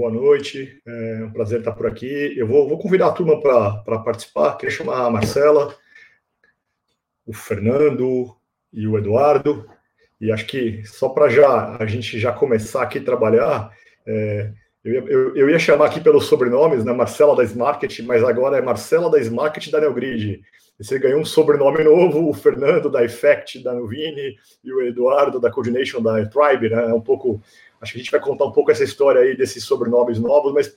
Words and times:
Boa 0.00 0.10
noite. 0.10 0.80
É 0.86 1.24
um 1.24 1.30
prazer 1.30 1.58
estar 1.58 1.72
por 1.72 1.86
aqui. 1.86 2.32
Eu 2.34 2.46
vou, 2.46 2.66
vou 2.66 2.78
convidar 2.78 3.08
a 3.08 3.12
turma 3.12 3.38
para 3.38 3.98
participar. 3.98 4.56
Queria 4.56 4.74
chamar 4.74 5.04
a 5.04 5.10
Marcela, 5.10 5.76
o 7.26 7.34
Fernando 7.34 8.34
e 8.72 8.88
o 8.88 8.96
Eduardo. 8.96 9.68
E 10.18 10.32
acho 10.32 10.46
que 10.46 10.82
só 10.86 11.10
para 11.10 11.28
já 11.28 11.76
a 11.78 11.84
gente 11.84 12.18
já 12.18 12.32
começar 12.32 12.82
aqui 12.82 12.96
a 12.96 13.04
trabalhar, 13.04 13.76
é, 14.06 14.50
eu, 14.82 14.94
ia, 14.94 15.00
eu, 15.00 15.36
eu, 15.36 15.50
ia 15.50 15.58
chamar 15.58 15.88
aqui 15.88 16.00
pelos 16.00 16.24
sobrenomes, 16.24 16.82
né? 16.82 16.94
Marcela 16.94 17.36
da 17.36 17.44
Smarket, 17.44 18.00
mas 18.00 18.24
agora 18.24 18.56
é 18.56 18.62
Marcela 18.62 19.10
da 19.10 19.20
Smarket 19.20 19.70
da 19.70 19.82
Neogrid. 19.82 20.40
Você 20.78 20.98
ganhou 20.98 21.20
um 21.20 21.26
sobrenome 21.26 21.84
novo, 21.84 22.26
o 22.26 22.32
Fernando 22.32 22.88
da 22.88 23.04
Effect 23.04 23.62
da 23.62 23.74
Nuvini 23.74 24.34
e 24.64 24.72
o 24.72 24.80
Eduardo 24.80 25.38
da 25.38 25.50
Coordination 25.50 26.00
da 26.00 26.24
Tribe, 26.24 26.70
né? 26.70 26.88
É 26.88 26.94
um 26.94 27.02
pouco. 27.02 27.38
Acho 27.80 27.92
que 27.92 27.98
a 27.98 28.02
gente 28.02 28.10
vai 28.10 28.20
contar 28.20 28.44
um 28.44 28.52
pouco 28.52 28.70
essa 28.70 28.84
história 28.84 29.22
aí 29.22 29.36
desses 29.36 29.64
sobrenomes 29.64 30.18
novos, 30.18 30.52
mas 30.52 30.76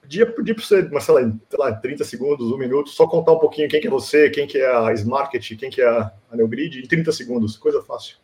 podia 0.00 0.26
pedir 0.26 0.54
para 0.54 0.64
você, 0.64 0.82
Marcela, 0.82 1.22
em 1.22 1.40
lá, 1.54 1.72
30 1.72 2.04
segundos, 2.04 2.52
um 2.52 2.58
minuto, 2.58 2.90
só 2.90 3.06
contar 3.06 3.32
um 3.32 3.38
pouquinho 3.38 3.68
quem 3.68 3.80
que 3.80 3.86
é 3.86 3.90
você, 3.90 4.28
quem 4.28 4.46
que 4.46 4.58
é 4.58 4.70
a 4.70 4.92
Smarket, 4.92 5.56
quem 5.56 5.70
que 5.70 5.80
é 5.80 5.88
a 5.88 6.12
Neogrid, 6.32 6.80
em 6.80 6.86
30 6.86 7.12
segundos, 7.12 7.56
coisa 7.56 7.82
fácil. 7.82 8.16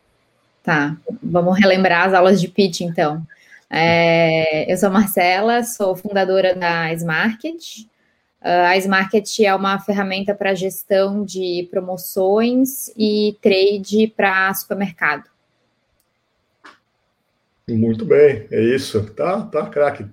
Tá, 0.63 0.95
vamos 1.23 1.57
relembrar 1.59 2.07
as 2.07 2.13
aulas 2.13 2.39
de 2.39 2.47
pitch, 2.47 2.81
então. 2.81 3.25
É, 3.67 4.71
eu 4.71 4.77
sou 4.77 4.91
Marcela, 4.91 5.63
sou 5.63 5.95
fundadora 5.95 6.53
da 6.53 6.93
Smarket. 6.93 7.87
Uh, 8.41 8.67
a 8.67 8.77
Smarket 8.77 9.39
é 9.39 9.55
uma 9.55 9.79
ferramenta 9.79 10.35
para 10.35 10.53
gestão 10.53 11.23
de 11.23 11.67
promoções 11.71 12.89
e 12.97 13.37
trade 13.41 14.07
para 14.15 14.53
supermercado. 14.53 15.30
Muito 17.69 18.05
bem, 18.05 18.47
é 18.51 18.61
isso. 18.63 19.03
Tá, 19.13 19.41
tá, 19.43 19.65
craque. 19.67 20.05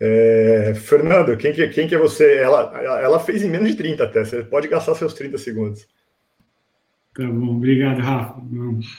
É, 0.00 0.72
Fernando, 0.76 1.36
quem 1.36 1.52
que, 1.52 1.66
quem 1.68 1.86
que 1.86 1.94
é 1.94 1.98
você? 1.98 2.36
Ela, 2.36 2.80
ela 3.02 3.20
fez 3.20 3.42
em 3.42 3.50
menos 3.50 3.68
de 3.68 3.76
30 3.76 4.04
até. 4.04 4.24
Você 4.24 4.42
pode 4.42 4.68
gastar 4.68 4.94
seus 4.94 5.12
30 5.14 5.36
segundos. 5.38 5.86
Tá 7.14 7.26
bom, 7.26 7.56
obrigado, 7.56 8.00
Rafa. 8.00 8.40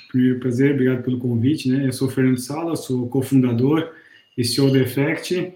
Primeiro 0.09 0.39
prazer, 0.39 0.73
obrigado 0.73 1.03
pelo 1.03 1.17
convite. 1.17 1.69
Né? 1.69 1.87
Eu 1.87 1.93
sou 1.93 2.09
Fernando 2.09 2.39
Sala, 2.39 2.75
sou 2.75 3.07
cofundador 3.07 3.89
e 4.37 4.43
CEO 4.43 4.69
do 4.69 4.77
Effect, 4.77 5.53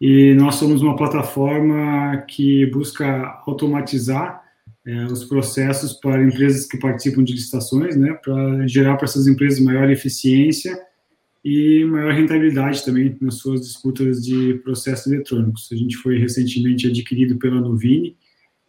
e 0.00 0.34
nós 0.34 0.56
somos 0.56 0.82
uma 0.82 0.96
plataforma 0.96 2.24
que 2.26 2.66
busca 2.66 3.40
automatizar 3.46 4.42
é, 4.86 5.04
os 5.04 5.24
processos 5.24 5.92
para 5.92 6.22
empresas 6.22 6.66
que 6.66 6.78
participam 6.78 7.22
de 7.22 7.32
licitações, 7.32 7.96
né, 7.96 8.14
para 8.14 8.66
gerar 8.66 8.96
para 8.96 9.04
essas 9.04 9.26
empresas 9.26 9.60
maior 9.60 9.90
eficiência 9.90 10.76
e 11.44 11.84
maior 11.84 12.12
rentabilidade 12.12 12.84
também 12.84 13.16
nas 13.20 13.36
suas 13.36 13.62
disputas 13.62 14.22
de 14.24 14.54
processos 14.62 15.10
eletrônicos. 15.10 15.70
A 15.72 15.76
gente 15.76 15.96
foi 15.96 16.18
recentemente 16.18 16.86
adquirido 16.86 17.38
pela 17.38 17.60
Nuvini 17.60 18.16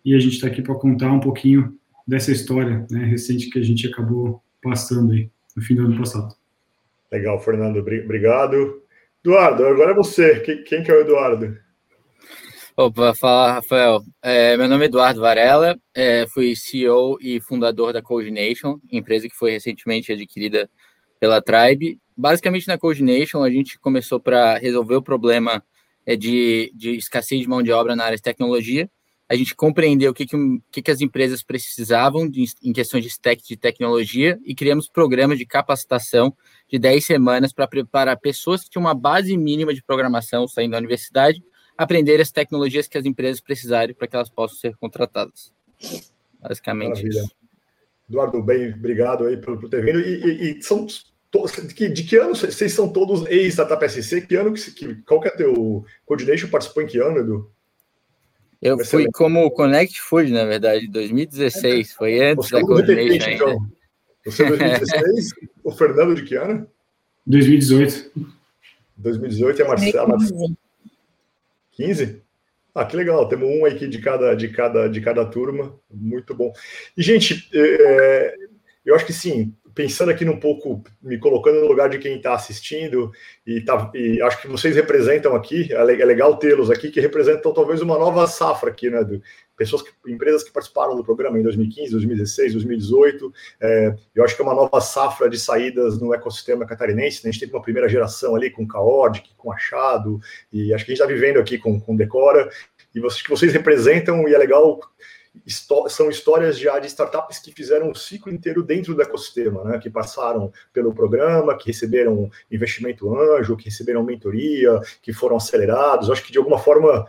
e 0.04 0.16
a 0.16 0.20
gente 0.20 0.36
está 0.36 0.48
aqui 0.48 0.62
para 0.62 0.76
contar 0.76 1.12
um 1.12 1.20
pouquinho 1.20 1.78
dessa 2.08 2.32
história 2.32 2.86
né, 2.90 3.06
recente 3.06 3.50
que 3.50 3.60
a 3.60 3.64
gente 3.64 3.88
acabou 3.88 4.42
passando 4.62 5.14
aí 5.14 5.30
no 5.56 5.62
fim 5.62 5.76
do 5.76 5.86
ano 5.86 5.98
passado. 5.98 6.34
Legal, 7.12 7.40
Fernando, 7.42 7.78
obrigado. 7.78 8.82
Eduardo, 9.24 9.66
agora 9.66 9.92
é 9.92 9.96
você. 9.96 10.40
Quem, 10.40 10.82
que 10.82 10.90
é 10.90 10.94
o 10.94 11.02
Eduardo? 11.02 11.58
Opa, 12.76 13.14
fala, 13.14 13.54
Rafael. 13.54 14.02
É, 14.24 14.56
meu 14.56 14.68
nome 14.68 14.86
é 14.86 14.88
Eduardo 14.88 15.20
Varela, 15.20 15.78
é, 15.94 16.26
fui 16.26 16.56
CEO 16.56 17.18
e 17.22 17.40
fundador 17.42 17.92
da 17.92 18.02
Coordination, 18.02 18.80
empresa 18.90 19.28
que 19.28 19.36
foi 19.36 19.52
recentemente 19.52 20.12
adquirida 20.12 20.70
pela 21.20 21.42
Tribe. 21.42 22.00
Basicamente, 22.22 22.68
na 22.68 22.78
Coordination, 22.78 23.44
a 23.44 23.50
gente 23.50 23.80
começou 23.80 24.20
para 24.20 24.58
resolver 24.58 24.96
o 24.96 25.02
problema 25.02 25.64
é, 26.06 26.16
de, 26.16 26.72
de 26.76 26.96
escassez 26.96 27.42
de 27.42 27.48
mão 27.48 27.64
de 27.64 27.72
obra 27.72 27.96
na 27.96 28.06
área 28.06 28.18
de 28.18 28.24
tecnologia 28.24 28.90
a 29.32 29.36
gente 29.36 29.56
compreendeu 29.56 30.12
o 30.12 30.14
que, 30.14 30.26
que, 30.26 30.82
que 30.82 30.92
as 30.92 31.00
empresas 31.00 31.42
precisavam 31.42 32.30
de, 32.30 32.44
em 32.62 32.74
questões 32.74 33.02
de 33.02 33.10
stack 33.10 33.42
de 33.48 33.56
tecnologia 33.56 34.38
e 34.44 34.54
criamos 34.54 34.90
programas 34.90 35.38
de 35.38 35.46
capacitação 35.46 36.36
de 36.70 36.78
10 36.78 37.06
semanas 37.06 37.54
para 37.54 37.66
preparar 37.66 38.20
pessoas 38.20 38.62
que 38.62 38.70
tinham 38.70 38.84
uma 38.84 38.94
base 38.94 39.38
mínima 39.38 39.74
de 39.74 39.82
programação 39.82 40.50
saindo 40.50 40.72
da 40.74 40.80
universidade, 40.80 41.42
aprender 41.78 42.20
as 42.20 42.30
tecnologias 42.30 42.90
que 42.90 42.98
as 42.98 43.06
empresas 43.06 43.40
precisarem 43.40 43.96
para 43.96 44.06
que 44.06 44.18
elas 44.18 44.30
possam 44.30 44.58
ser 44.58 44.76
contratadas. 44.76 45.54
Basicamente 46.42 46.90
Maravilha. 46.90 47.22
isso. 47.22 47.32
Eduardo, 48.10 48.44
bem, 48.44 48.74
obrigado 48.74 49.24
aí 49.24 49.38
por, 49.38 49.58
por 49.58 49.70
ter 49.70 49.82
vindo. 49.82 50.02
E, 50.02 50.26
e, 50.26 50.60
e 50.60 50.62
são 50.62 50.86
de 51.32 51.74
que, 51.74 51.88
de 51.88 52.04
que 52.04 52.18
ano 52.18 52.36
vocês 52.36 52.74
são 52.74 52.92
todos 52.92 53.26
ex-Startup 53.28 53.88
SC? 53.88 54.22
Que 54.22 54.36
ano 54.36 54.54
que, 54.54 54.96
qual 55.04 55.22
que 55.22 55.30
é 55.30 55.32
teu 55.32 55.86
coordination? 56.06 56.50
Participou 56.50 56.84
em 56.84 56.88
que 56.88 57.00
ano, 57.00 57.20
Edu? 57.20 57.52
Eu 58.62 58.78
Vai 58.78 58.86
fui 58.86 59.08
como 59.12 59.50
Connect 59.52 60.00
Food, 60.02 60.32
na 60.32 60.46
verdade, 60.46 60.88
2016. 60.88 61.94
Foi 61.94 62.20
antes 62.20 62.50
Você 62.50 62.56
da 62.56 62.62
Coordination 62.62 63.30
ainda. 63.30 63.32
Então. 63.32 63.68
Você 64.26 64.44
é 64.44 64.50
2016? 64.50 65.34
o 65.64 65.72
Fernando 65.72 66.16
de 66.16 66.24
que 66.24 66.36
ano? 66.36 66.68
2018. 67.26 68.12
2018 68.98 69.62
é 69.62 69.66
a 69.66 69.68
Marcela. 69.68 70.18
15? 71.72 72.22
Ah, 72.76 72.86
que 72.86 72.96
legal. 72.96 73.28
Temos 73.28 73.50
um 73.50 73.66
aqui 73.66 73.88
de 73.88 74.00
cada, 74.00 74.36
de 74.36 74.50
cada, 74.50 74.88
de 74.88 75.02
cada 75.02 75.26
turma. 75.26 75.76
Muito 75.90 76.36
bom. 76.36 76.54
E, 76.96 77.02
gente, 77.02 77.50
é, 77.54 78.36
eu 78.86 78.96
acho 78.96 79.06
que 79.06 79.14
sim, 79.14 79.56
pensando 79.74 80.12
aqui 80.12 80.28
um 80.28 80.40
pouco, 80.40 80.84
me 81.02 81.18
colocando 81.18 81.62
no 81.62 81.68
lugar 81.68 81.90
de 81.90 81.98
quem 81.98 82.18
está 82.18 82.34
assistindo, 82.34 83.12
e, 83.46 83.62
tá, 83.62 83.92
e, 83.94 84.22
acho 84.22 84.42
que 84.42 84.48
vocês 84.48 84.76
representam 84.76 85.36
aqui, 85.36 85.74
é 85.74 85.84
legal 85.84 86.38
tê-los 86.38 86.70
aqui, 86.70 86.90
que 86.90 87.00
representam 87.00 87.54
talvez 87.54 87.82
uma 87.82 87.98
nova 87.98 88.28
safra 88.28 88.70
aqui, 88.70 88.90
né? 88.90 89.04
Do, 89.04 89.22
pessoas, 89.62 89.84
que, 89.84 89.92
empresas 90.08 90.44
que 90.44 90.52
participaram 90.52 90.96
do 90.96 91.04
programa 91.04 91.38
em 91.38 91.44
2015, 91.44 91.92
2016, 91.92 92.54
2018. 92.54 93.34
É, 93.62 93.96
eu 94.16 94.24
acho 94.24 94.36
que 94.36 94.42
é 94.42 94.46
uma 94.46 94.56
nova 94.56 94.82
safra 94.82 95.30
de 95.30 95.40
saídas 95.40 96.00
no 96.00 96.14
ecossistema 96.14 96.66
catarinense. 96.66 97.24
Né? 97.24 97.30
A 97.30 97.32
gente 97.32 97.42
teve 97.42 97.54
uma 97.54 97.62
primeira 97.62 97.88
geração 97.88 98.36
ali 98.36 98.50
com 98.50 98.68
Caordic, 98.68 99.30
com 99.38 99.52
Achado, 99.52 100.20
e 100.52 100.74
acho 100.74 100.84
que 100.84 100.92
a 100.92 100.96
gente 100.96 101.02
está 101.02 101.06
vivendo 101.06 101.38
aqui 101.38 101.60
com, 101.60 101.80
com 101.80 101.96
Decora. 101.96 102.50
E 102.94 103.00
vocês, 103.00 103.22
que 103.22 103.30
vocês 103.30 103.54
representam, 103.54 104.28
e 104.28 104.34
é 104.34 104.38
legal 104.38 104.80
são 105.88 106.10
histórias 106.10 106.60
já 106.60 106.78
de 106.78 106.88
startups 106.88 107.40
que 107.40 107.54
fizeram 107.54 107.90
o 107.90 107.96
ciclo 107.96 108.32
inteiro 108.32 108.62
dentro 108.62 108.94
do 108.94 109.02
ecossistema, 109.02 109.64
né? 109.64 109.80
que 109.80 109.90
passaram 109.90 110.52
pelo 110.74 110.94
programa, 110.94 111.58
que 111.58 111.68
receberam 111.68 112.30
investimento 112.52 113.14
anjo, 113.16 113.56
que 113.56 113.66
receberam 113.66 114.04
mentoria, 114.04 114.80
que 115.02 115.14
foram 115.14 115.38
acelerados. 115.38 116.10
Acho 116.10 116.24
que 116.24 116.32
de 116.32 116.38
alguma 116.38 116.60
forma 116.60 117.06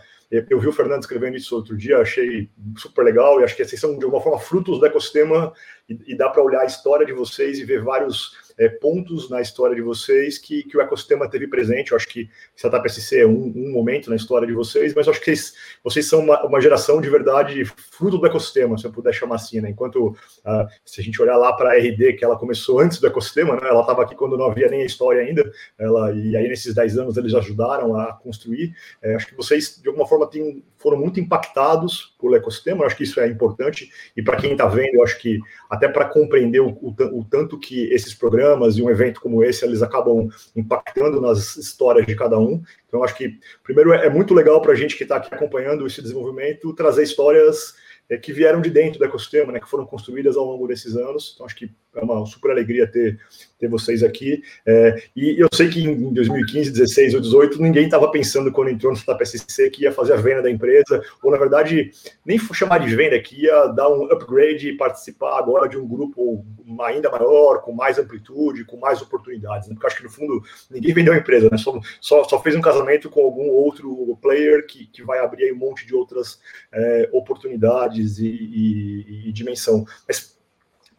eu 0.48 0.58
vi 0.58 0.66
o 0.66 0.72
Fernando 0.72 1.02
escrevendo 1.02 1.36
isso 1.36 1.54
outro 1.54 1.76
dia, 1.76 1.98
achei 1.98 2.48
super 2.78 3.04
legal 3.04 3.38
e 3.38 3.44
acho 3.44 3.54
que 3.54 3.62
vocês 3.62 3.78
são 3.78 3.98
de 3.98 4.04
alguma 4.04 4.22
forma 4.22 4.38
frutos 4.38 4.78
do 4.78 4.86
ecossistema 4.86 5.52
e 5.88 6.16
dá 6.16 6.30
para 6.30 6.42
olhar 6.42 6.60
a 6.60 6.64
história 6.66 7.04
de 7.04 7.12
vocês 7.12 7.58
e 7.58 7.64
ver 7.64 7.82
vários 7.82 8.38
é, 8.58 8.68
pontos 8.68 9.30
na 9.30 9.40
história 9.40 9.74
de 9.74 9.82
vocês 9.82 10.38
que, 10.38 10.62
que 10.64 10.76
o 10.76 10.80
ecossistema 10.80 11.28
teve 11.28 11.46
presente. 11.46 11.92
Eu 11.92 11.96
acho 11.96 12.08
que 12.08 12.28
Startup 12.56 12.88
SC 12.88 13.20
é 13.20 13.26
um, 13.26 13.52
um 13.54 13.72
momento 13.72 14.10
na 14.10 14.16
história 14.16 14.46
de 14.46 14.52
vocês, 14.52 14.94
mas 14.94 15.06
eu 15.06 15.12
acho 15.12 15.20
que 15.20 15.26
vocês, 15.26 15.54
vocês 15.82 16.08
são 16.08 16.20
uma, 16.20 16.44
uma, 16.44 16.60
geração 16.60 17.00
de 17.00 17.10
verdade 17.10 17.64
fruto 17.64 18.18
do 18.18 18.26
ecossistema, 18.26 18.78
se 18.78 18.84
eu 18.84 18.92
puder 18.92 19.12
chamar 19.12 19.36
assim, 19.36 19.60
né? 19.60 19.70
Enquanto 19.70 20.08
uh, 20.08 20.66
se 20.84 21.00
a 21.00 21.04
gente 21.04 21.20
olhar 21.20 21.36
lá 21.36 21.52
para 21.52 21.72
a 21.72 21.76
RD, 21.76 22.14
que 22.14 22.24
ela 22.24 22.38
começou 22.38 22.78
antes 22.80 23.00
do 23.00 23.06
ecossistema, 23.06 23.56
né? 23.56 23.68
Ela 23.68 23.80
estava 23.80 24.02
aqui 24.02 24.14
quando 24.14 24.36
não 24.36 24.46
havia 24.46 24.68
nem 24.68 24.82
a 24.82 24.86
história 24.86 25.22
ainda, 25.22 25.50
ela, 25.78 26.12
e 26.12 26.36
aí 26.36 26.48
nesses 26.48 26.74
10 26.74 26.98
anos 26.98 27.16
eles 27.16 27.34
ajudaram 27.34 27.98
a 27.98 28.12
construir. 28.12 28.74
É, 29.02 29.14
acho 29.14 29.26
que 29.26 29.34
vocês, 29.34 29.80
de 29.80 29.88
alguma 29.88 30.06
forma, 30.06 30.28
foram 30.76 30.98
muito 30.98 31.20
impactados 31.20 32.11
pelo 32.22 32.36
ecossistema, 32.36 32.82
eu 32.82 32.86
acho 32.86 32.96
que 32.96 33.02
isso 33.02 33.20
é 33.20 33.26
importante, 33.26 33.90
e 34.16 34.22
para 34.22 34.36
quem 34.36 34.52
está 34.52 34.66
vendo, 34.66 34.94
eu 34.94 35.02
acho 35.02 35.18
que 35.18 35.40
até 35.68 35.88
para 35.88 36.04
compreender 36.04 36.60
o, 36.60 36.70
o, 36.80 36.94
o 37.18 37.24
tanto 37.24 37.58
que 37.58 37.84
esses 37.92 38.14
programas 38.14 38.76
e 38.76 38.82
um 38.82 38.88
evento 38.88 39.20
como 39.20 39.42
esse, 39.42 39.64
eles 39.64 39.82
acabam 39.82 40.28
impactando 40.54 41.20
nas 41.20 41.56
histórias 41.56 42.06
de 42.06 42.14
cada 42.14 42.38
um. 42.38 42.62
Então, 42.86 43.02
acho 43.02 43.16
que, 43.16 43.38
primeiro, 43.64 43.92
é, 43.92 44.06
é 44.06 44.10
muito 44.10 44.32
legal 44.32 44.62
para 44.62 44.72
a 44.72 44.76
gente 44.76 44.96
que 44.96 45.02
está 45.02 45.16
aqui 45.16 45.34
acompanhando 45.34 45.86
esse 45.86 46.00
desenvolvimento 46.00 46.72
trazer 46.74 47.02
histórias 47.02 47.74
é, 48.08 48.16
que 48.16 48.32
vieram 48.32 48.60
de 48.60 48.70
dentro 48.70 48.98
do 48.98 49.04
ecossistema, 49.04 49.52
né, 49.52 49.60
que 49.60 49.68
foram 49.68 49.84
construídas 49.84 50.36
ao 50.36 50.44
longo 50.44 50.66
desses 50.66 50.96
anos. 50.96 51.32
Então, 51.34 51.44
acho 51.44 51.56
que 51.56 51.70
é 51.94 52.02
uma 52.02 52.24
super 52.26 52.50
alegria 52.50 52.86
ter, 52.86 53.18
ter 53.58 53.68
vocês 53.68 54.02
aqui. 54.02 54.42
É, 54.66 55.02
e 55.14 55.40
eu 55.40 55.48
sei 55.52 55.68
que 55.68 55.82
em 55.82 56.12
2015, 56.12 56.72
16 56.72 57.14
ou 57.14 57.20
18, 57.20 57.60
ninguém 57.60 57.84
estava 57.84 58.10
pensando 58.10 58.50
quando 58.50 58.70
entrou 58.70 58.92
no 58.92 58.98
Startup 58.98 59.22
que 59.70 59.82
ia 59.82 59.92
fazer 59.92 60.14
a 60.14 60.16
venda 60.16 60.42
da 60.42 60.50
empresa, 60.50 61.02
ou 61.22 61.30
na 61.30 61.38
verdade, 61.38 61.90
nem 62.24 62.38
chamar 62.38 62.78
de 62.78 62.94
venda, 62.94 63.20
que 63.20 63.42
ia 63.42 63.66
dar 63.66 63.88
um 63.88 64.04
upgrade 64.04 64.68
e 64.68 64.76
participar 64.76 65.38
agora 65.38 65.68
de 65.68 65.76
um 65.76 65.86
grupo 65.86 66.44
ainda 66.80 67.10
maior, 67.10 67.60
com 67.62 67.72
mais 67.72 67.98
amplitude, 67.98 68.64
com 68.64 68.78
mais 68.78 69.02
oportunidades. 69.02 69.68
Né? 69.68 69.74
Porque 69.74 69.86
acho 69.86 69.96
que 69.96 70.04
no 70.04 70.10
fundo 70.10 70.42
ninguém 70.70 70.94
vendeu 70.94 71.12
a 71.12 71.18
empresa, 71.18 71.48
né? 71.50 71.58
só, 71.58 71.78
só, 72.00 72.24
só 72.24 72.42
fez 72.42 72.56
um 72.56 72.60
casamento 72.60 73.10
com 73.10 73.20
algum 73.20 73.48
outro 73.50 74.18
player 74.22 74.66
que, 74.66 74.86
que 74.86 75.02
vai 75.02 75.18
abrir 75.18 75.52
um 75.52 75.56
monte 75.56 75.86
de 75.86 75.94
outras 75.94 76.40
é, 76.72 77.10
oportunidades 77.12 78.18
e, 78.18 78.26
e, 78.26 79.28
e 79.28 79.32
dimensão. 79.32 79.84
Mas 80.06 80.31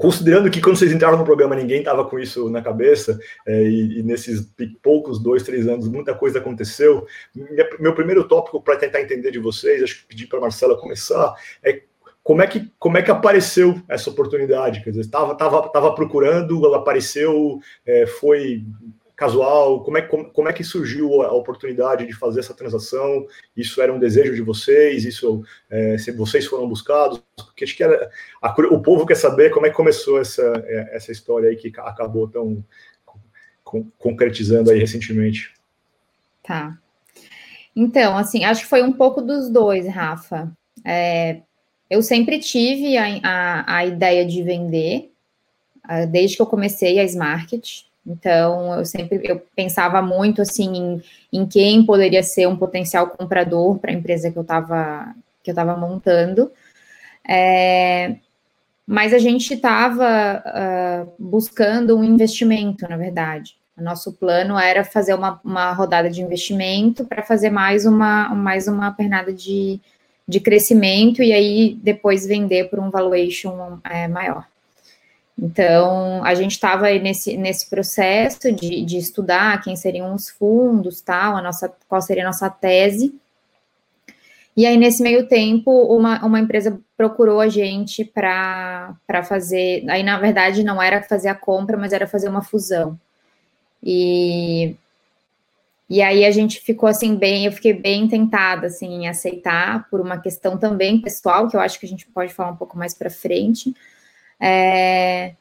considerando 0.04 0.52
que 0.52 0.60
quando 0.60 0.76
vocês 0.76 0.92
entraram 0.92 1.18
no 1.18 1.24
programa 1.24 1.56
ninguém 1.56 1.80
estava 1.80 2.04
com 2.04 2.20
isso 2.20 2.50
na 2.50 2.62
cabeça, 2.62 3.18
é, 3.48 3.64
e, 3.64 4.00
e, 4.00 4.04
nesses 4.04 4.46
poucos 4.82 5.18
dois, 5.18 5.44
três 5.44 5.66
anos 5.66 5.88
muita 5.88 6.14
coisa 6.14 6.40
aconteceu, 6.40 7.08
minha, 7.34 7.70
meu 7.80 7.96
primeiro 7.96 8.26
tópico 8.26 8.62
para 8.62 8.76
tentar 8.76 9.00
entender 9.00 9.32
de 9.32 9.40
vocês, 9.40 9.82
acho 9.82 10.02
que 10.02 10.08
pedir 10.08 10.28
para 10.28 10.40
a 10.40 10.42
Marcela 10.42 10.78
começar, 10.78 11.34
é 11.64 11.84
como 12.22 12.42
é 12.42 12.48
que 12.48 12.70
como 12.78 12.98
é 12.98 13.02
que 13.02 13.12
apareceu 13.12 13.82
essa 13.88 14.10
oportunidade? 14.10 14.84
Quer 14.84 14.90
dizer, 14.90 15.04
estava 15.04 15.36
tava, 15.36 15.70
tava 15.70 15.96
procurando, 15.96 16.66
ela 16.66 16.80
apareceu, 16.80 17.60
é, 17.86 18.06
foi 18.06 18.62
casual? 19.24 19.84
Como 19.84 19.98
é, 19.98 20.02
como, 20.02 20.26
como 20.26 20.50
é 20.50 20.54
que 20.54 20.64
surgiu 20.64 21.22
a 21.22 21.32
oportunidade 21.32 22.06
de 22.06 22.14
fazer 22.14 22.42
essa 22.42 22.54
transação? 22.54 23.26
Isso 23.56 23.82
era 23.82 23.94
um 23.94 24.00
desejo 24.00 24.36
de 24.36 24.42
vocês? 24.42 25.06
Isso 25.06 25.44
é, 25.70 25.98
se 25.98 26.12
vocês 26.12 26.46
foram 26.46 26.68
buscados? 26.68 27.24
Porque 27.38 27.64
acho 27.64 27.76
que 27.76 27.84
era, 27.84 28.10
a, 28.42 28.54
o 28.72 28.82
povo 28.82 29.06
quer 29.06 29.16
saber 29.16 29.50
como 29.52 29.66
é 29.66 29.70
que 29.70 29.76
começou 29.76 30.20
essa, 30.20 30.42
é, 30.66 30.96
essa 30.96 31.12
história 31.12 31.50
aí 31.50 31.56
que 31.56 31.72
acabou 31.80 32.28
tão 32.28 32.64
concretizando 33.98 34.70
aí 34.70 34.78
recentemente. 34.78 35.52
Tá. 36.44 36.78
Então, 37.76 38.16
assim, 38.16 38.44
acho 38.44 38.62
que 38.62 38.70
foi 38.70 38.84
um 38.84 38.94
pouco 38.94 39.22
dos 39.22 39.50
dois, 39.50 39.88
Rafa. 39.88 40.52
É, 40.86 41.42
eu 41.90 42.04
sempre 42.04 42.38
tive 42.40 42.98
a, 42.98 43.06
a, 43.24 43.78
a 43.78 43.86
ideia 43.86 44.26
de 44.26 44.44
vender, 44.44 45.12
uh, 45.86 46.06
desde 46.06 46.36
que 46.36 46.42
eu 46.42 46.46
comecei 46.46 47.00
a 47.00 47.04
Smarket. 47.04 47.86
Então, 48.06 48.74
eu 48.78 48.86
sempre 48.86 49.22
eu 49.24 49.42
pensava 49.56 50.02
muito 50.02 50.42
assim 50.42 50.76
em, 50.76 51.04
em 51.42 51.46
quem 51.46 51.86
poderia 51.86 52.22
ser 52.22 52.48
um 52.48 52.58
potencial 52.58 53.08
comprador 53.08 53.80
para 53.80 53.92
a 53.92 53.94
empresa 53.94 54.30
que 54.30 54.38
eu 54.38 54.42
estava 54.42 55.16
que 55.42 55.50
eu 55.52 55.54
estava 55.54 55.76
montando. 55.78 56.52
É, 57.28 58.16
mas 58.86 59.14
a 59.14 59.18
gente 59.18 59.54
estava 59.54 60.04
uh, 60.04 60.42
ah, 60.46 61.08
buscando 61.18 61.98
um 61.98 62.04
investimento, 62.04 62.88
na 62.88 62.98
verdade. 62.98 63.56
O 63.78 63.82
nosso 63.82 64.14
plano 64.14 64.58
era 64.58 64.84
fazer 64.84 65.14
uma, 65.14 65.40
uma 65.44 65.72
rodada 65.74 66.10
de 66.10 66.22
investimento 66.22 67.06
para 67.06 67.24
fazer 67.24 67.50
mais 67.50 67.86
uma, 67.86 68.30
mais 68.30 68.68
uma 68.68 68.92
pernada 68.92 69.34
de, 69.34 69.80
de 70.28 70.40
crescimento 70.40 71.24
e 71.24 71.34
aí 71.34 71.78
depois 71.82 72.26
vender 72.26 72.70
por 72.70 72.80
um 72.80 72.90
valuation 72.90 73.80
é, 73.84 74.08
maior. 74.08 74.46
Então, 75.38 76.24
a 76.24 76.36
gente 76.36 76.52
estava 76.52 76.90
nesse, 76.92 77.36
nesse 77.36 77.70
processo 77.70 78.52
de, 78.52 78.86
de 78.86 78.98
estudar 78.98 79.62
quem 79.62 79.76
seriam 79.76 80.14
os 80.14 80.30
fundos, 80.30 81.02
tal, 81.02 81.36
a 81.36 81.42
nossa, 81.42 81.74
qual 81.88 82.02
seria 82.02 82.24
a 82.24 82.28
nossa 82.28 82.50
tese. 82.50 83.14
E 84.56 84.68
aí, 84.68 84.78
nesse 84.78 85.02
meio 85.02 85.28
tempo, 85.28 85.72
uma, 85.96 86.24
uma 86.24 86.40
empresa 86.40 86.80
procurou 86.96 87.40
a 87.40 87.50
gente 87.50 88.06
para 88.06 88.96
fazer. 89.28 89.84
Aí, 89.90 90.04
na 90.04 90.20
verdade, 90.20 90.64
não 90.64 90.82
era 90.82 91.02
fazer 91.02 91.30
a 91.30 91.36
compra, 91.36 91.76
mas 91.76 91.92
era 91.92 92.08
fazer 92.08 92.30
uma 92.30 92.44
fusão. 92.44 93.00
E, 93.82 94.76
e 95.90 96.02
aí 96.02 96.24
a 96.24 96.32
gente 96.32 96.62
ficou 96.62 96.88
assim, 96.88 97.16
bem, 97.16 97.46
eu 97.46 97.52
fiquei 97.52 97.74
bem 97.74 98.08
tentada 98.08 98.68
assim, 98.68 98.88
em 98.88 99.08
aceitar, 99.08 99.90
por 99.90 100.00
uma 100.00 100.20
questão 100.20 100.58
também 100.58 101.02
pessoal, 101.02 101.50
que 101.50 101.56
eu 101.56 101.60
acho 101.60 101.80
que 101.80 101.86
a 101.86 101.90
gente 101.90 102.06
pode 102.08 102.34
falar 102.34 102.52
um 102.52 102.56
pouco 102.56 102.78
mais 102.78 102.94
para 102.94 103.10
frente. 103.10 103.76
É, 104.40 105.34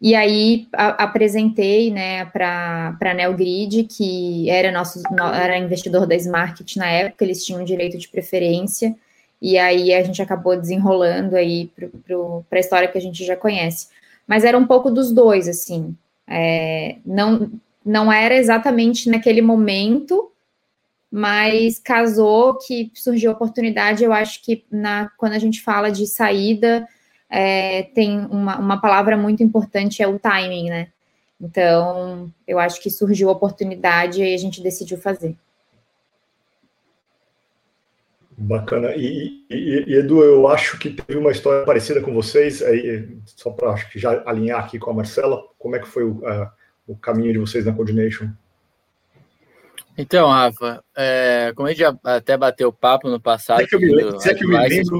e 0.00 0.14
aí 0.14 0.66
a, 0.72 1.04
apresentei 1.04 1.90
né, 1.90 2.24
para 2.26 2.96
a 3.00 3.14
Neogrid, 3.14 3.84
que 3.84 4.48
era 4.48 4.72
nosso 4.72 5.02
era 5.34 5.58
investidor 5.58 6.06
da 6.06 6.14
Smart 6.16 6.78
na 6.78 6.86
época, 6.86 7.24
eles 7.24 7.44
tinham 7.44 7.62
direito 7.64 7.98
de 7.98 8.08
preferência, 8.08 8.96
e 9.42 9.58
aí 9.58 9.92
a 9.92 10.02
gente 10.02 10.22
acabou 10.22 10.58
desenrolando 10.58 11.36
aí 11.36 11.70
para 12.48 12.58
a 12.58 12.60
história 12.60 12.88
que 12.88 12.98
a 12.98 13.00
gente 13.00 13.24
já 13.24 13.36
conhece. 13.36 13.88
Mas 14.26 14.44
era 14.44 14.56
um 14.56 14.66
pouco 14.66 14.90
dos 14.90 15.12
dois, 15.12 15.48
assim. 15.48 15.94
É, 16.26 16.96
não, 17.04 17.50
não 17.84 18.12
era 18.12 18.36
exatamente 18.36 19.08
naquele 19.08 19.42
momento, 19.42 20.30
mas 21.10 21.78
casou 21.78 22.56
que 22.58 22.90
surgiu 22.94 23.30
a 23.30 23.34
oportunidade. 23.34 24.04
Eu 24.04 24.12
acho 24.12 24.42
que 24.42 24.64
na, 24.70 25.10
quando 25.16 25.32
a 25.32 25.38
gente 25.38 25.60
fala 25.60 25.90
de 25.90 26.06
saída 26.06 26.86
é, 27.30 27.84
tem 27.94 28.18
uma, 28.18 28.58
uma 28.58 28.80
palavra 28.80 29.16
muito 29.16 29.42
importante, 29.42 30.02
é 30.02 30.08
o 30.08 30.18
timing, 30.18 30.68
né? 30.68 30.88
Então, 31.40 32.30
eu 32.46 32.58
acho 32.58 32.82
que 32.82 32.90
surgiu 32.90 33.28
a 33.30 33.32
oportunidade 33.32 34.22
e 34.22 34.34
a 34.34 34.36
gente 34.36 34.62
decidiu 34.62 34.98
fazer. 34.98 35.36
Bacana. 38.36 38.94
E, 38.96 39.44
e, 39.48 39.84
e, 39.86 39.94
Edu, 39.94 40.24
eu 40.24 40.48
acho 40.48 40.78
que 40.78 40.90
teve 40.90 41.18
uma 41.18 41.30
história 41.30 41.64
parecida 41.64 42.00
com 42.00 42.12
vocês, 42.12 42.62
aí, 42.62 43.08
só 43.24 43.50
para 43.50 43.76
já 43.94 44.22
alinhar 44.26 44.64
aqui 44.64 44.78
com 44.78 44.90
a 44.90 44.94
Marcela, 44.94 45.42
como 45.58 45.76
é 45.76 45.78
que 45.78 45.88
foi 45.88 46.04
o, 46.04 46.12
uh, 46.18 46.48
o 46.86 46.96
caminho 46.96 47.32
de 47.32 47.38
vocês 47.38 47.64
na 47.64 47.72
Coordination? 47.72 48.30
Então, 49.96 50.28
Rafa, 50.28 50.82
é, 50.96 51.52
como 51.54 51.68
a 51.68 51.72
gente 51.72 51.84
até 52.02 52.34
bateu 52.36 52.72
papo 52.72 53.10
no 53.10 53.20
passado. 53.20 53.60
É 53.60 53.66
que 53.66 53.74
eu 53.74 53.80
me, 53.80 53.94
lembro, 53.94 54.16
é 54.22 54.34
que 54.34 54.44
eu 54.44 54.48
me 54.48 54.68
lembro, 54.68 54.98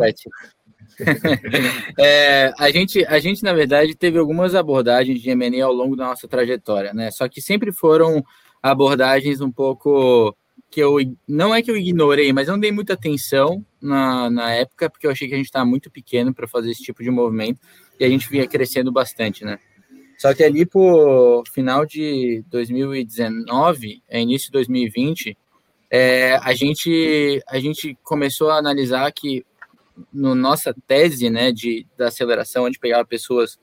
é, 1.99 2.53
a, 2.59 2.71
gente, 2.71 3.05
a 3.07 3.19
gente, 3.19 3.43
na 3.43 3.53
verdade, 3.53 3.95
teve 3.95 4.19
algumas 4.19 4.55
abordagens 4.55 5.21
de 5.21 5.31
M&A 5.31 5.65
ao 5.65 5.73
longo 5.73 5.97
da 5.97 6.07
nossa 6.07 6.29
trajetória, 6.29 6.93
né? 6.93 7.11
Só 7.11 7.29
que 7.29 7.41
sempre 7.41 7.73
foram 7.73 8.25
abordagens 8.63 9.41
um 9.41 9.51
pouco 9.51 10.35
que 10.71 10.81
eu 10.81 10.97
não 11.27 11.55
é 11.55 11.63
que 11.63 11.71
eu 11.71 11.77
ignorei, 11.77 12.33
mas 12.33 12.47
eu 12.47 12.53
não 12.53 12.61
dei 12.61 12.71
muita 12.71 12.93
atenção 12.93 13.65
na, 13.81 14.31
na 14.31 14.53
época, 14.53 14.89
porque 14.89 15.07
eu 15.07 15.11
achei 15.11 15.27
que 15.27 15.35
a 15.35 15.37
gente 15.37 15.47
estava 15.47 15.65
muito 15.65 15.91
pequeno 15.91 16.33
para 16.33 16.47
fazer 16.47 16.71
esse 16.71 16.83
tipo 16.83 17.03
de 17.03 17.11
movimento 17.11 17.59
e 17.99 18.05
a 18.05 18.09
gente 18.09 18.31
vinha 18.31 18.47
crescendo 18.47 18.93
bastante, 18.93 19.45
né? 19.45 19.59
Só 20.17 20.33
que 20.35 20.45
ali 20.45 20.65
por 20.67 21.43
final 21.53 21.85
de 21.85 22.45
2019, 22.51 24.03
é, 24.09 24.21
início 24.21 24.47
de 24.49 24.53
2020, 24.53 25.37
é, 25.91 26.37
a, 26.37 26.55
gente, 26.55 27.43
a 27.49 27.59
gente 27.59 27.99
começou 28.05 28.51
a 28.51 28.59
analisar 28.59 29.11
que 29.13 29.45
no 30.13 30.35
nossa 30.35 30.75
tese 30.87 31.31
né, 31.31 31.53
de, 31.53 31.87
da 31.97 32.09
aceleração, 32.09 32.65
onde 32.65 32.79
pegava 32.79 33.05
pessoas 33.05 33.59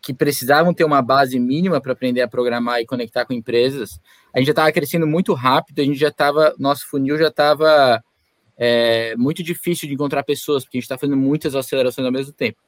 que 0.00 0.14
precisavam 0.14 0.72
ter 0.72 0.84
uma 0.84 1.02
base 1.02 1.38
mínima 1.38 1.80
para 1.80 1.92
aprender 1.92 2.22
a 2.22 2.28
programar 2.28 2.80
e 2.80 2.86
conectar 2.86 3.24
com 3.24 3.32
empresas, 3.32 4.00
a 4.32 4.38
gente 4.38 4.46
já 4.46 4.52
estava 4.52 4.70
crescendo 4.70 5.06
muito 5.06 5.34
rápido, 5.34 5.80
a 5.80 5.84
gente 5.84 5.98
já 5.98 6.08
estava, 6.08 6.54
nosso 6.58 6.88
funil 6.88 7.18
já 7.18 7.26
estava 7.26 8.00
é, 8.56 9.16
muito 9.16 9.42
difícil 9.42 9.88
de 9.88 9.94
encontrar 9.94 10.22
pessoas, 10.22 10.62
porque 10.62 10.76
a 10.76 10.80
gente 10.80 10.84
está 10.84 10.96
fazendo 10.96 11.16
muitas 11.16 11.56
acelerações 11.56 12.06
ao 12.06 12.12
mesmo 12.12 12.32
tempo. 12.32 12.58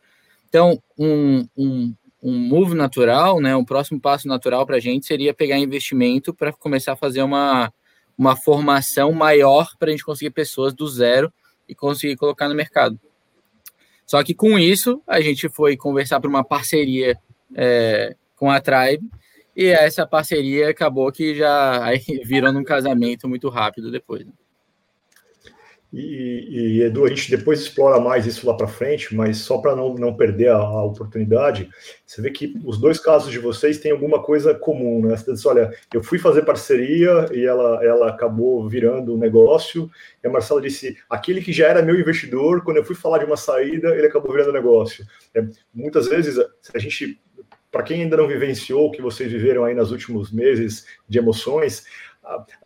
Então, 0.48 0.82
um, 0.98 1.46
um, 1.56 1.94
um 2.20 2.38
move 2.38 2.74
natural, 2.74 3.40
né, 3.40 3.54
um 3.54 3.64
próximo 3.64 4.00
passo 4.00 4.26
natural 4.26 4.66
para 4.66 4.76
a 4.76 4.80
gente 4.80 5.06
seria 5.06 5.32
pegar 5.32 5.58
investimento 5.58 6.34
para 6.34 6.52
começar 6.52 6.94
a 6.94 6.96
fazer 6.96 7.22
uma, 7.22 7.72
uma 8.16 8.34
formação 8.34 9.12
maior 9.12 9.76
para 9.78 9.88
a 9.88 9.90
gente 9.92 10.04
conseguir 10.04 10.30
pessoas 10.30 10.74
do 10.74 10.88
zero 10.88 11.32
e 11.68 11.74
conseguir 11.74 12.16
colocar 12.16 12.48
no 12.48 12.54
mercado. 12.54 12.98
Só 14.06 14.22
que 14.24 14.34
com 14.34 14.58
isso, 14.58 15.02
a 15.06 15.20
gente 15.20 15.48
foi 15.48 15.76
conversar 15.76 16.18
para 16.18 16.30
uma 16.30 16.42
parceria 16.42 17.18
é, 17.54 18.16
com 18.36 18.50
a 18.50 18.60
Tribe, 18.60 19.08
e 19.54 19.66
essa 19.66 20.06
parceria 20.06 20.70
acabou 20.70 21.10
que 21.10 21.34
já 21.34 21.82
virou 22.24 22.52
num 22.52 22.64
casamento 22.64 23.28
muito 23.28 23.48
rápido 23.48 23.90
depois. 23.90 24.24
Né? 24.24 24.32
E, 25.90 26.80
e, 26.80 26.82
Edu, 26.82 27.06
a 27.06 27.08
gente 27.08 27.30
depois 27.30 27.60
explora 27.60 27.98
mais 27.98 28.26
isso 28.26 28.46
lá 28.46 28.54
para 28.54 28.68
frente, 28.68 29.14
mas 29.14 29.38
só 29.38 29.56
para 29.56 29.74
não, 29.74 29.94
não 29.94 30.14
perder 30.14 30.48
a, 30.48 30.56
a, 30.56 30.84
oportunidade, 30.84 31.70
você 32.04 32.20
vê 32.20 32.30
que 32.30 32.54
os 32.62 32.78
dois 32.78 32.98
casos 32.98 33.32
de 33.32 33.38
vocês 33.38 33.78
têm 33.78 33.90
alguma 33.90 34.22
coisa 34.22 34.54
comum, 34.54 35.00
né? 35.06 35.16
Você 35.16 35.32
diz, 35.32 35.46
olha, 35.46 35.72
eu 35.92 36.02
fui 36.02 36.18
fazer 36.18 36.42
parceria 36.42 37.26
e 37.32 37.42
ela, 37.42 37.82
ela 37.82 38.08
acabou 38.10 38.68
virando 38.68 39.14
um 39.14 39.18
negócio, 39.18 39.90
e 40.22 40.26
a 40.26 40.30
Marcela 40.30 40.60
disse, 40.60 40.98
aquele 41.08 41.40
que 41.40 41.54
já 41.54 41.68
era 41.68 41.80
meu 41.80 41.98
investidor, 41.98 42.62
quando 42.62 42.76
eu 42.76 42.84
fui 42.84 42.94
falar 42.94 43.18
de 43.18 43.24
uma 43.24 43.36
saída, 43.36 43.88
ele 43.96 44.08
acabou 44.08 44.30
virando 44.30 44.52
negócio. 44.52 45.06
É, 45.34 45.42
muitas 45.72 46.06
vezes, 46.06 46.38
a 46.74 46.78
gente, 46.78 47.18
para 47.72 47.82
quem 47.82 48.02
ainda 48.02 48.16
não 48.18 48.28
vivenciou 48.28 48.88
o 48.88 48.90
que 48.90 49.00
vocês 49.00 49.32
viveram 49.32 49.64
aí 49.64 49.74
nos 49.74 49.90
últimos 49.90 50.30
meses 50.30 50.84
de 51.08 51.18
emoções, 51.18 51.86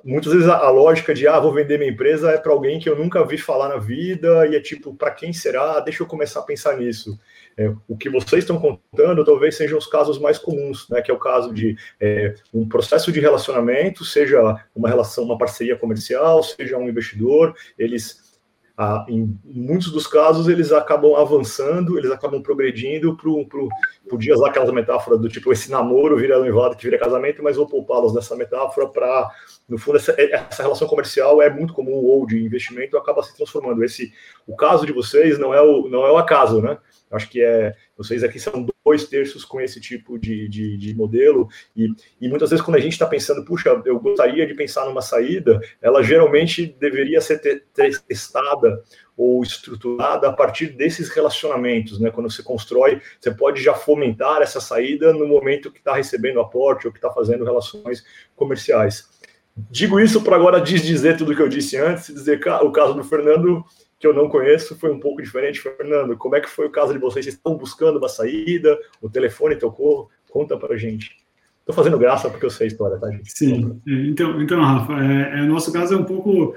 muitas 0.05 0.33
vezes 0.33 0.49
a, 0.49 0.71
lógica 0.71 1.15
de 1.15 1.27
ah, 1.27 1.39
vou 1.39 1.53
vender 1.53 1.79
minha 1.79 1.91
empresa 1.91 2.31
é 2.31 2.39
para 2.39 2.53
alguém 2.53 2.79
que 2.79 2.89
eu 2.89 2.97
nunca 2.97 3.25
vi 3.25 3.39
falar 3.39 3.69
na 3.69 3.77
vida 3.77 4.47
e 4.47 4.57
é 4.57 4.61
tipo, 4.61 4.95
para 4.95 5.11
quem 5.11 5.33
será? 5.33 5.81
Deixa 5.81 6.03
eu 6.03 6.07
começar 6.07 6.41
a 6.41 6.45
pensar 6.45 6.77
nisso. 6.77 7.19
É, 7.57 7.73
o 7.87 7.97
que 7.97 8.09
vocês 8.09 8.45
estão 8.45 8.59
contando 8.59 9.25
talvez 9.25 9.57
sejam 9.57 9.79
os 9.79 9.87
casos 9.87 10.19
mais 10.19 10.39
comuns, 10.39 10.89
né? 10.89 11.03
Que 11.03 11.11
é 11.11 11.15
o 11.15 11.19
caso 11.19 11.53
de 11.53 11.77
é, 12.01 12.35
um 12.53 12.69
processo 12.69 13.13
de 13.13 13.21
relacionamento, 13.21 14.05
seja 14.05 14.41
uma 14.75 14.89
relação, 14.89 15.25
uma 15.25 15.39
parceria 15.39 15.77
comercial, 15.77 16.43
seja 16.43 16.79
um 16.79 16.89
investidor, 16.89 17.55
eles 17.79 18.22
em 19.09 19.39
muitos 19.45 19.91
dos 19.91 20.07
casos 20.07 20.49
eles 20.49 20.73
acabam 20.73 21.15
avançando, 21.15 21.99
eles 21.99 22.11
acabam 22.11 22.43
progredindo 22.43 23.17
para 23.17 23.29
o. 23.29 23.69
Podia 24.09 24.35
usar 24.35 24.49
aquelas 24.49 24.73
metáforas 24.73 25.21
do 25.21 25.29
tipo 25.29 25.53
esse 25.53 25.71
namoro 25.71 26.17
vira 26.17 26.39
noivado 26.39 26.77
que 26.77 26.85
vira 26.85 26.99
casamento, 26.99 27.43
mas 27.43 27.57
vou 27.57 27.67
poupá-los 27.67 28.13
dessa 28.13 28.35
metáfora 28.35 28.89
para, 28.89 29.31
no 29.69 29.79
fundo, 29.79 29.97
essa, 29.97 30.15
essa, 30.19 30.63
relação 30.63 30.89
comercial 30.89 31.41
é 31.41 31.51
muito 31.51 31.75
comum 31.75 31.93
ou 31.93 32.27
de 32.27 32.43
investimento 32.43 32.97
acaba 32.97 33.23
se 33.23 33.37
transformando. 33.37 33.85
Esse, 33.85 34.13
o 34.47 34.57
caso 34.57 34.87
de 34.87 34.93
vocês 34.93 35.39
não 35.39 35.53
é 35.55 35.61
o, 35.61 35.89
não 35.89 36.07
é 36.07 36.11
o 36.11 36.17
acaso, 36.17 36.61
né? 36.61 36.79
Acho 37.13 37.29
que 37.29 37.43
é 37.43 37.75
vocês 37.97 38.25
aqui 38.25 38.39
são 38.39 38.67
dois 38.85 39.07
terços 39.07 39.45
com 39.45 39.61
esse 39.61 39.81
tipo 39.81 40.19
de, 40.19 40.49
de, 40.49 40.77
de 40.77 40.95
modelo. 40.95 41.49
E, 41.77 41.89
e, 42.21 42.29
muitas 42.29 42.51
vezes, 42.51 42.65
quando 42.65 42.77
a 42.77 42.81
gente 42.81 42.93
está 42.93 43.07
pensando, 43.07 43.45
puxa, 43.45 43.81
eu 43.85 44.01
gostaria 44.01 44.47
de 44.47 44.55
pensar 44.55 44.85
numa 44.87 45.03
saída, 45.03 45.61
ela 45.81 46.03
geralmente 46.03 46.67
deveria 46.81 47.21
ser 47.21 47.65
testada 48.07 48.83
ou 49.17 49.43
estruturada 49.43 50.29
a 50.29 50.33
partir 50.33 50.69
desses 50.69 51.09
relacionamentos, 51.11 52.01
né? 52.01 52.11
Quando 52.11 52.31
você 52.31 52.43
constrói, 52.43 53.01
você 53.21 53.31
pode 53.31 53.63
já 53.63 53.75
fomentar 53.75 54.43
essa 54.43 54.61
saída 54.61 55.13
no 55.13 55.27
momento 55.27 55.71
que 55.71 55.79
está 55.79 55.95
recebendo 55.95 56.41
aporte 56.41 56.87
ou 56.87 56.93
que 56.93 56.99
está 56.99 57.11
fazendo 57.11 57.45
relações 57.45 58.05
comerciais. 58.35 59.11
Digo 59.71 60.01
isso 60.01 60.23
para 60.23 60.37
agora 60.37 60.61
desdizer 60.61 61.17
tudo 61.17 61.35
que 61.37 61.43
eu 61.43 61.49
disse 61.49 61.77
antes, 61.77 62.13
dizer 62.13 62.41
que 62.41 62.49
o 62.49 62.73
caso 62.73 62.95
do 62.95 63.05
Fernando, 63.05 63.63
que 63.99 64.07
eu 64.07 64.15
não 64.15 64.29
conheço, 64.29 64.77
foi 64.77 64.91
um 64.91 64.99
pouco 64.99 65.23
diferente. 65.23 65.61
Fernando, 65.61 66.17
como 66.17 66.35
é 66.37 66.41
que 66.41 66.49
foi 66.49 66.67
o 66.67 66.71
caso 66.71 66.93
de 66.93 66.99
vocês? 66.99 67.25
Vocês 67.25 67.37
estão 67.37 67.57
buscando 67.57 67.99
uma 67.99 68.09
saída? 68.09 68.79
O 69.01 69.11
telefone 69.11 69.57
tocou? 69.57 70.09
Conta 70.31 70.57
para 70.57 70.75
a 70.75 70.79
gente. 70.79 71.17
Estou 71.61 71.75
fazendo 71.75 71.99
graça 71.99 72.29
porque 72.29 72.47
eu 72.47 72.51
sei 72.51 72.67
a 72.67 72.69
história, 72.69 72.99
tá, 72.99 73.11
gente? 73.11 73.31
Sim. 73.31 73.81
É, 73.87 73.93
então, 74.07 74.41
então 74.43 74.61
Rafa, 74.61 74.95
é, 74.95 75.39
é, 75.39 75.43
o 75.43 75.47
nosso 75.47 75.73
caso 75.73 75.95
é 75.95 75.97
um 75.97 76.05
pouco 76.05 76.55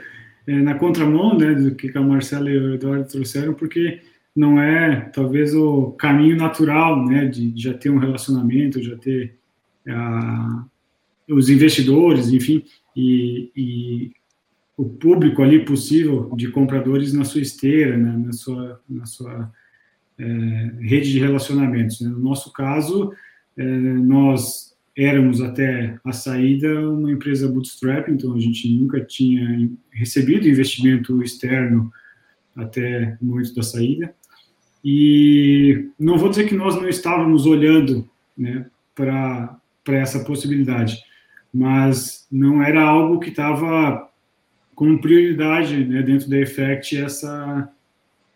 é, 0.48 0.54
na 0.54 0.76
contramão 0.76 1.38
né, 1.38 1.54
do 1.54 1.76
que 1.76 1.96
a 1.96 2.02
Marcela 2.02 2.50
e 2.50 2.58
o 2.58 2.74
Eduardo 2.76 3.08
trouxeram, 3.08 3.54
porque 3.54 4.02
não 4.36 4.60
é 4.60 5.10
talvez 5.14 5.54
o 5.54 5.92
caminho 5.92 6.38
natural 6.38 7.06
né, 7.06 7.26
de, 7.26 7.54
já 7.56 7.74
ter 7.74 7.90
um 7.90 8.00
relacionamento, 8.00 8.82
já 8.82 8.96
ter 8.98 9.36
os 11.30 11.50
investidores, 11.50 12.30
enfim, 12.30 12.64
e, 12.96 13.52
e, 13.56 14.12
o 14.78 14.90
público 14.90 15.42
ali 15.42 15.64
possível 15.64 16.34
de 16.36 16.50
compradores 16.50 17.14
na 17.14 17.24
sua 17.24 17.42
esteira, 17.42 17.96
né, 17.96 18.18
na 18.26 18.34
sua, 18.34 18.82
na 18.90 19.06
sua 19.06 19.52
é, 20.18 20.72
rede 20.82 21.12
de 21.14 21.20
relacionamentos. 21.20 22.02
Né. 22.02 22.10
No 22.10 22.20
nosso 22.20 22.52
caso, 22.52 23.14
é, 23.56 23.64
nós 23.64 24.76
éramos 24.98 25.42
até 25.42 25.98
a 26.04 26.14
saída 26.14 26.90
uma 26.90 27.12
empresa 27.12 27.48
bootstrap, 27.48 28.10
então 28.10 28.34
a 28.34 28.40
gente 28.40 28.70
nunca 28.74 29.00
tinha 29.02 29.70
recebido 29.92 30.48
investimento 30.48 31.22
externo 31.22 31.92
até 32.56 33.18
o 33.22 33.26
momento 33.26 33.54
da 33.54 33.64
saída. 33.64 34.14
E 34.84 35.90
não 36.00 36.18
vou 36.18 36.30
dizer 36.30 36.48
que 36.48 36.56
nós 36.56 36.76
não 36.76 36.88
estávamos 36.88 37.46
olhando 37.46 38.08
né, 38.38 38.68
para 38.94 39.60
essa 39.88 40.24
possibilidade, 40.24 40.98
mas 41.56 42.28
não 42.30 42.62
era 42.62 42.84
algo 42.84 43.18
que 43.18 43.30
estava 43.30 44.10
como 44.76 45.00
prioridade 45.00 45.86
né, 45.86 46.02
dentro 46.02 46.30
da 46.30 46.38
Effect 46.38 46.98
essa 46.98 47.72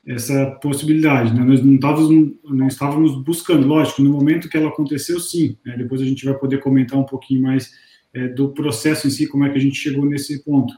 essa 0.07 0.51
possibilidade. 0.61 1.33
Né? 1.35 1.43
Nós 1.43 1.61
não 1.61 1.75
estávamos, 1.75 2.31
não 2.45 2.67
estávamos 2.67 3.21
buscando, 3.21 3.67
lógico, 3.67 4.01
no 4.01 4.09
momento 4.09 4.49
que 4.49 4.57
ela 4.57 4.69
aconteceu, 4.69 5.19
sim. 5.19 5.55
Né? 5.63 5.75
Depois 5.77 6.01
a 6.01 6.05
gente 6.05 6.25
vai 6.25 6.33
poder 6.33 6.61
comentar 6.61 6.97
um 6.97 7.03
pouquinho 7.03 7.43
mais 7.43 7.71
é, 8.13 8.27
do 8.29 8.49
processo 8.49 9.05
em 9.05 9.11
si, 9.11 9.27
como 9.27 9.43
é 9.43 9.49
que 9.49 9.57
a 9.57 9.61
gente 9.61 9.75
chegou 9.75 10.05
nesse 10.05 10.43
ponto. 10.43 10.73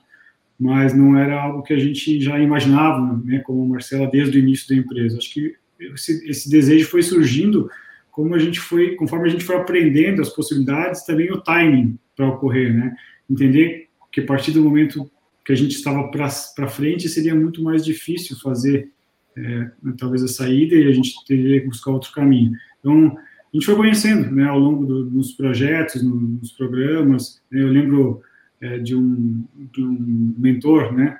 Mas 0.59 0.93
não 0.93 1.17
era 1.17 1.41
algo 1.41 1.63
que 1.63 1.73
a 1.73 1.79
gente 1.79 2.19
já 2.19 2.39
imaginava, 2.39 3.21
né, 3.23 3.39
como 3.39 3.65
Marcela, 3.65 4.09
desde 4.11 4.37
o 4.37 4.41
início 4.41 4.67
da 4.67 4.75
empresa. 4.75 5.17
Acho 5.17 5.31
que 5.33 5.55
esse, 5.79 6.29
esse 6.29 6.49
desejo 6.49 6.87
foi 6.87 7.03
surgindo 7.03 7.69
como 8.11 8.35
a 8.35 8.39
gente 8.39 8.59
foi, 8.59 8.95
conforme 8.95 9.27
a 9.27 9.31
gente 9.31 9.43
foi 9.43 9.55
aprendendo 9.55 10.21
as 10.21 10.29
possibilidades, 10.29 11.05
também 11.05 11.31
o 11.31 11.41
timing 11.41 11.97
para 12.15 12.27
ocorrer, 12.27 12.73
né? 12.73 12.95
Entender 13.29 13.87
que 14.11 14.21
a 14.21 14.25
partir 14.25 14.51
do 14.51 14.61
momento 14.61 15.09
que 15.45 15.53
a 15.53 15.55
gente 15.55 15.75
estava 15.75 16.09
para 16.09 16.67
frente, 16.67 17.09
seria 17.09 17.33
muito 17.33 17.63
mais 17.63 17.83
difícil 17.83 18.37
fazer 18.39 18.89
é, 19.35 19.71
talvez 19.97 20.23
a 20.23 20.27
saída 20.27 20.75
e 20.75 20.87
a 20.87 20.91
gente 20.91 21.13
teria 21.25 21.61
que 21.61 21.67
buscar 21.67 21.91
outro 21.91 22.11
caminho. 22.11 22.51
Então, 22.79 23.17
a 23.17 23.57
gente 23.57 23.65
foi 23.65 23.75
conhecendo, 23.75 24.29
né, 24.31 24.45
ao 24.45 24.59
longo 24.59 24.85
do, 24.85 25.05
dos 25.05 25.31
projetos, 25.31 26.03
no, 26.03 26.15
nos 26.15 26.51
programas. 26.51 27.41
Né, 27.49 27.61
eu 27.61 27.67
lembro 27.67 28.21
é, 28.59 28.77
de, 28.77 28.95
um, 28.95 29.43
de 29.73 29.81
um 29.81 30.35
mentor, 30.37 30.93
né, 30.93 31.19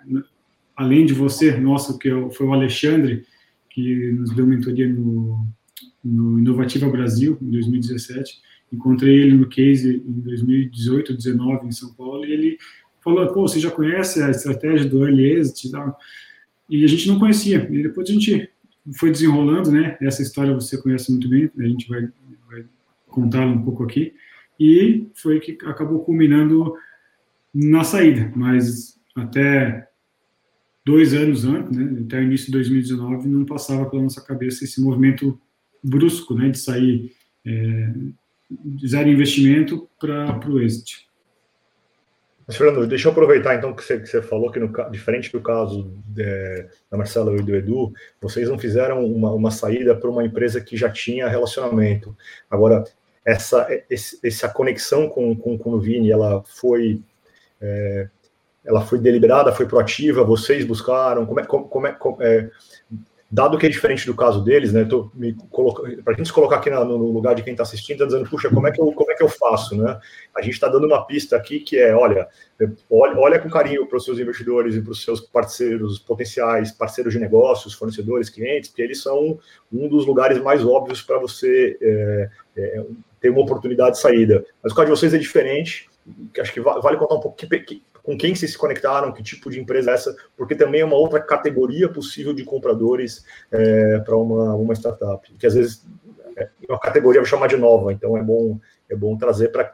além 0.76 1.06
de 1.06 1.14
você, 1.14 1.58
nosso, 1.58 1.98
que 1.98 2.10
é 2.10 2.30
foi 2.32 2.46
o 2.46 2.54
Alexandre, 2.54 3.24
que 3.70 4.12
nos 4.12 4.34
deu 4.36 4.46
mentoria 4.46 4.88
no, 4.88 5.48
no 6.04 6.40
Inovativa 6.40 6.90
Brasil, 6.90 7.38
em 7.42 7.50
2017. 7.52 8.42
Encontrei 8.72 9.22
ele 9.22 9.36
no 9.36 9.48
case 9.48 9.98
em 9.98 10.22
2018, 10.22 11.14
2019, 11.14 11.68
em 11.68 11.72
São 11.72 11.94
Paulo, 11.94 12.26
e 12.26 12.32
ele 12.32 12.58
falou, 13.02 13.28
pô, 13.34 13.48
você 13.48 13.60
já 13.60 13.70
conhece 13.70 14.22
a 14.22 14.30
estratégia 14.30 14.88
do 14.88 15.04
Early 15.06 15.32
Exit? 15.32 15.72
E 16.70 16.86
a 16.86 16.88
gente 16.88 17.08
não 17.08 17.20
conhecia. 17.20 17.68
E 17.70 17.84
depois 17.84 18.10
a 18.10 18.14
gente 18.14 18.50
foi 18.98 19.12
desenrolando, 19.12 19.72
né? 19.72 19.98
Essa 20.02 20.22
história 20.22 20.54
você 20.54 20.82
conhece 20.82 21.12
muito 21.12 21.28
bem, 21.28 21.52
a 21.58 21.64
gente 21.64 21.88
vai, 21.88 22.10
vai 22.50 22.66
contá-la 23.08 23.52
um 23.52 23.62
pouco 23.62 23.84
aqui. 23.84 24.14
E 24.60 25.08
foi 25.16 25.40
que 25.40 25.58
acabou 25.66 26.00
culminando 26.04 26.74
na 27.54 27.84
saída. 27.84 28.32
Mas 28.36 29.00
até 29.16 29.88
dois 30.86 31.14
anos 31.14 31.46
antes, 31.46 31.76
né, 31.76 32.02
até 32.06 32.20
o 32.20 32.24
início 32.24 32.48
de 32.48 32.54
2019, 32.54 33.28
não 33.28 33.46
passava 33.46 33.90
pela 33.90 34.04
nossa 34.04 34.22
cabeça 34.22 34.64
esse 34.64 34.82
movimento 34.82 35.40
brusco, 35.84 36.34
né, 36.34 36.50
de 36.50 36.60
sair 36.60 37.14
é, 37.46 37.90
de 38.50 38.88
zero 38.88 39.10
investimento 39.10 39.90
para 40.00 40.50
o 40.50 40.62
exit. 40.62 41.10
Mas, 42.48 42.58
Fernando, 42.58 42.86
deixa 42.86 43.08
eu 43.08 43.12
aproveitar 43.12 43.56
então 43.56 43.74
que 43.74 43.84
você, 43.84 44.00
que 44.00 44.08
você 44.08 44.22
falou 44.22 44.52
que, 44.52 44.60
no, 44.60 44.70
diferente 44.90 45.32
do 45.32 45.40
caso 45.40 45.94
é, 46.18 46.68
da 46.90 46.98
Marcela 46.98 47.34
e 47.34 47.42
do 47.42 47.56
Edu, 47.56 47.94
vocês 48.20 48.50
não 48.50 48.60
fizeram 48.60 49.06
uma, 49.06 49.32
uma 49.32 49.52
saída 49.52 49.96
para 49.96 50.10
uma 50.10 50.26
empresa 50.26 50.60
que 50.60 50.76
já 50.76 50.90
tinha 50.90 51.30
relacionamento. 51.30 52.16
Agora, 52.50 52.84
essa, 53.24 53.68
esse, 53.90 54.20
essa 54.22 54.50
conexão 54.50 55.08
com, 55.08 55.36
com, 55.36 55.58
com 55.58 55.72
o 55.72 55.80
Vini, 55.80 56.12
ela 56.12 56.44
foi. 56.46 57.02
É, 57.62 58.10
ela 58.64 58.82
foi 58.82 59.00
deliberada, 59.00 59.52
foi 59.52 59.66
proativa, 59.66 60.24
vocês 60.24 60.64
buscaram, 60.64 61.26
como 61.26 61.40
é, 61.40 61.46
como 61.46 61.88
é, 61.88 61.92
como 61.94 62.22
é 62.22 62.52
dado 63.32 63.58
que 63.58 63.66
é 63.66 63.70
diferente 63.70 64.06
do 64.06 64.14
caso 64.14 64.44
deles, 64.44 64.74
né? 64.74 64.84
Para 64.84 66.14
a 66.14 66.18
gente 66.18 66.28
se 66.28 66.34
colocar 66.34 66.58
aqui 66.58 66.70
na, 66.70 66.84
no 66.84 67.12
lugar 67.12 67.34
de 67.34 67.42
quem 67.42 67.54
está 67.54 67.64
assistindo, 67.64 67.94
está 67.94 68.06
dizendo, 68.06 68.30
puxa, 68.30 68.50
como 68.50 68.68
é, 68.68 68.72
que 68.72 68.82
eu, 68.82 68.92
como 68.92 69.10
é 69.10 69.16
que 69.16 69.24
eu 69.24 69.30
faço, 69.30 69.76
né? 69.78 69.98
A 70.36 70.42
gente 70.42 70.54
está 70.54 70.68
dando 70.68 70.86
uma 70.86 71.06
pista 71.06 71.38
aqui 71.38 71.62
que 71.62 71.78
é, 71.78 71.96
olha, 71.96 72.28
olha, 72.90 73.18
olha 73.18 73.40
com 73.40 73.50
carinho 73.50 73.88
para 73.88 73.98
os 73.98 74.04
seus 74.04 74.20
investidores 74.20 74.76
e 74.76 74.82
para 74.82 74.92
os 74.92 75.02
seus 75.02 75.22
parceiros 75.22 75.98
potenciais, 75.98 76.74
parceiros 76.74 77.14
de 77.14 77.20
negócios, 77.20 77.74
fornecedores, 77.74 78.30
clientes, 78.30 78.70
porque 78.70 78.82
eles 78.82 79.02
são 79.02 79.40
um 79.72 79.88
dos 79.88 80.06
lugares 80.06 80.38
mais 80.42 80.66
óbvios 80.66 81.02
para 81.02 81.18
você 81.18 81.78
é, 81.82 82.30
é, 82.58 82.84
ter 83.22 83.30
uma 83.30 83.42
oportunidade 83.42 83.92
de 83.92 84.02
saída. 84.02 84.46
Mas 84.62 84.74
o 84.74 84.76
caso 84.76 84.88
de 84.88 85.00
vocês 85.00 85.14
é 85.14 85.18
diferente, 85.18 85.90
acho 86.38 86.52
que 86.52 86.60
vale 86.60 86.98
contar 86.98 87.16
um 87.16 87.22
pouco 87.22 87.38
que, 87.38 87.48
que, 87.60 87.82
com 88.04 88.18
quem 88.18 88.36
vocês 88.36 88.52
se 88.52 88.58
conectaram, 88.58 89.12
que 89.12 89.24
tipo 89.24 89.50
de 89.50 89.60
empresa 89.60 89.92
é 89.92 89.94
essa, 89.94 90.16
porque 90.36 90.56
também 90.56 90.82
é 90.82 90.86
uma 90.86 90.96
outra 90.96 91.20
categoria 91.20 91.90
possível 91.90 92.34
de 92.34 92.44
compradores 92.44 93.24
é, 93.52 94.00
para 94.00 94.18
uma, 94.18 94.56
uma 94.56 94.74
startup, 94.74 95.32
que 95.38 95.46
às 95.46 95.54
vezes 95.54 95.86
é 96.38 96.50
uma 96.70 96.80
categoria, 96.80 97.22
vou 97.22 97.30
chamar 97.30 97.48
de 97.48 97.58
nova, 97.58 97.94
então 97.94 98.18
é 98.18 98.24
bom, 98.24 98.60
é 98.90 98.96
bom 98.96 99.16
trazer 99.18 99.50
para 99.50 99.72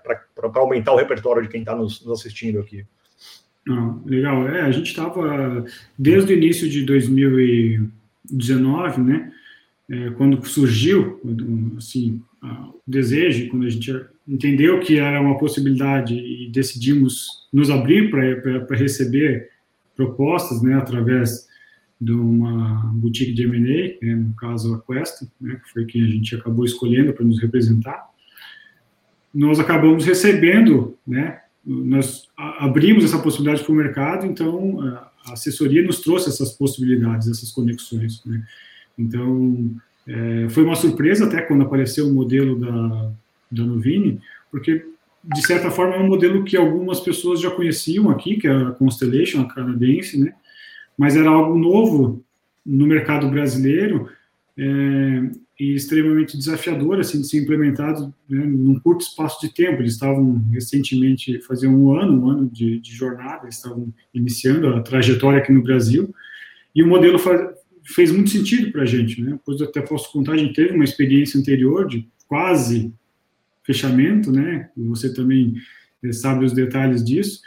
aumentar 0.56 0.92
o 0.94 0.98
repertório 0.98 1.42
de 1.42 1.48
quem 1.50 1.62
está 1.62 1.74
nos, 1.76 2.04
nos, 2.04 2.20
assistindo 2.20 2.60
aqui. 2.60 2.86
Ah, 3.70 3.96
legal, 4.06 4.48
é, 4.48 4.62
a 4.62 4.72
gente 4.72 4.88
estava 4.88 5.66
desde 5.98 6.34
o 6.34 6.36
início 6.36 6.70
de 6.70 6.84
2019, 6.84 9.02
né, 9.02 9.32
é, 9.90 10.12
quando 10.12 10.46
surgiu 10.46 11.20
assim, 11.78 12.22
o 12.44 12.82
desejo, 12.86 13.50
quando 13.50 13.66
a 13.66 13.70
gente 13.70 14.06
entendeu 14.28 14.80
que 14.80 15.00
era 15.00 15.22
uma 15.22 15.38
possibilidade 15.38 16.14
e 16.14 16.50
decidimos 16.50 17.48
nos 17.52 17.70
abrir 17.70 18.12
para 18.12 18.76
receber 18.76 19.50
propostas, 19.96 20.62
né, 20.62 20.76
através 20.76 21.48
de 22.00 22.12
uma 22.12 22.92
boutique 22.94 23.34
de 23.34 23.44
M&A, 23.44 24.06
né, 24.06 24.16
no 24.16 24.34
caso 24.36 24.76
a 24.76 24.82
Quest, 24.82 25.24
né, 25.40 25.60
que 25.64 25.72
foi 25.72 25.86
quem 25.86 26.04
a 26.04 26.08
gente 26.08 26.36
acabou 26.36 26.66
escolhendo 26.66 27.14
para 27.14 27.26
nos 27.26 27.42
representar, 27.42 28.06
nós 29.34 29.60
acabamos 29.60 30.06
recebendo, 30.06 30.98
né, 31.08 31.40
nós 31.66 32.28
abrimos 32.38 33.04
essa 33.04 33.20
possibilidade 33.20 33.64
para 33.64 33.74
o 33.74 33.76
mercado, 33.76 34.26
então 34.26 34.80
a 35.26 35.34
assessoria 35.34 35.82
nos 35.82 36.02
trouxe 36.02 36.30
essas 36.30 36.52
possibilidades, 36.54 37.28
essas 37.28 37.52
conexões, 37.52 38.24
né. 38.26 38.46
Então, 38.98 39.76
é, 40.08 40.48
foi 40.50 40.64
uma 40.64 40.76
surpresa 40.76 41.26
até 41.26 41.42
quando 41.42 41.62
apareceu 41.64 42.08
o 42.08 42.14
modelo 42.14 42.58
da, 42.58 43.12
da 43.52 43.64
Novini, 43.64 44.20
porque, 44.52 44.86
de 45.24 45.42
certa 45.46 45.72
forma, 45.72 45.96
é 45.96 46.00
um 46.00 46.08
modelo 46.08 46.44
que 46.44 46.58
algumas 46.58 47.00
pessoas 47.00 47.42
já 47.42 47.52
conheciam 47.52 48.10
aqui, 48.10 48.38
que 48.38 48.48
é 48.48 48.52
a 48.52 48.72
Constellation, 48.72 49.42
a 49.42 49.54
canadense, 49.54 50.20
né? 50.20 50.34
mas 50.98 51.16
era 51.16 51.30
algo 51.30 51.58
novo 51.58 52.24
no 52.66 52.88
mercado 52.88 53.30
brasileiro 53.30 54.10
é, 54.58 55.30
e 55.60 55.76
extremamente 55.76 56.38
desafiador 56.38 57.00
assim, 57.00 57.22
de 57.22 57.28
ser 57.28 57.38
implementado 57.38 58.14
né, 58.30 58.46
num 58.46 58.80
curto 58.80 59.02
espaço 59.02 59.40
de 59.46 59.54
tempo. 59.54 59.82
Eles 59.82 59.94
estavam 59.94 60.44
recentemente, 60.52 61.40
fazia 61.42 61.70
um 61.70 61.98
ano, 61.98 62.22
um 62.22 62.30
ano 62.30 62.50
de, 62.50 62.80
de 62.80 62.92
jornada, 62.92 63.48
estavam 63.48 63.94
iniciando 64.14 64.68
a 64.70 64.82
trajetória 64.82 65.40
aqui 65.40 65.52
no 65.52 65.64
Brasil, 65.64 66.14
e 66.76 66.84
o 66.84 66.88
modelo 66.88 67.18
fez 67.84 68.12
muito 68.12 68.30
sentido 68.30 68.72
para 68.72 68.84
a 68.84 68.86
gente, 68.86 69.22
né? 69.22 69.32
Depois 69.32 69.60
eu 69.60 69.68
até 69.68 69.82
posso 69.82 70.12
contar, 70.12 70.34
a 70.34 70.38
gente 70.38 70.54
teve 70.54 70.74
uma 70.74 70.84
experiência 70.84 71.40
anterior 71.40 71.88
de 71.88 72.08
quase 72.28 72.94
fechamento, 73.68 74.32
né? 74.32 74.70
Você 74.78 75.14
também 75.14 75.56
é, 76.04 76.12
sabe 76.14 76.46
os 76.46 76.54
detalhes 76.54 77.04
disso, 77.04 77.42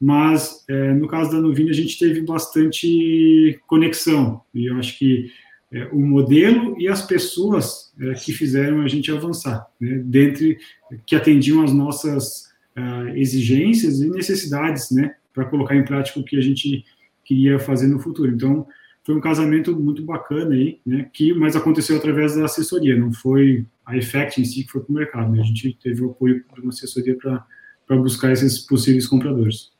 mas 0.00 0.64
é, 0.68 0.92
no 0.94 1.06
caso 1.06 1.30
da 1.30 1.40
Nuvini 1.40 1.70
a 1.70 1.74
gente 1.74 1.98
teve 1.98 2.22
bastante 2.22 3.60
conexão 3.66 4.40
e 4.54 4.66
eu 4.66 4.76
acho 4.78 4.98
que 4.98 5.30
é, 5.72 5.84
o 5.92 6.00
modelo 6.00 6.76
e 6.80 6.88
as 6.88 7.06
pessoas 7.06 7.92
é, 8.00 8.14
que 8.14 8.32
fizeram 8.32 8.80
a 8.80 8.88
gente 8.88 9.12
avançar, 9.12 9.66
né? 9.78 10.00
Dentre 10.04 10.58
que 11.04 11.14
atendiam 11.14 11.62
as 11.62 11.72
nossas 11.72 12.46
uh, 12.76 13.08
exigências 13.16 14.00
e 14.00 14.08
necessidades, 14.08 14.90
né? 14.90 15.14
Para 15.34 15.44
colocar 15.44 15.76
em 15.76 15.84
prática 15.84 16.20
o 16.20 16.24
que 16.24 16.38
a 16.38 16.40
gente 16.40 16.84
queria 17.24 17.58
fazer 17.58 17.88
no 17.88 17.98
futuro. 17.98 18.32
Então 18.32 18.66
foi 19.06 19.14
um 19.14 19.20
casamento 19.20 19.74
muito 19.78 20.02
bacana 20.02 20.52
aí, 20.52 20.80
né? 20.84 21.08
Que 21.12 21.32
mas 21.32 21.54
aconteceu 21.54 21.96
através 21.96 22.34
da 22.34 22.44
assessoria, 22.44 22.98
não 22.98 23.12
foi 23.12 23.64
a 23.86 23.96
Effect 23.96 24.40
em 24.40 24.44
si 24.44 24.64
que 24.64 24.72
foi 24.72 24.80
para 24.82 24.90
o 24.90 24.94
mercado. 24.94 25.32
Né? 25.32 25.40
A 25.40 25.44
gente 25.44 25.78
teve 25.80 26.02
o 26.02 26.10
apoio 26.10 26.44
de 26.52 26.60
uma 26.60 26.70
assessoria 26.70 27.16
para 27.16 27.96
buscar 27.98 28.32
esses 28.32 28.58
possíveis 28.58 29.06
compradores. 29.06 29.70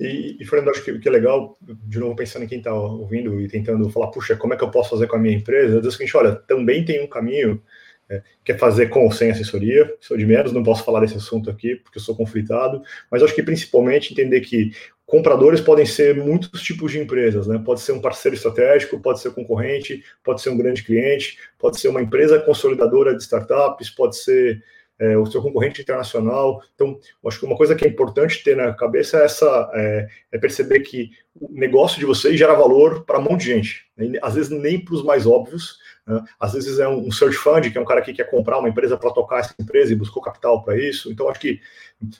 E, 0.00 0.36
e 0.40 0.44
Fernando, 0.44 0.70
acho 0.70 0.84
que, 0.84 0.98
que 0.98 1.08
é 1.08 1.12
legal, 1.12 1.56
de 1.60 1.98
novo 2.00 2.16
pensando 2.16 2.44
em 2.44 2.48
quem 2.48 2.58
está 2.58 2.74
ouvindo 2.74 3.40
e 3.40 3.46
tentando 3.46 3.88
falar, 3.88 4.08
puxa, 4.08 4.34
como 4.34 4.52
é 4.52 4.56
que 4.56 4.64
eu 4.64 4.70
posso 4.70 4.90
fazer 4.90 5.06
com 5.06 5.14
a 5.14 5.18
minha 5.20 5.36
empresa? 5.36 5.74
Eu 5.74 5.80
digo 5.80 5.88
o 5.88 5.92
seguinte, 5.92 6.16
olha, 6.16 6.34
também 6.34 6.84
tem 6.84 7.04
um 7.04 7.06
caminho 7.06 7.62
é, 8.10 8.20
que 8.44 8.50
é 8.50 8.58
fazer 8.58 8.88
com 8.88 9.04
ou 9.04 9.12
sem 9.12 9.30
assessoria. 9.30 9.94
Sou 10.00 10.16
de 10.16 10.26
menos, 10.26 10.52
não 10.52 10.64
posso 10.64 10.84
falar 10.84 11.00
desse 11.00 11.16
assunto 11.16 11.50
aqui, 11.50 11.76
porque 11.76 11.98
eu 11.98 12.02
sou 12.02 12.16
conflitado, 12.16 12.82
mas 13.12 13.22
acho 13.22 13.34
que 13.34 13.44
principalmente 13.44 14.12
entender 14.12 14.40
que 14.40 14.72
compradores 15.08 15.58
podem 15.58 15.86
ser 15.86 16.14
muitos 16.14 16.60
tipos 16.60 16.92
de 16.92 17.00
empresas, 17.00 17.46
né? 17.46 17.60
Pode 17.64 17.80
ser 17.80 17.92
um 17.92 18.00
parceiro 18.00 18.36
estratégico, 18.36 19.00
pode 19.00 19.20
ser 19.20 19.32
concorrente, 19.32 20.04
pode 20.22 20.42
ser 20.42 20.50
um 20.50 20.56
grande 20.56 20.84
cliente, 20.84 21.38
pode 21.58 21.80
ser 21.80 21.88
uma 21.88 22.02
empresa 22.02 22.38
consolidadora 22.38 23.16
de 23.16 23.22
startups, 23.22 23.88
pode 23.88 24.18
ser 24.18 24.62
é, 24.98 25.16
o 25.16 25.24
seu 25.24 25.40
concorrente 25.40 25.80
internacional. 25.80 26.62
Então, 26.74 27.00
acho 27.24 27.40
que 27.40 27.46
uma 27.46 27.56
coisa 27.56 27.74
que 27.74 27.86
é 27.86 27.88
importante 27.88 28.44
ter 28.44 28.54
na 28.54 28.74
cabeça 28.74 29.18
é 29.18 29.24
essa 29.24 29.70
é, 29.72 30.08
é 30.30 30.38
perceber 30.38 30.80
que 30.80 31.10
o 31.40 31.48
negócio 31.52 31.98
de 31.98 32.04
vocês 32.04 32.38
gera 32.38 32.52
valor 32.52 33.06
para 33.06 33.18
um 33.18 33.22
monte 33.22 33.44
de 33.44 33.54
gente. 33.54 33.86
Né? 33.96 34.18
Às 34.20 34.34
vezes 34.34 34.50
nem 34.50 34.78
para 34.78 34.94
os 34.94 35.02
mais 35.02 35.26
óbvios, 35.26 35.78
né? 36.08 36.24
Às 36.40 36.54
vezes 36.54 36.78
é 36.78 36.88
um 36.88 37.10
search 37.12 37.36
fund, 37.36 37.70
que 37.70 37.76
é 37.76 37.80
um 37.80 37.84
cara 37.84 38.00
que 38.00 38.14
quer 38.14 38.30
comprar 38.30 38.58
uma 38.58 38.68
empresa 38.68 38.96
para 38.96 39.10
tocar 39.10 39.40
essa 39.40 39.54
empresa 39.60 39.92
e 39.92 39.96
buscou 39.96 40.22
capital 40.22 40.62
para 40.64 40.78
isso. 40.78 41.12
Então, 41.12 41.28
acho 41.28 41.38
que, 41.38 41.60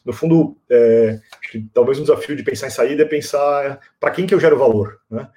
no 0.05 0.13
fundo, 0.13 0.57
é, 0.71 1.19
que 1.51 1.67
talvez 1.73 1.99
um 1.99 2.03
desafio 2.03 2.37
de 2.37 2.43
pensar 2.43 2.67
em 2.67 2.71
saída 2.71 3.03
é 3.03 3.07
pensar 3.07 3.81
para 3.99 4.11
quem 4.11 4.27
que 4.27 4.35
eu 4.35 4.41
gero 4.41 4.59
valor, 4.59 5.01
né? 5.11 5.29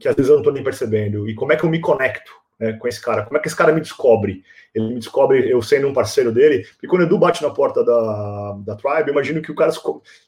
que 0.00 0.08
às 0.08 0.16
vezes 0.16 0.30
eu 0.30 0.34
não 0.34 0.40
estou 0.40 0.52
nem 0.52 0.64
percebendo, 0.64 1.28
e 1.28 1.34
como 1.34 1.52
é 1.52 1.56
que 1.56 1.62
eu 1.62 1.70
me 1.70 1.80
conecto 1.80 2.32
né, 2.58 2.72
com 2.72 2.88
esse 2.88 3.00
cara? 3.00 3.22
Como 3.24 3.36
é 3.36 3.40
que 3.40 3.46
esse 3.46 3.56
cara 3.56 3.72
me 3.72 3.80
descobre? 3.80 4.42
Ele 4.74 4.88
me 4.88 4.98
descobre 4.98 5.48
eu 5.48 5.62
sendo 5.62 5.86
um 5.86 5.92
parceiro 5.92 6.32
dele, 6.32 6.66
e 6.82 6.88
quando 6.88 7.02
o 7.02 7.04
Edu 7.04 7.18
bate 7.18 7.42
na 7.42 7.50
porta 7.50 7.84
da, 7.84 8.58
da 8.64 8.74
Tribe, 8.74 9.10
imagino 9.10 9.40
que 9.40 9.52
o 9.52 9.54
cara, 9.54 9.70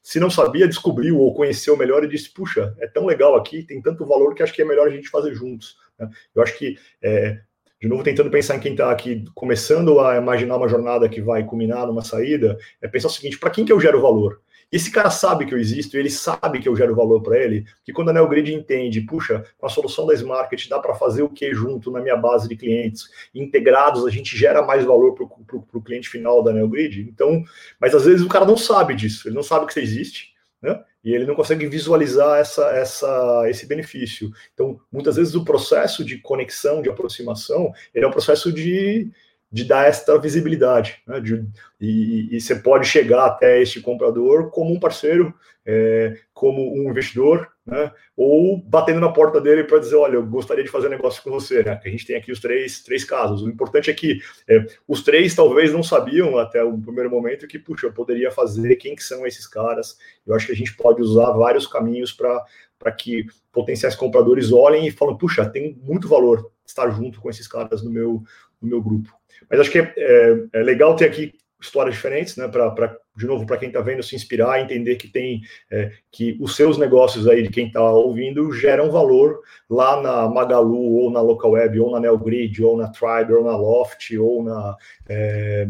se 0.03 0.21
não 0.21 0.31
sabia, 0.31 0.69
descobriu 0.69 1.19
ou 1.19 1.35
conheceu 1.35 1.77
melhor 1.77 2.05
e 2.05 2.09
disse, 2.09 2.33
puxa, 2.33 2.73
é 2.79 2.87
tão 2.87 3.07
legal 3.07 3.35
aqui, 3.35 3.65
tem 3.65 3.83
tanto 3.83 4.07
valor 4.07 4.35
que 4.35 4.43
acho 4.43 4.53
que 4.53 4.63
é 4.63 4.65
melhor 4.65 4.87
a 4.87 4.91
gente 4.91 5.09
fazer 5.09 5.35
juntos. 5.35 5.77
Né? 6.01 6.09
Eu 6.35 6.43
acho 6.43 6.57
que, 6.59 6.77
é, 7.03 7.39
de 7.81 7.89
novo, 7.89 8.03
tentando 8.03 8.31
pensar 8.31 8.57
em 8.57 8.61
quem 8.61 8.73
está 8.73 8.91
aqui 8.91 9.25
começando 9.35 10.01
a 10.01 10.17
imaginar 10.17 10.57
uma 10.57 10.69
jornada 10.69 11.09
que 11.09 11.21
vai 11.21 11.45
culminar 11.45 11.87
numa 11.87 12.03
saída, 12.03 12.59
é 12.81 12.89
pensar 12.89 13.09
o 13.09 13.11
seguinte: 13.11 13.39
para 13.39 13.51
quem 13.51 13.65
que 13.65 13.73
eu 13.73 13.81
gero 13.81 14.01
valor? 14.01 14.41
Esse 14.73 14.91
cara 14.91 15.11
sabe 15.11 15.47
que 15.47 15.53
eu 15.53 15.59
existo, 15.59 15.97
ele 15.97 16.09
sabe 16.09 16.61
que 16.61 16.69
eu 16.69 16.77
gero 16.77 16.95
valor 16.95 17.21
para 17.21 17.37
ele, 17.37 17.65
que 17.85 17.93
quando 17.93 18.11
a 18.11 18.13
NeoGrid 18.13 18.55
entende, 18.55 19.01
puxa, 19.01 19.45
com 19.59 19.67
a 19.67 19.69
solução 19.69 20.07
da 20.07 20.15
Smart 20.15 20.69
dá 20.69 20.79
para 20.79 20.95
fazer 20.95 21.23
o 21.23 21.29
que 21.29 21.53
junto 21.53 21.91
na 21.91 22.01
minha 22.01 22.17
base 22.17 22.49
de 22.49 22.55
clientes, 22.55 23.09
integrados, 23.35 24.07
a 24.07 24.11
gente 24.11 24.37
gera 24.37 24.63
mais 24.63 24.85
valor 24.85 25.15
para 25.15 25.25
o 25.25 25.83
cliente 25.83 26.09
final 26.09 26.41
da 26.41 26.53
NeoGrid. 26.53 27.01
Então, 27.01 27.43
mas 27.81 27.97
às 27.97 28.05
vezes 28.05 28.25
o 28.25 28.29
cara 28.29 28.45
não 28.45 28.57
sabe 28.57 28.95
disso, 28.95 29.27
ele 29.27 29.35
não 29.35 29.43
sabe 29.43 29.67
que 29.67 29.75
você 29.75 29.81
existe, 29.81 30.35
né? 30.63 30.81
E 31.03 31.15
ele 31.15 31.27
não 31.27 31.35
consegue 31.35 31.67
visualizar 31.67 32.39
essa, 32.39 32.67
essa, 32.73 33.45
esse 33.49 33.67
benefício. 33.67 34.31
Então, 34.53 34.79
muitas 34.93 35.17
vezes 35.17 35.35
o 35.35 35.45
processo 35.45 36.05
de 36.05 36.19
conexão, 36.19 36.83
de 36.83 36.91
aproximação, 36.91 37.73
ele 37.95 38.05
é 38.05 38.09
um 38.09 38.13
processo 38.13 38.53
de, 38.53 39.11
de 39.51 39.65
dar 39.65 39.87
esta 39.87 40.19
visibilidade. 40.19 41.03
Né? 41.07 41.21
De, 41.21 41.47
e, 41.81 42.37
e, 42.37 42.41
você 42.41 42.55
pode 42.55 42.87
chegar 42.87 43.27
até 43.27 43.61
este 43.61 43.81
comprador 43.81 44.51
como 44.51 44.75
um 44.75 44.81
parceiro, 44.81 45.35
é, 45.65 46.19
como 46.35 46.73
um 46.75 46.91
investidor, 46.91 47.49
né? 47.71 47.93
ou 48.17 48.61
batendo 48.61 49.01
na 49.01 49.11
porta 49.11 49.41
dele 49.41 49.65
para 49.65 49.79
dizer, 49.79 49.95
olha, 49.95 50.15
eu 50.15 50.27
gostaria 50.27 50.65
de 50.65 50.71
fazer 50.71 50.89
um 50.89 50.91
negócio 50.91 51.23
com 51.23 51.31
você. 51.31 51.63
Né? 51.63 51.81
A 51.83 51.89
gente 51.89 52.05
tem 52.05 52.17
aqui 52.17 52.33
os 52.33 52.41
três, 52.41 52.83
três 52.83 53.05
casos. 53.05 53.43
O 53.43 53.49
importante 53.49 53.91
é 53.91 53.95
que 53.95 54.21
é, 54.49 54.67
os 54.87 55.03
três 55.03 55.35
talvez 55.35 55.73
não 55.73 55.83
sabiam 55.83 56.37
até 56.37 56.63
o 56.63 56.77
primeiro 56.77 57.09
momento 57.09 57.47
que, 57.47 57.59
puxa, 57.59 57.87
eu 57.87 57.93
poderia 57.93 58.31
fazer, 58.31 58.75
quem 58.77 58.97
que 58.97 59.05
são 59.05 59.27
esses 59.27 59.47
caras. 59.47 59.97
Eu 60.27 60.35
acho 60.35 60.47
que 60.47 60.53
a 60.53 60.57
gente 60.57 60.77
pode 60.77 61.01
usar 61.01 61.31
vários 61.31 61.67
caminhos 61.67 62.13
para 62.13 62.93
que 62.93 63.25
potenciais 63.53 63.95
compradores 63.95 64.53
olhem 64.53 64.87
e 64.87 64.91
falem, 64.91 65.17
puxa, 65.17 65.49
tem 65.49 65.79
muito 65.83 66.09
valor 66.09 66.51
estar 66.67 66.91
junto 66.91 67.21
com 67.21 67.31
esses 67.31 67.47
caras 67.47 67.83
no 67.83 67.91
meu, 67.91 68.23
no 68.61 68.69
meu 68.69 68.83
grupo. 68.83 69.11
Mas 69.49 69.61
acho 69.61 69.71
que 69.71 69.79
é, 69.79 69.95
é, 69.97 70.45
é 70.55 70.63
legal 70.63 70.95
ter 70.97 71.07
aqui 71.07 71.33
histórias 71.61 71.95
diferentes, 71.95 72.37
né? 72.37 72.49
Para, 72.49 72.97
de 73.17 73.27
novo, 73.27 73.47
para 73.47 73.57
quem 73.57 73.69
está 73.69 73.81
vendo 73.81 74.03
se 74.03 74.17
inspirar, 74.17 74.61
entender 74.61 74.97
que 74.97 75.09
tem 75.09 75.43
é, 75.71 75.93
que 76.11 76.37
os 76.41 76.57
seus 76.57 76.79
negócios 76.79 77.29
aí 77.29 77.43
de 77.43 77.51
quem 77.51 77.67
está 77.67 77.83
ouvindo 77.83 78.53
geram 78.53 78.91
valor 78.91 79.41
lá 79.69 80.01
na 80.01 80.29
Magalu, 80.29 80.95
ou 80.95 81.11
na 81.11 81.21
Local 81.21 81.53
Web, 81.53 81.81
ou 81.81 81.91
na 81.91 82.01
Neogrid, 82.01 82.63
ou 82.63 82.77
na 82.77 82.89
Tribe, 82.89 83.35
ou 83.35 83.45
na 83.45 83.57
Loft, 83.57 84.17
ou 84.17 84.43
na. 84.43 84.77
É, 85.09 85.69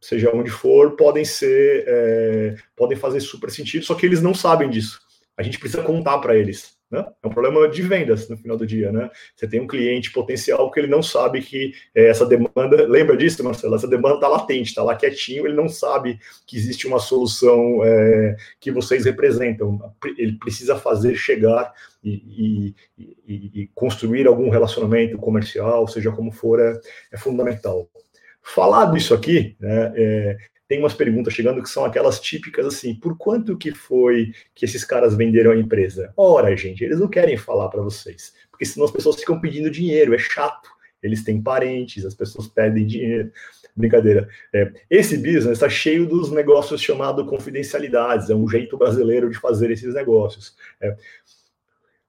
seja 0.00 0.34
onde 0.34 0.50
for, 0.50 0.96
podem 0.96 1.24
ser, 1.24 1.84
é, 1.86 2.56
podem 2.74 2.98
fazer 2.98 3.20
super 3.20 3.50
sentido, 3.50 3.84
só 3.84 3.94
que 3.94 4.04
eles 4.04 4.20
não 4.20 4.34
sabem 4.34 4.68
disso. 4.68 5.00
A 5.36 5.42
gente 5.42 5.58
precisa 5.58 5.82
contar 5.82 6.18
para 6.18 6.36
eles. 6.36 6.76
Né? 6.92 7.02
É 7.22 7.26
um 7.26 7.30
problema 7.30 7.66
de 7.70 7.80
vendas 7.80 8.28
no 8.28 8.36
final 8.36 8.54
do 8.54 8.66
dia, 8.66 8.92
né? 8.92 9.10
Você 9.34 9.48
tem 9.48 9.62
um 9.62 9.66
cliente 9.66 10.12
potencial 10.12 10.70
que 10.70 10.78
ele 10.78 10.88
não 10.88 11.02
sabe 11.02 11.40
que 11.40 11.72
é, 11.94 12.08
essa 12.08 12.26
demanda, 12.26 12.86
lembra 12.86 13.16
disso, 13.16 13.42
Marcelo? 13.42 13.74
Essa 13.74 13.88
demanda 13.88 14.16
está 14.16 14.28
latente, 14.28 14.68
está 14.68 14.82
lá 14.82 14.94
quietinho, 14.94 15.46
ele 15.46 15.56
não 15.56 15.70
sabe 15.70 16.18
que 16.46 16.54
existe 16.54 16.86
uma 16.86 16.98
solução 16.98 17.82
é, 17.82 18.36
que 18.60 18.70
vocês 18.70 19.06
representam. 19.06 19.80
Ele 20.18 20.32
precisa 20.38 20.76
fazer 20.76 21.14
chegar 21.14 21.72
e, 22.04 22.74
e, 22.98 23.06
e, 23.26 23.62
e 23.62 23.70
construir 23.74 24.26
algum 24.26 24.50
relacionamento 24.50 25.16
comercial, 25.16 25.88
seja 25.88 26.12
como 26.12 26.30
for, 26.30 26.60
é, 26.60 26.78
é 27.10 27.16
fundamental. 27.16 27.88
Falado 28.42 28.98
isso 28.98 29.14
aqui, 29.14 29.56
né, 29.58 29.92
é, 29.96 30.36
tem 30.72 30.78
umas 30.78 30.94
perguntas 30.94 31.34
chegando 31.34 31.62
que 31.62 31.68
são 31.68 31.84
aquelas 31.84 32.18
típicas 32.18 32.64
assim, 32.64 32.94
por 32.94 33.14
quanto 33.18 33.58
que 33.58 33.72
foi 33.72 34.32
que 34.54 34.64
esses 34.64 34.82
caras 34.82 35.14
venderam 35.14 35.50
a 35.50 35.56
empresa? 35.56 36.14
Ora, 36.16 36.56
gente, 36.56 36.82
eles 36.82 36.98
não 36.98 37.08
querem 37.08 37.36
falar 37.36 37.68
para 37.68 37.82
vocês, 37.82 38.32
porque 38.50 38.64
senão 38.64 38.86
as 38.86 38.90
pessoas 38.90 39.16
ficam 39.16 39.38
pedindo 39.38 39.70
dinheiro, 39.70 40.14
é 40.14 40.18
chato. 40.18 40.70
Eles 41.02 41.22
têm 41.22 41.42
parentes, 41.42 42.06
as 42.06 42.14
pessoas 42.14 42.46
pedem 42.46 42.86
dinheiro. 42.86 43.30
Brincadeira. 43.76 44.26
É, 44.50 44.72
esse 44.88 45.18
business 45.18 45.58
está 45.58 45.68
cheio 45.68 46.06
dos 46.06 46.32
negócios 46.32 46.80
chamados 46.80 47.28
confidencialidades, 47.28 48.30
é 48.30 48.34
um 48.34 48.48
jeito 48.48 48.78
brasileiro 48.78 49.28
de 49.28 49.38
fazer 49.38 49.70
esses 49.70 49.92
negócios. 49.92 50.56
É, 50.80 50.96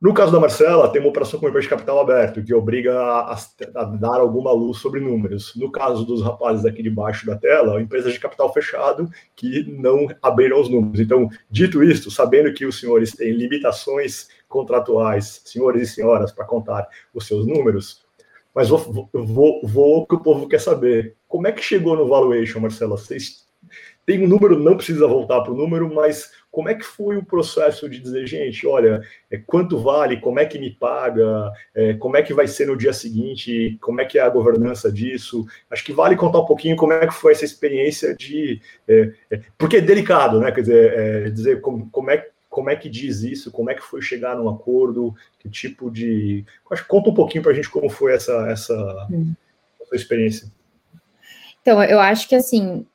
no 0.03 0.13
caso 0.13 0.33
da 0.33 0.39
Marcela, 0.39 0.91
tem 0.91 0.99
uma 0.99 1.09
operação 1.09 1.39
com 1.39 1.47
imposto 1.47 1.61
de 1.61 1.69
capital 1.69 1.97
aberto, 1.97 2.43
que 2.43 2.53
obriga 2.53 2.93
a, 2.93 3.37
a, 3.75 3.83
dar 3.85 4.19
alguma 4.19 4.51
luz 4.51 4.79
sobre 4.79 4.99
números. 4.99 5.55
No 5.55 5.71
caso 5.71 6.03
dos 6.03 6.21
rapazes 6.21 6.65
aqui 6.65 6.83
debaixo 6.83 7.25
da 7.25 7.37
tela, 7.37 7.81
empresas 7.81 8.11
de 8.11 8.19
capital 8.19 8.51
fechado 8.51 9.09
que 9.33 9.63
não 9.63 10.09
abriram 10.21 10.59
os 10.59 10.67
números. 10.67 10.99
Então, 10.99 11.29
dito 11.49 11.81
isto, 11.81 12.11
sabendo 12.11 12.53
que 12.53 12.65
os 12.65 12.81
senhores 12.81 13.13
têm 13.13 13.31
limitações 13.31 14.27
contratuais, 14.49 15.41
senhores 15.45 15.89
e 15.89 15.93
senhoras, 15.93 16.33
para 16.33 16.43
contar 16.43 16.85
os 17.13 17.25
seus 17.25 17.47
números, 17.47 18.03
mas 18.53 18.67
vou, 18.67 19.09
vou, 19.13 19.61
vou 19.63 20.01
o 20.01 20.05
que 20.05 20.15
o 20.15 20.19
povo 20.19 20.49
quer 20.49 20.59
saber. 20.59 21.15
Como 21.29 21.47
é 21.47 21.51
que 21.53 21.63
chegou 21.63 21.95
no 21.95 22.09
valuation, 22.09 22.59
Marcela? 22.59 22.97
Vocês 22.97 23.47
tem 24.05 24.21
um 24.21 24.27
número, 24.27 24.59
não 24.59 24.75
precisa 24.75 25.07
voltar 25.07 25.39
para 25.41 25.53
o 25.53 25.55
número, 25.55 25.93
mas 25.93 26.29
como 26.53 26.69
é 26.69 26.75
que 26.75 26.85
foi 26.85 27.17
o 27.17 27.25
processo 27.25 27.89
de 27.89 27.99
dizer, 27.99 28.27
gente, 28.27 28.67
olha, 28.67 29.01
é, 29.31 29.39
quanto 29.39 29.79
vale, 29.79 30.21
como 30.21 30.39
é 30.39 30.45
que 30.45 30.59
me 30.59 30.69
paga, 30.69 31.51
é, 31.73 31.95
como 31.95 32.15
é 32.15 32.21
que 32.21 32.31
vai 32.31 32.47
ser 32.47 32.67
no 32.67 32.77
dia 32.77 32.93
seguinte, 32.93 33.75
como 33.81 33.99
é 33.99 34.05
que 34.05 34.19
é 34.19 34.21
a 34.21 34.29
governança 34.29 34.91
disso? 34.91 35.47
Acho 35.67 35.83
que 35.83 35.91
vale 35.91 36.15
contar 36.15 36.41
um 36.41 36.45
pouquinho 36.45 36.75
como 36.75 36.93
é 36.93 37.07
que 37.07 37.13
foi 37.15 37.31
essa 37.31 37.43
experiência 37.43 38.15
de. 38.15 38.61
É, 38.87 39.11
é 39.31 39.41
porque 39.57 39.77
é 39.77 39.81
delicado, 39.81 40.39
né? 40.39 40.51
Quer 40.51 40.61
dizer, 40.61 40.93
é, 40.93 41.29
dizer 41.31 41.59
como, 41.59 41.89
como, 41.89 42.11
é, 42.11 42.29
como 42.51 42.69
é 42.69 42.75
que 42.75 42.87
diz 42.87 43.23
isso, 43.23 43.51
como 43.51 43.71
é 43.71 43.73
que 43.73 43.81
foi 43.81 44.03
chegar 44.03 44.37
num 44.37 44.47
acordo, 44.47 45.15
que 45.39 45.49
tipo 45.49 45.89
de. 45.89 46.45
Acho, 46.69 46.85
conta 46.85 47.09
um 47.09 47.15
pouquinho 47.15 47.41
para 47.41 47.51
a 47.51 47.55
gente 47.55 47.69
como 47.69 47.89
foi 47.89 48.13
essa, 48.13 48.47
essa, 48.51 49.07
hum. 49.09 49.33
essa 49.81 49.95
experiência. 49.95 50.47
Então, 51.63 51.83
eu 51.83 51.99
acho 51.99 52.29
que 52.29 52.35
assim. 52.35 52.85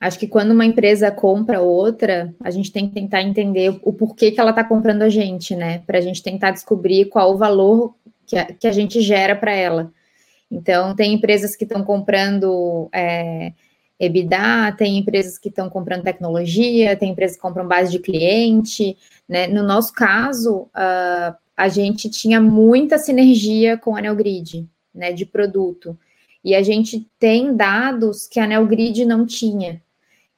Acho 0.00 0.18
que 0.18 0.26
quando 0.26 0.52
uma 0.52 0.64
empresa 0.64 1.10
compra 1.10 1.60
outra, 1.60 2.34
a 2.42 2.50
gente 2.50 2.72
tem 2.72 2.88
que 2.88 2.94
tentar 2.94 3.22
entender 3.22 3.78
o 3.82 3.92
porquê 3.92 4.30
que 4.30 4.40
ela 4.40 4.50
está 4.50 4.64
comprando 4.64 5.02
a 5.02 5.10
gente, 5.10 5.54
né? 5.54 5.82
Para 5.86 5.98
a 5.98 6.00
gente 6.00 6.22
tentar 6.22 6.52
descobrir 6.52 7.04
qual 7.06 7.34
o 7.34 7.36
valor 7.36 7.94
que 8.26 8.38
a, 8.38 8.46
que 8.46 8.66
a 8.66 8.72
gente 8.72 9.02
gera 9.02 9.36
para 9.36 9.52
ela. 9.52 9.92
Então, 10.50 10.96
tem 10.96 11.12
empresas 11.12 11.54
que 11.54 11.64
estão 11.64 11.84
comprando 11.84 12.88
é, 12.92 13.52
EBITDA, 14.00 14.74
tem 14.78 14.96
empresas 14.96 15.36
que 15.36 15.50
estão 15.50 15.68
comprando 15.68 16.02
tecnologia, 16.02 16.96
tem 16.96 17.10
empresas 17.10 17.36
que 17.36 17.42
compram 17.42 17.68
base 17.68 17.92
de 17.92 17.98
cliente. 17.98 18.96
Né? 19.28 19.46
No 19.46 19.62
nosso 19.62 19.92
caso, 19.92 20.62
uh, 20.74 21.36
a 21.54 21.68
gente 21.68 22.08
tinha 22.08 22.40
muita 22.40 22.96
sinergia 22.96 23.76
com 23.76 23.94
a 23.94 24.00
Neogrid, 24.00 24.66
né, 24.94 25.12
de 25.12 25.26
produto. 25.26 25.96
E 26.42 26.54
a 26.54 26.62
gente 26.62 27.06
tem 27.18 27.54
dados 27.54 28.26
que 28.26 28.40
a 28.40 28.46
Neogrid 28.46 29.04
não 29.04 29.26
tinha. 29.26 29.82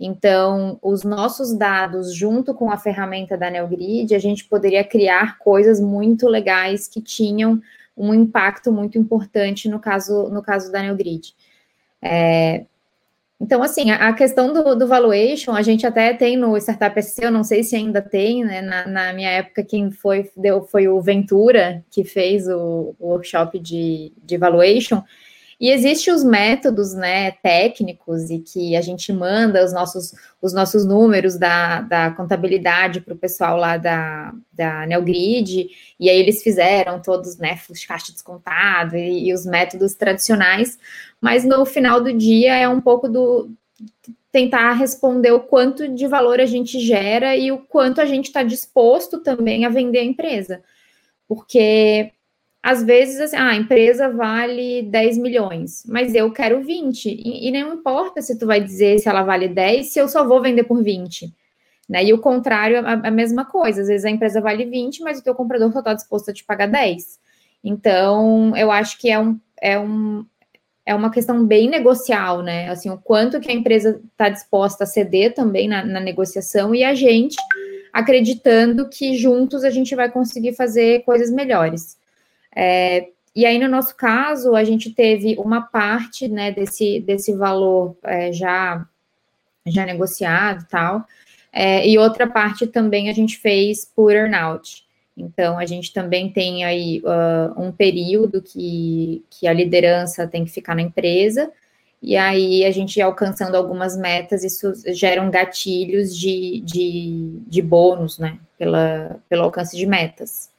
Então, 0.04 0.80
os 0.82 1.04
nossos 1.04 1.56
dados, 1.56 2.12
junto 2.12 2.52
com 2.52 2.72
a 2.72 2.76
ferramenta 2.76 3.36
da 3.36 3.48
Neogrid, 3.48 4.12
a 4.12 4.18
gente 4.18 4.44
poderia 4.44 4.82
criar 4.82 5.38
coisas 5.38 5.80
muito 5.80 6.26
legais 6.26 6.88
que 6.88 7.00
tinham 7.00 7.62
um 7.96 8.12
impacto 8.12 8.72
muito 8.72 8.98
importante 8.98 9.68
no 9.68 9.78
caso, 9.78 10.28
no 10.28 10.42
caso 10.42 10.72
da 10.72 10.82
Neogrid. 10.82 11.32
É, 12.02 12.64
então, 13.40 13.62
assim, 13.62 13.92
a, 13.92 14.12
questão 14.12 14.52
do, 14.52 14.74
do, 14.74 14.88
valuation, 14.88 15.52
a 15.52 15.62
gente 15.62 15.86
até 15.86 16.12
tem 16.12 16.36
no 16.36 16.56
Startup 16.56 17.00
SC, 17.00 17.24
eu 17.24 17.30
não 17.30 17.44
sei 17.44 17.62
se 17.62 17.76
ainda 17.76 18.02
tem, 18.02 18.44
né? 18.44 18.60
Na, 18.60 18.86
na, 18.88 19.12
minha 19.12 19.30
época, 19.30 19.62
quem 19.62 19.92
foi, 19.92 20.28
deu, 20.36 20.64
foi 20.64 20.88
o 20.88 21.00
Ventura, 21.00 21.84
que 21.92 22.02
fez 22.02 22.48
o, 22.48 22.96
o 22.98 23.08
workshop 23.10 23.56
de, 23.60 24.12
de 24.24 24.36
valuation, 24.36 25.00
e 25.62 25.70
existem 25.70 26.12
os 26.12 26.24
métodos 26.24 26.92
né, 26.92 27.30
técnicos 27.30 28.30
e 28.30 28.40
que 28.40 28.74
a 28.74 28.80
gente 28.80 29.12
manda 29.12 29.64
os 29.64 29.72
nossos, 29.72 30.12
os 30.42 30.52
nossos 30.52 30.84
números 30.84 31.38
da, 31.38 31.82
da 31.82 32.10
contabilidade 32.10 33.00
para 33.00 33.14
o 33.14 33.16
pessoal 33.16 33.56
lá 33.56 33.76
da, 33.76 34.34
da 34.52 34.84
Neogrid, 34.88 35.68
e 36.00 36.10
aí 36.10 36.18
eles 36.18 36.42
fizeram 36.42 37.00
todos, 37.00 37.36
né, 37.38 37.56
caixa 37.86 38.10
descontado 38.10 38.96
e, 38.96 39.28
e 39.28 39.32
os 39.32 39.46
métodos 39.46 39.94
tradicionais, 39.94 40.76
mas 41.20 41.44
no 41.44 41.64
final 41.64 42.00
do 42.00 42.12
dia 42.12 42.56
é 42.56 42.68
um 42.68 42.80
pouco 42.80 43.08
do 43.08 43.48
tentar 44.32 44.72
responder 44.72 45.30
o 45.30 45.38
quanto 45.38 45.86
de 45.86 46.08
valor 46.08 46.40
a 46.40 46.46
gente 46.46 46.80
gera 46.80 47.36
e 47.36 47.52
o 47.52 47.58
quanto 47.58 48.00
a 48.00 48.04
gente 48.04 48.24
está 48.24 48.42
disposto 48.42 49.20
também 49.20 49.64
a 49.64 49.68
vender 49.68 50.00
a 50.00 50.04
empresa. 50.04 50.60
Porque 51.28 52.10
às 52.62 52.84
vezes, 52.84 53.20
assim, 53.20 53.36
ah, 53.36 53.48
a 53.48 53.56
empresa 53.56 54.08
vale 54.08 54.82
10 54.82 55.18
milhões, 55.18 55.82
mas 55.88 56.14
eu 56.14 56.30
quero 56.30 56.62
20. 56.62 57.06
E, 57.06 57.48
e, 57.48 57.50
não 57.50 57.74
importa 57.74 58.22
se 58.22 58.38
tu 58.38 58.46
vai 58.46 58.60
dizer 58.60 59.00
se 59.00 59.08
ela 59.08 59.24
vale 59.24 59.48
10, 59.48 59.92
se 59.92 59.98
eu 59.98 60.06
só 60.06 60.24
vou 60.24 60.40
vender 60.40 60.62
por 60.62 60.80
20. 60.80 61.34
Né? 61.88 62.04
E 62.04 62.12
o 62.12 62.18
contrário, 62.18 62.78
a, 62.86 62.92
a 62.92 63.10
mesma 63.10 63.44
coisa. 63.44 63.82
Às 63.82 63.88
vezes 63.88 64.04
a 64.04 64.10
empresa 64.10 64.40
vale 64.40 64.64
20, 64.64 65.02
mas 65.02 65.18
o 65.18 65.24
teu 65.24 65.34
comprador 65.34 65.72
só 65.72 65.80
está 65.80 65.92
disposto 65.92 66.30
a 66.30 66.34
te 66.34 66.44
pagar 66.44 66.68
10. 66.68 67.18
Então, 67.64 68.56
eu 68.56 68.70
acho 68.70 68.96
que 68.96 69.10
é, 69.10 69.18
um, 69.18 69.40
é, 69.60 69.76
um, 69.76 70.24
é 70.86 70.94
uma 70.94 71.10
questão 71.10 71.44
bem 71.44 71.68
negocial, 71.68 72.42
né? 72.42 72.68
Assim, 72.68 72.90
o 72.90 72.96
quanto 72.96 73.40
que 73.40 73.50
a 73.50 73.54
empresa 73.54 74.00
está 74.12 74.28
disposta 74.28 74.84
a 74.84 74.86
ceder 74.86 75.34
também 75.34 75.66
na, 75.66 75.84
na 75.84 75.98
negociação 75.98 76.72
e 76.72 76.84
a 76.84 76.94
gente 76.94 77.36
acreditando 77.92 78.88
que 78.88 79.16
juntos 79.16 79.64
a 79.64 79.70
gente 79.70 79.96
vai 79.96 80.08
conseguir 80.08 80.54
fazer 80.54 81.00
coisas 81.00 81.28
melhores. 81.28 82.00
É, 82.54 83.08
e 83.34 83.46
aí, 83.46 83.58
no 83.58 83.68
nosso 83.68 83.96
caso, 83.96 84.54
a 84.54 84.62
gente 84.62 84.90
teve 84.90 85.36
uma 85.38 85.62
parte 85.62 86.28
né, 86.28 86.50
desse, 86.52 87.00
desse 87.00 87.34
valor 87.34 87.96
é, 88.02 88.32
já, 88.32 88.86
já 89.66 89.86
negociado 89.86 90.62
e 90.62 90.68
tal, 90.68 91.04
é, 91.52 91.86
e 91.88 91.98
outra 91.98 92.26
parte 92.26 92.66
também 92.66 93.08
a 93.08 93.12
gente 93.12 93.38
fez 93.38 93.84
por 93.84 94.12
earnout. 94.12 94.84
Então, 95.16 95.58
a 95.58 95.66
gente 95.66 95.92
também 95.92 96.30
tem 96.30 96.64
aí 96.64 97.02
uh, 97.04 97.60
um 97.60 97.70
período 97.70 98.40
que, 98.40 99.22
que 99.30 99.46
a 99.46 99.52
liderança 99.52 100.26
tem 100.26 100.44
que 100.44 100.50
ficar 100.50 100.74
na 100.74 100.82
empresa, 100.82 101.50
e 102.02 102.16
aí 102.16 102.64
a 102.64 102.70
gente 102.70 103.00
alcançando 103.00 103.56
algumas 103.56 103.96
metas, 103.96 104.42
isso 104.42 104.72
geram 104.92 105.30
gatilhos 105.30 106.16
de, 106.16 106.60
de, 106.64 107.38
de 107.46 107.62
bônus, 107.62 108.18
né, 108.18 108.38
pela, 108.58 109.20
pelo 109.28 109.44
alcance 109.44 109.76
de 109.76 109.86
metas. 109.86 110.51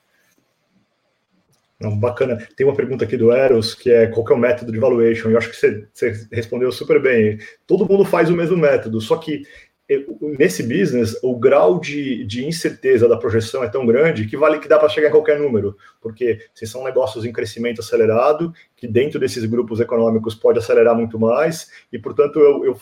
Não, 1.84 2.00
bacana. 2.00 2.38
Tem 2.56 2.66
uma 2.66 2.76
pergunta 2.76 3.04
aqui 3.04 3.18
do 3.18 3.30
Eros, 3.30 3.76
que 3.76 3.92
é 3.92 4.08
qual 4.08 4.26
que 4.26 4.32
é 4.32 4.36
o 4.36 4.40
método 4.40 4.72
de 4.72 4.80
valuation? 4.80 5.30
Eu 5.30 5.38
acho 5.38 5.50
que 5.50 5.58
você, 5.58 5.86
você 5.94 6.28
respondeu 6.32 6.72
super 6.72 7.02
bem. 7.02 7.38
Todo 7.68 7.86
mundo 7.86 8.06
faz 8.06 8.30
o 8.30 8.36
mesmo 8.36 8.56
método, 8.56 9.02
só 9.02 9.18
que 9.18 9.44
eh, 9.90 10.06
nesse 10.22 10.64
business 10.64 11.20
o 11.22 11.38
grau 11.38 11.82
de, 11.82 12.24
de 12.24 12.46
incerteza 12.46 13.06
da 13.06 13.18
projeção 13.18 13.62
é 13.66 13.68
tão 13.68 13.86
grande 13.86 14.26
que 14.26 14.38
vale 14.38 14.60
que 14.60 14.68
dá 14.70 14.80
para 14.80 14.88
chegar 14.88 15.10
em 15.10 15.12
qualquer 15.12 15.38
número, 15.38 15.76
porque 16.02 16.40
se 16.56 16.66
são 16.66 16.86
negócios 16.86 17.26
em 17.26 17.34
crescimento 17.34 17.82
acelerado, 17.82 18.54
que 18.78 18.88
dentro 18.88 19.20
desses 19.20 19.44
grupos 19.44 19.82
econômicos 19.82 20.36
pode 20.36 20.60
acelerar 20.60 20.96
muito 20.96 21.20
mais, 21.20 21.70
e 21.92 22.00
portanto 22.00 22.40
eu, 22.40 22.64
eu 22.64 22.76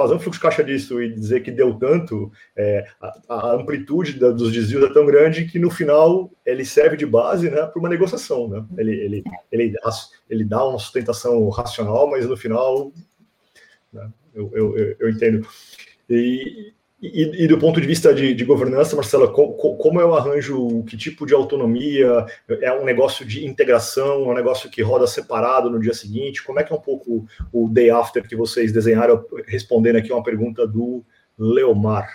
fazer 0.00 0.14
um 0.14 0.18
fluxo 0.18 0.40
caixa 0.40 0.64
disso 0.64 1.02
e 1.02 1.12
dizer 1.12 1.42
que 1.42 1.50
deu 1.50 1.74
tanto, 1.74 2.32
é, 2.56 2.86
a, 3.00 3.20
a, 3.28 3.52
amplitude 3.54 4.18
da, 4.18 4.30
dos 4.30 4.52
desvios 4.52 4.82
é 4.82 4.92
tão 4.92 5.04
grande 5.04 5.44
que 5.44 5.58
no 5.58 5.70
final 5.70 6.30
ele 6.44 6.64
serve 6.64 6.96
de 6.96 7.04
base 7.04 7.50
né, 7.50 7.66
para 7.66 7.78
uma 7.78 7.88
negociação. 7.88 8.48
Né? 8.48 8.64
Ele, 8.78 8.92
ele, 8.92 9.24
ele, 9.52 9.74
ele 10.28 10.44
dá 10.44 10.64
uma 10.64 10.78
sustentação 10.78 11.48
racional, 11.50 12.08
mas 12.08 12.26
no 12.26 12.36
final 12.36 12.92
né, 13.92 14.10
eu, 14.34 14.50
eu, 14.54 14.96
eu 14.98 15.10
entendo. 15.10 15.46
E, 16.08 16.72
e, 17.02 17.44
e, 17.44 17.46
do 17.46 17.58
ponto 17.58 17.80
de 17.80 17.86
vista 17.86 18.12
de, 18.12 18.34
de 18.34 18.44
governança, 18.44 18.94
Marcela, 18.94 19.32
co, 19.32 19.54
co, 19.54 19.76
como 19.76 20.00
arranjo 20.14 20.84
que 20.84 20.98
tipo 20.98 21.24
de 21.24 21.32
autonomia? 21.32 22.26
É 22.60 22.72
um 22.72 22.84
negócio 22.84 23.24
de 23.24 23.46
integração, 23.46 24.24
é 24.24 24.28
um 24.28 24.34
negócio 24.34 24.68
que 24.68 24.82
roda 24.82 25.06
separado 25.06 25.70
no 25.70 25.80
dia 25.80 25.94
seguinte? 25.94 26.42
Como 26.42 26.60
é 26.60 26.64
que 26.64 26.72
é 26.72 26.76
um 26.76 26.80
pouco 26.80 27.26
o 27.50 27.68
day 27.70 27.88
after 27.88 28.26
que 28.28 28.36
vocês 28.36 28.70
desenharam, 28.70 29.24
respondendo 29.46 29.96
aqui 29.96 30.12
uma 30.12 30.22
pergunta 30.22 30.66
do 30.66 31.02
Leomar? 31.38 32.10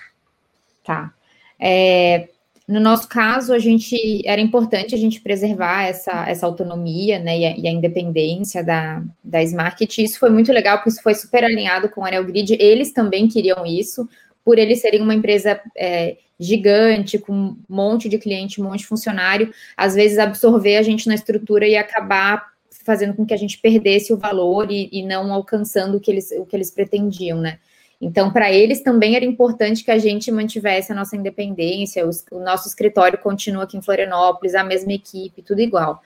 Tá. 0.84 1.12
É, 1.60 2.30
no 2.68 2.80
nosso 2.80 3.08
caso, 3.08 3.54
a 3.54 3.60
gente 3.60 4.22
era 4.28 4.42
importante 4.42 4.94
a 4.94 4.98
gente 4.98 5.22
preservar 5.22 5.84
essa, 5.84 6.30
essa 6.30 6.46
autonomia 6.46 7.18
né, 7.18 7.40
e, 7.40 7.46
a, 7.46 7.58
e 7.58 7.68
a 7.68 7.72
independência 7.72 8.64
da, 8.64 9.04
da 9.24 9.42
Smarket. 9.44 10.00
Isso 10.00 10.20
foi 10.20 10.32
muito 10.32 10.52
legal, 10.52 10.78
porque 10.78 10.90
isso 10.90 11.02
foi 11.04 11.14
super 11.14 11.44
alinhado 11.44 11.90
com 11.90 12.04
a 12.04 12.08
Anel 12.08 12.26
Grid. 12.26 12.58
Eles 12.60 12.92
também 12.92 13.28
queriam 13.28 13.66
isso 13.66 14.08
por 14.46 14.60
eles 14.60 14.80
serem 14.80 15.02
uma 15.02 15.16
empresa 15.16 15.60
é, 15.76 16.18
gigante, 16.40 17.18
com 17.18 17.34
um 17.34 17.58
monte 17.68 18.08
de 18.08 18.20
cliente, 18.20 18.62
um 18.62 18.66
monte 18.66 18.80
de 18.80 18.88
funcionário, 18.88 19.52
às 19.76 19.96
vezes 19.96 20.20
absorver 20.20 20.78
a 20.78 20.84
gente 20.84 21.08
na 21.08 21.16
estrutura 21.16 21.68
e 21.68 21.76
acabar 21.76 22.54
fazendo 22.84 23.16
com 23.16 23.26
que 23.26 23.34
a 23.34 23.38
gente 23.38 23.58
perdesse 23.58 24.14
o 24.14 24.18
valor 24.18 24.72
e, 24.72 24.88
e 24.92 25.04
não 25.04 25.34
alcançando 25.34 25.98
o 25.98 26.00
que 26.00 26.12
eles, 26.12 26.30
o 26.32 26.46
que 26.46 26.56
eles 26.56 26.70
pretendiam, 26.70 27.42
né? 27.42 27.58
Então, 28.00 28.32
para 28.32 28.52
eles 28.52 28.84
também 28.84 29.16
era 29.16 29.26
importante 29.26 29.84
que 29.84 29.90
a 29.90 29.98
gente 29.98 30.32
mantivesse 30.32 30.92
a 30.92 30.96
nossa 30.96 31.16
independência, 31.16 32.06
o 32.32 32.40
nosso 32.40 32.68
escritório 32.68 33.18
continua 33.18 33.64
aqui 33.64 33.78
em 33.78 33.82
Florianópolis, 33.82 34.54
a 34.54 34.64
mesma 34.64 34.94
equipe, 34.94 35.42
tudo 35.42 35.62
igual. 35.62 36.02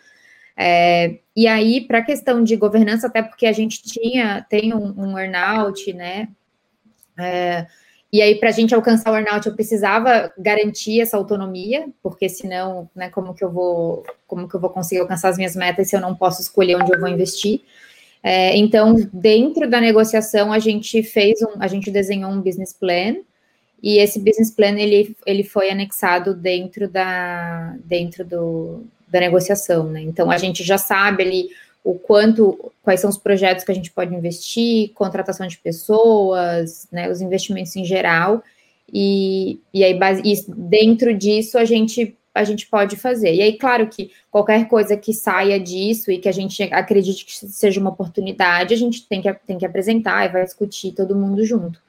É, 0.56 1.18
e 1.36 1.48
aí, 1.48 1.82
para 1.82 1.98
a 1.98 2.04
questão 2.04 2.44
de 2.44 2.56
governança, 2.56 3.08
até 3.08 3.22
porque 3.22 3.46
a 3.46 3.52
gente 3.52 3.82
tinha, 3.82 4.46
tem 4.50 4.74
um, 4.74 4.94
um 4.98 5.18
earnout, 5.18 5.92
né? 5.94 6.30
É, 7.18 7.66
e 8.12 8.22
aí, 8.22 8.36
para 8.36 8.50
a 8.50 8.52
gente 8.52 8.74
alcançar 8.74 9.12
o 9.12 9.16
earnout, 9.16 9.46
eu 9.48 9.54
precisava 9.54 10.34
garantir 10.38 11.00
essa 11.00 11.16
autonomia, 11.16 11.88
porque 12.02 12.28
senão, 12.28 12.90
né, 12.96 13.10
como 13.10 13.36
que 13.36 13.44
eu 13.44 13.52
vou, 13.52 14.04
como 14.26 14.50
que 14.50 14.56
eu 14.56 14.60
vou 14.60 14.72
conseguir 14.72 15.02
alcançar 15.02 15.30
as 15.30 15.38
minhas 15.38 15.56
metas 15.56 15.90
se 15.90 15.96
eu 15.96 16.02
não 16.02 16.16
posso 16.16 16.42
escolher 16.42 16.76
onde 16.76 16.92
eu 16.92 17.00
vou 17.00 17.08
investir? 17.08 17.62
É, 18.24 18.58
então, 18.58 18.96
dentro 19.14 19.70
da 19.70 19.80
negociação, 19.80 20.52
a 20.52 20.60
gente 20.60 21.04
fez 21.04 21.42
um, 21.42 21.62
a 21.62 21.68
gente 21.68 21.92
desenhou 21.92 22.32
um 22.32 22.42
business 22.42 22.74
plan, 22.74 23.16
e 23.82 23.98
esse 24.00 24.20
business 24.20 24.52
plan 24.52 24.78
ele, 24.78 25.16
ele 25.26 25.44
foi 25.44 25.70
anexado 25.70 26.34
dentro 26.34 26.90
da 26.90 27.76
dentro 27.86 28.26
do, 28.26 28.84
da 29.08 29.20
negociação, 29.20 29.86
né? 29.90 30.02
Então 30.02 30.30
a 30.30 30.38
gente 30.38 30.64
já 30.64 30.78
sabe 30.78 31.24
ali 31.24 31.50
o 31.84 31.96
quanto, 31.96 32.72
quais 32.84 33.00
são 33.00 33.10
os 33.10 33.18
projetos 33.18 33.64
que 33.64 33.72
a 33.72 33.76
gente 33.76 33.92
pode 33.92 34.14
investir, 34.14 34.92
contratação 34.94 35.48
de 35.48 35.58
pessoas, 35.58 36.88
né, 36.92 37.10
os 37.10 37.22
investimentos 37.22 37.76
em 37.76 37.86
geral, 37.86 38.44
e, 38.92 39.60
e 39.74 39.84
aí 39.84 39.94
base, 39.94 40.22
e 40.26 40.52
dentro 40.52 41.14
disso 41.14 41.58
a 41.58 41.66
gente 41.66 42.16
a 42.34 42.44
gente 42.44 42.68
pode 42.68 42.96
fazer. 42.96 43.34
E 43.34 43.42
aí, 43.42 43.58
claro 43.58 43.88
que 43.88 44.12
qualquer 44.32 44.68
coisa 44.68 44.96
que 44.96 45.14
saia 45.14 45.60
disso 45.60 46.12
e 46.12 46.20
que 46.20 46.30
a 46.30 46.32
gente 46.32 46.64
acredite 46.64 47.26
que 47.26 47.34
seja 47.34 47.82
uma 47.82 47.90
oportunidade, 47.90 48.74
a 48.74 48.78
gente 48.78 49.06
tem 49.08 49.22
que, 49.22 49.34
tem 49.46 49.58
que 49.58 49.66
apresentar 49.66 50.26
e 50.26 50.32
vai 50.32 50.44
discutir 50.46 50.94
todo 50.94 51.16
mundo 51.16 51.44
junto. 51.44 51.82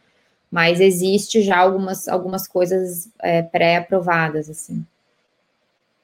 Mas 0.50 0.80
existe 0.80 1.42
já 1.42 1.58
algumas, 1.58 2.08
algumas 2.08 2.48
coisas 2.48 3.08
é, 3.20 3.42
pré-aprovadas, 3.42 4.50
assim. 4.50 4.84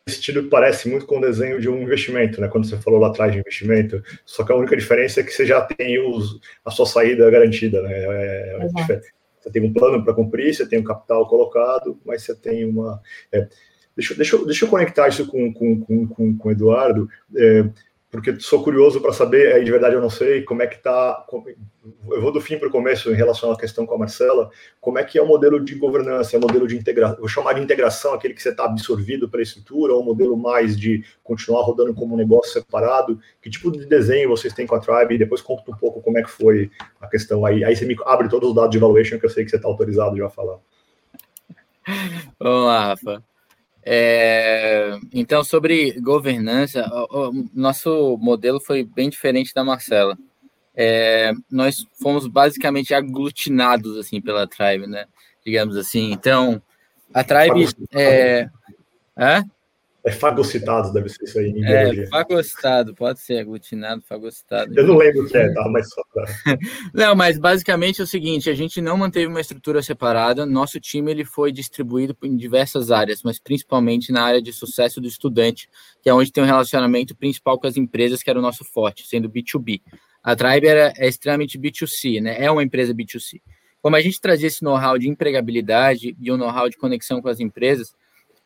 Sentido 0.09 0.45
parece 0.45 0.89
muito 0.89 1.05
com 1.05 1.19
o 1.19 1.21
desenho 1.21 1.61
de 1.61 1.69
um 1.69 1.83
investimento, 1.83 2.41
né? 2.41 2.49
Quando 2.49 2.69
você 2.69 2.77
falou 2.77 3.01
lá 3.01 3.09
atrás 3.09 3.33
de 3.33 3.41
investimento, 3.41 4.03
só 4.25 4.45
que 4.45 4.53
a 4.53 4.57
única 4.57 4.77
diferença 4.77 5.21
é 5.21 5.25
que 5.25 5.33
você 5.33 5.45
já 5.45 5.61
tem 5.61 5.99
os, 5.99 6.41
a 6.65 6.71
sua 6.71 6.87
saída 6.87 7.29
garantida, 7.31 7.83
né? 7.83 7.93
É, 7.93 8.59
é 8.61 9.01
você 9.41 9.51
tem 9.51 9.63
um 9.63 9.73
plano 9.73 10.05
para 10.05 10.15
cumprir, 10.15 10.55
você 10.55 10.67
tem 10.67 10.79
um 10.79 10.85
capital 10.85 11.29
colocado, 11.29 11.99
mas 12.05 12.23
você 12.23 12.35
tem 12.35 12.65
uma. 12.65 13.01
É, 13.33 13.49
deixa, 13.97 14.15
deixa, 14.15 14.45
deixa 14.45 14.65
eu 14.65 14.69
conectar 14.69 15.09
isso 15.09 15.27
com, 15.27 15.53
com, 15.53 15.81
com, 15.81 16.07
com, 16.07 16.37
com 16.37 16.49
o 16.49 16.53
Eduardo. 16.53 17.09
Porque 18.11 18.39
sou 18.39 18.63
curioso 18.63 19.01
para 19.01 19.13
saber, 19.13 19.53
aí 19.53 19.65
de 19.65 19.71
verdade 19.71 19.97
eu 19.97 20.01
não 20.01 20.09
sei, 20.09 20.43
como 20.43 20.63
é 20.63 20.67
que 20.67 20.77
está. 20.77 21.27
Eu 22.09 22.23
vou 22.23 22.33
do 22.33 22.41
fim 22.41 22.57
para 22.57 22.69
o 22.69 22.71
começo 22.71 23.11
em 23.11 23.15
relação 23.15 23.51
à 23.51 23.59
questão 23.59 23.85
com 23.85 23.95
a 23.95 23.99
Marcela, 23.99 24.49
como 24.81 24.99
é 24.99 25.05
que 25.05 25.19
é 25.19 25.23
o 25.23 25.27
modelo 25.27 25.63
de 25.63 25.75
governança, 25.75 26.37
é 26.37 26.39
o 26.39 26.43
modelo 26.43 26.67
de 26.69 26.77
integração, 26.77 27.19
vou 27.19 27.29
chamar 27.29 27.55
de 27.55 27.61
integração, 27.61 28.15
aquele 28.15 28.33
que 28.33 28.43
você 28.43 28.51
está 28.51 28.65
absorvido 28.65 29.29
para 29.29 29.41
a 29.41 29.43
estrutura, 29.43 29.93
ou 29.93 30.03
um 30.03 30.05
modelo 30.05 30.37
mais 30.37 30.79
de 30.79 31.05
continuar 31.23 31.63
rodando 31.63 31.95
como 31.95 32.15
um 32.15 32.17
negócio 32.17 32.53
separado? 32.53 33.21
Que 33.43 33.51
tipo 33.51 33.71
de 33.73 33.85
desenho 33.87 34.29
vocês 34.29 34.55
têm 34.55 34.67
com 34.67 34.77
a 34.77 34.81
Tribe? 34.81 35.15
E 35.15 35.19
depois 35.19 35.43
conta 35.43 35.69
um 35.71 35.77
pouco 35.77 36.01
como 36.01 36.17
é 36.19 36.23
que 36.23 36.31
foi 36.31 36.71
a 37.01 37.09
questão 37.09 37.45
aí. 37.45 37.65
Aí 37.65 37.75
você 37.75 37.85
me 37.85 37.97
abre 38.07 38.29
todos 38.29 38.49
os 38.49 38.55
dados 38.55 38.71
de 38.71 38.79
evaluation 38.79 39.19
que 39.19 39.27
eu 39.27 39.31
sei 39.31 39.45
que 39.45 39.51
você 39.51 39.57
está 39.57 39.69
autorizado 39.69 40.17
já 40.17 40.27
a 40.27 40.31
falar. 40.31 40.59
Vamos 42.39 42.67
lá, 42.67 42.87
Rafa. 42.87 43.36
É, 43.89 44.99
então, 45.15 45.45
sobre 45.45 45.93
governança, 46.01 46.85
o, 46.93 47.29
o, 47.29 47.49
nosso 47.55 48.19
modelo 48.21 48.59
foi 48.59 48.83
bem 48.83 49.09
diferente 49.09 49.55
da 49.55 49.63
Marcela. 49.63 50.19
É, 50.75 51.33
nós 51.49 51.87
fomos 52.03 52.27
basicamente 52.27 52.93
aglutinados 52.93 53.97
assim 53.97 54.21
pela 54.21 54.45
Tribe, 54.45 54.89
né? 54.89 55.07
Digamos 55.45 55.77
assim. 55.77 56.11
Então, 56.11 56.61
a 57.15 57.23
Tribe 57.23 57.69
é, 57.93 58.49
é? 59.17 59.45
É 60.07 60.13
fagocitados, 60.13 60.93
deve 60.93 61.09
ser 61.09 61.25
isso 61.25 61.37
aí. 61.37 61.51
Em 61.51 61.65
é, 61.65 62.07
fagocitado, 62.07 62.95
pode 62.95 63.19
ser 63.19 63.41
aglutinado, 63.41 64.01
fagocitado. 64.03 64.73
Eu 64.79 64.87
não 64.87 64.97
lembro 64.97 65.25
o 65.25 65.29
que 65.29 65.37
é, 65.37 65.53
tá? 65.53 65.69
Mas 65.69 65.89
só 65.89 66.01
pra... 66.15 66.25
Não, 66.95 67.17
mas 67.17 67.41
basicamente 67.41 68.01
é 68.01 68.05
o 68.05 68.07
seguinte, 68.07 68.49
a 68.49 68.55
gente 68.55 68.81
não 68.81 68.97
manteve 68.97 69.27
uma 69.27 69.41
estrutura 69.41 69.83
separada, 69.83 70.47
nosso 70.47 70.79
time 70.79 71.11
ele 71.11 71.25
foi 71.25 71.51
distribuído 71.51 72.17
em 72.23 72.37
diversas 72.37 72.93
áreas, 72.93 73.23
mas 73.25 73.41
principalmente 73.41 74.13
na 74.13 74.23
área 74.23 74.41
de 74.41 74.53
sucesso 74.53 75.01
do 75.01 75.09
estudante, 75.09 75.69
que 76.01 76.09
é 76.09 76.15
onde 76.15 76.31
tem 76.31 76.45
um 76.45 76.47
relacionamento 76.47 77.17
principal 77.17 77.59
com 77.59 77.67
as 77.67 77.77
empresas, 77.77 78.23
que 78.23 78.31
era 78.31 78.39
o 78.39 78.43
nosso 78.43 78.65
forte, 78.65 79.05
sendo 79.09 79.29
B2B. 79.29 79.83
A 80.23 80.37
Tribe 80.37 80.69
era, 80.69 80.93
é 80.97 81.09
extremamente 81.09 81.59
B2C, 81.59 82.23
né? 82.23 82.37
É 82.39 82.49
uma 82.49 82.63
empresa 82.63 82.95
B2C. 82.95 83.41
Como 83.83 83.97
a 83.97 84.01
gente 84.01 84.21
trazia 84.21 84.47
esse 84.47 84.63
know-how 84.63 84.97
de 84.99 85.09
empregabilidade 85.09 86.17
e 86.21 86.31
o 86.31 86.37
know-how 86.37 86.69
de 86.69 86.77
conexão 86.77 87.21
com 87.21 87.29
as 87.29 87.41
empresas, 87.41 87.93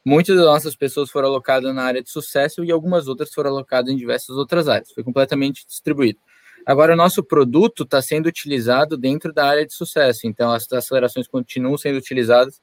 Muitas 0.05 0.37
das 0.37 0.47
nossas 0.47 0.75
pessoas 0.75 1.11
foram 1.11 1.29
alocadas 1.29 1.75
na 1.75 1.83
área 1.83 2.03
de 2.03 2.11
sucesso 2.11 2.65
e 2.65 2.71
algumas 2.71 3.07
outras 3.07 3.33
foram 3.33 3.51
alocadas 3.51 3.93
em 3.93 3.97
diversas 3.97 4.37
outras 4.37 4.69
áreas. 4.69 4.91
Foi 4.93 5.05
completamente 5.05 5.67
distribuído. 5.67 6.19
Agora, 6.65 6.93
o 6.93 6.97
nosso 6.97 7.23
produto 7.23 7.85
está 7.85 8.01
sendo 8.01 8.27
utilizado 8.27 8.97
dentro 8.97 9.33
da 9.33 9.47
área 9.47 9.67
de 9.67 9.75
sucesso, 9.75 10.27
então 10.27 10.53
as 10.53 10.71
acelerações 10.73 11.27
continuam 11.27 11.77
sendo 11.77 11.97
utilizadas 11.97 12.61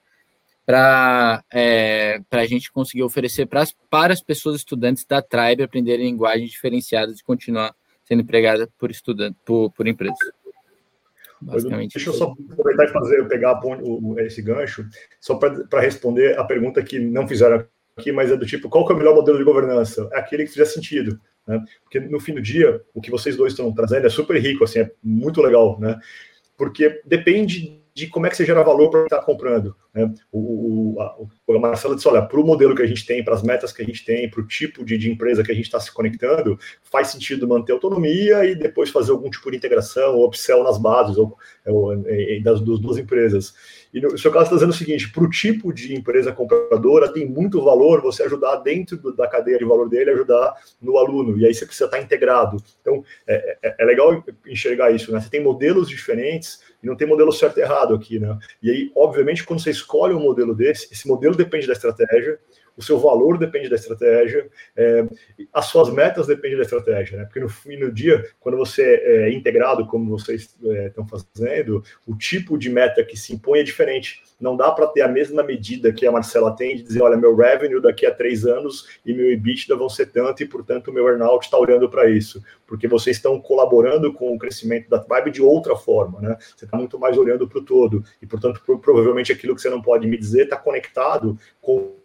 para 0.66 1.44
é, 1.52 2.20
a 2.30 2.46
gente 2.46 2.72
conseguir 2.72 3.04
oferecer 3.04 3.46
pra, 3.46 3.64
para 3.90 4.14
as 4.14 4.22
pessoas 4.22 4.58
estudantes 4.58 5.06
da 5.06 5.22
Tribe 5.22 5.64
aprenderem 5.64 6.08
linguagens 6.08 6.52
diferenciadas 6.52 7.20
e 7.20 7.24
continuar 7.24 7.74
sendo 8.04 8.22
empregada 8.22 8.70
por 8.78 8.92
por, 9.46 9.72
por 9.72 9.88
empresas. 9.88 10.18
Basicamente. 11.42 11.94
Deixa 11.94 12.10
eu 12.10 12.14
só 12.14 12.34
aproveitar 12.52 12.86
e 12.86 12.88
fazer, 12.88 13.28
pegar 13.28 13.60
o, 13.64 14.20
esse 14.20 14.42
gancho, 14.42 14.86
só 15.20 15.36
para 15.36 15.82
responder 15.82 16.38
a 16.40 16.44
pergunta 16.44 16.82
que 16.82 17.00
não 17.00 17.28
fizeram 17.28 17.66
aqui, 17.96 18.12
mas 18.12 18.32
é 18.32 18.38
do 18.38 18.46
tipo, 18.46 18.70
qual 18.70 18.86
que 18.86 18.94
é 18.94 18.96
o 18.96 18.98
melhor 18.98 19.16
modelo 19.16 19.38
de 19.38 19.44
governança? 19.44 20.10
É 20.14 20.20
aquele 20.20 20.46
que 20.46 20.52
fizer 20.52 20.66
sentido, 20.66 21.20
né? 21.48 21.64
Porque 21.84 22.00
no 22.00 22.20
fim 22.20 22.34
do 22.34 22.42
dia, 22.42 22.82
o 22.94 23.02
que 23.02 23.12
vocês 23.12 23.36
dois 23.36 23.54
estão 23.54 23.74
trazendo 23.74 24.06
é 24.06 24.10
super 24.10 24.40
rico, 24.40 24.64
assim, 24.64 24.80
é 24.80 24.92
muito 25.04 25.42
legal, 25.42 25.80
né? 25.80 26.00
Porque 26.58 27.02
depende 27.06 27.82
de 27.94 28.08
como 28.08 28.28
é 28.28 28.30
que 28.30 28.38
você 28.38 28.46
gera 28.46 28.64
valor 28.64 28.90
para 28.90 29.00
quem 29.00 29.06
está 29.06 29.22
comprando. 29.24 29.76
Né? 29.98 30.14
O, 30.32 30.96
o, 30.96 31.02
a, 31.02 31.16
o 31.20 31.96
disse: 31.96 32.08
olha, 32.08 32.22
para 32.22 32.40
o 32.40 32.46
modelo 32.46 32.76
que 32.76 32.84
a 32.84 32.86
gente 32.86 33.04
tem, 33.04 33.24
para 33.24 33.34
as 33.34 33.42
metas 33.42 33.74
que 33.74 33.82
a 33.82 33.86
gente 33.86 34.06
tem, 34.06 34.30
para 34.30 34.42
o 34.42 34.48
tipo 34.48 34.86
de, 34.86 34.96
de, 34.96 35.12
empresa 35.12 35.44
que 35.44 35.52
a 35.52 35.56
gente 35.56 35.66
está 35.66 35.80
se 35.80 35.92
conectando, 35.92 36.60
faz 36.84 37.08
sentido 37.08 37.48
manter 37.48 37.72
autonomia 37.72 38.46
e 38.46 38.54
depois 38.54 38.92
fazer 38.92 39.12
algum 39.12 39.30
tipo 39.30 39.50
de 39.50 39.58
integração 39.58 40.16
ou 40.16 40.28
upsell 40.28 40.64
nas 40.64 40.78
bases 40.78 41.18
ou, 41.18 41.36
ou, 41.66 41.96
das, 42.44 42.62
das 42.62 42.80
duas 42.80 42.98
empresas. 42.98 43.56
E 43.92 44.00
no 44.00 44.18
seu 44.18 44.32
caso 44.32 44.46
está 44.46 44.56
dizendo 44.56 44.70
o 44.70 44.76
seguinte: 44.76 45.12
para 45.12 45.24
o 45.24 45.30
tipo 45.30 45.74
de 45.74 45.96
empresa 45.96 46.32
compradora, 46.32 47.12
tem 47.12 47.26
muito 47.26 47.64
valor 47.64 48.00
você 48.00 48.22
ajudar 48.24 48.58
dentro 48.58 48.98
da 49.16 49.28
cadeia 49.28 49.58
de 49.58 49.66
valor 49.66 49.90
dele, 49.90 50.12
ajudar 50.12 50.54
no 50.80 50.98
aluno, 50.98 51.40
e 51.40 51.46
aí 51.46 51.54
você 51.54 51.66
precisa 51.66 51.86
estar 51.86 51.98
tá 51.98 52.04
integrado. 52.04 52.58
Então, 52.82 53.04
é, 53.26 53.58
é, 53.64 53.76
é 53.80 53.86
legal 53.86 54.24
enxergar 54.46 54.92
isso, 54.92 55.12
né? 55.12 55.20
Você 55.20 55.30
tem 55.30 55.42
modelos 55.42 55.90
diferentes 55.90 56.62
e 56.84 56.86
não 56.86 56.96
tem 56.96 57.08
modelo 57.08 57.32
certo 57.32 57.58
e 57.58 57.62
errado 57.62 57.96
aqui, 57.96 58.20
né? 58.20 58.38
E 58.62 58.70
aí, 58.70 58.92
obviamente, 58.96 59.44
quando 59.44 59.62
você 59.62 59.72
escolhe 59.88 60.14
um 60.14 60.20
modelo 60.20 60.54
desse, 60.54 60.92
esse 60.92 61.08
modelo 61.08 61.34
depende 61.34 61.66
da 61.66 61.74
estratégia, 61.74 62.38
o 62.78 62.84
seu 62.84 63.00
valor 63.00 63.40
depende 63.40 63.70
da 63.70 63.76
estratégia, 63.76 64.48
é, 64.76 65.04
as 65.52 65.66
suas 65.66 65.90
metas 65.90 66.28
dependem 66.28 66.58
da 66.58 66.64
estratégia, 66.64 67.18
né? 67.18 67.26
Porque 67.26 67.40
no 67.40 67.50
fim 67.50 67.80
do 67.80 67.92
dia, 67.92 68.24
quando 68.40 68.56
você 68.56 68.84
é 68.84 69.32
integrado, 69.32 69.88
como 69.88 70.16
vocês 70.16 70.56
é, 70.64 70.88
estão 70.88 71.08
fazendo, 71.08 71.84
o 72.06 72.16
tipo 72.16 72.56
de 72.56 72.70
meta 72.70 73.04
que 73.04 73.18
se 73.18 73.34
impõe 73.34 73.60
é 73.60 73.64
diferente. 73.64 74.22
Não 74.40 74.56
dá 74.56 74.72
para 74.72 74.86
ter 74.86 75.02
a 75.02 75.08
mesma 75.08 75.42
medida 75.42 75.92
que 75.92 76.06
a 76.06 76.12
Marcela 76.12 76.56
tem 76.56 76.76
de 76.76 76.84
dizer, 76.84 77.02
olha, 77.02 77.18
meu 77.18 77.36
revenue 77.36 77.82
daqui 77.82 78.06
a 78.06 78.14
três 78.14 78.46
anos 78.46 79.00
e 79.04 79.12
meu 79.12 79.32
EBITDA 79.32 79.76
vão 79.76 79.90
ser 79.90 80.12
tanto 80.12 80.44
e, 80.44 80.46
portanto, 80.46 80.94
meu 80.94 81.08
earnout 81.08 81.46
está 81.46 81.58
olhando 81.58 81.90
para 81.90 82.08
isso. 82.08 82.44
Porque 82.68 82.88
vocês 82.88 83.16
estão 83.16 83.42
colaborando 83.42 84.14
com 84.14 84.36
o 84.36 84.38
crescimento 84.38 84.88
da 84.88 85.00
Tribe 85.00 85.32
de 85.32 85.42
outra 85.42 85.76
forma, 85.76 86.22
né? 86.22 86.38
Você 86.56 86.66
está 86.66 86.78
muito 86.78 87.00
mais 87.00 87.18
olhando 87.18 87.48
para 87.48 87.58
o 87.58 87.66
todo. 87.66 88.04
E, 88.22 88.28
portanto, 88.28 88.62
provavelmente 88.80 89.32
aquilo 89.32 89.56
que 89.56 89.62
você 89.62 89.70
não 89.70 89.77
pode 89.82 90.08
me 90.08 90.18
dizer 90.18 90.44
está 90.44 90.58
conectado 90.58 91.38
com 91.62 91.96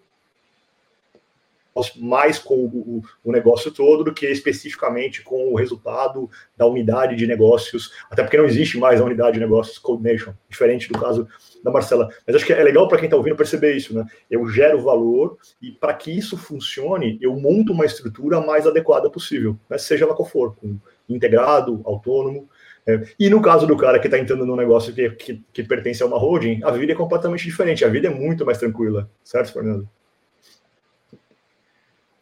mais 1.96 2.38
com 2.38 2.54
o, 2.54 3.02
o, 3.24 3.32
negócio 3.32 3.70
todo 3.70 4.04
do 4.04 4.12
que 4.12 4.26
especificamente 4.26 5.22
com 5.22 5.52
o 5.52 5.56
resultado 5.56 6.28
da 6.56 6.66
unidade 6.66 7.16
de 7.16 7.26
negócios, 7.26 7.92
até 8.10 8.22
porque 8.22 8.36
não 8.36 8.44
existe 8.44 8.78
mais 8.78 9.00
a 9.00 9.04
unidade 9.04 9.34
de 9.34 9.40
negócios 9.40 9.78
Coordination, 9.78 10.34
diferente 10.48 10.88
do 10.92 10.98
caso 10.98 11.26
da 11.64 11.70
Marcela. 11.70 12.10
Mas 12.26 12.36
acho 12.36 12.44
que 12.44 12.52
é 12.52 12.62
legal 12.62 12.88
para 12.88 12.98
quem 12.98 13.06
está 13.06 13.16
ouvindo 13.16 13.36
perceber 13.36 13.74
isso, 13.74 13.94
né? 13.94 14.04
Eu 14.30 14.46
gero 14.48 14.82
valor 14.82 15.38
e 15.60 15.70
para 15.70 15.94
que 15.94 16.10
isso 16.10 16.36
funcione, 16.36 17.18
eu 17.22 17.34
monto 17.36 17.72
uma 17.72 17.86
estrutura 17.86 18.40
mais 18.40 18.66
adequada 18.66 19.08
possível, 19.08 19.58
né? 19.68 19.78
seja 19.78 20.06
lá 20.06 20.14
qual 20.14 20.28
for, 20.28 20.54
com 20.56 20.76
integrado, 21.08 21.80
autônomo. 21.84 22.48
É, 22.86 23.04
e 23.18 23.30
no 23.30 23.40
caso 23.40 23.66
do 23.66 23.76
cara 23.76 23.98
que 23.98 24.08
está 24.08 24.18
entrando 24.18 24.44
num 24.44 24.56
negócio 24.56 24.92
que, 24.92 25.10
que, 25.10 25.40
que 25.52 25.62
pertence 25.62 26.02
a 26.02 26.06
uma 26.06 26.18
holding, 26.18 26.60
a 26.64 26.70
vida 26.72 26.92
é 26.92 26.96
completamente 26.96 27.44
diferente, 27.44 27.84
a 27.84 27.88
vida 27.88 28.08
é 28.08 28.14
muito 28.14 28.44
mais 28.44 28.58
tranquila, 28.58 29.08
certo, 29.22 29.52
Fernando? 29.52 29.88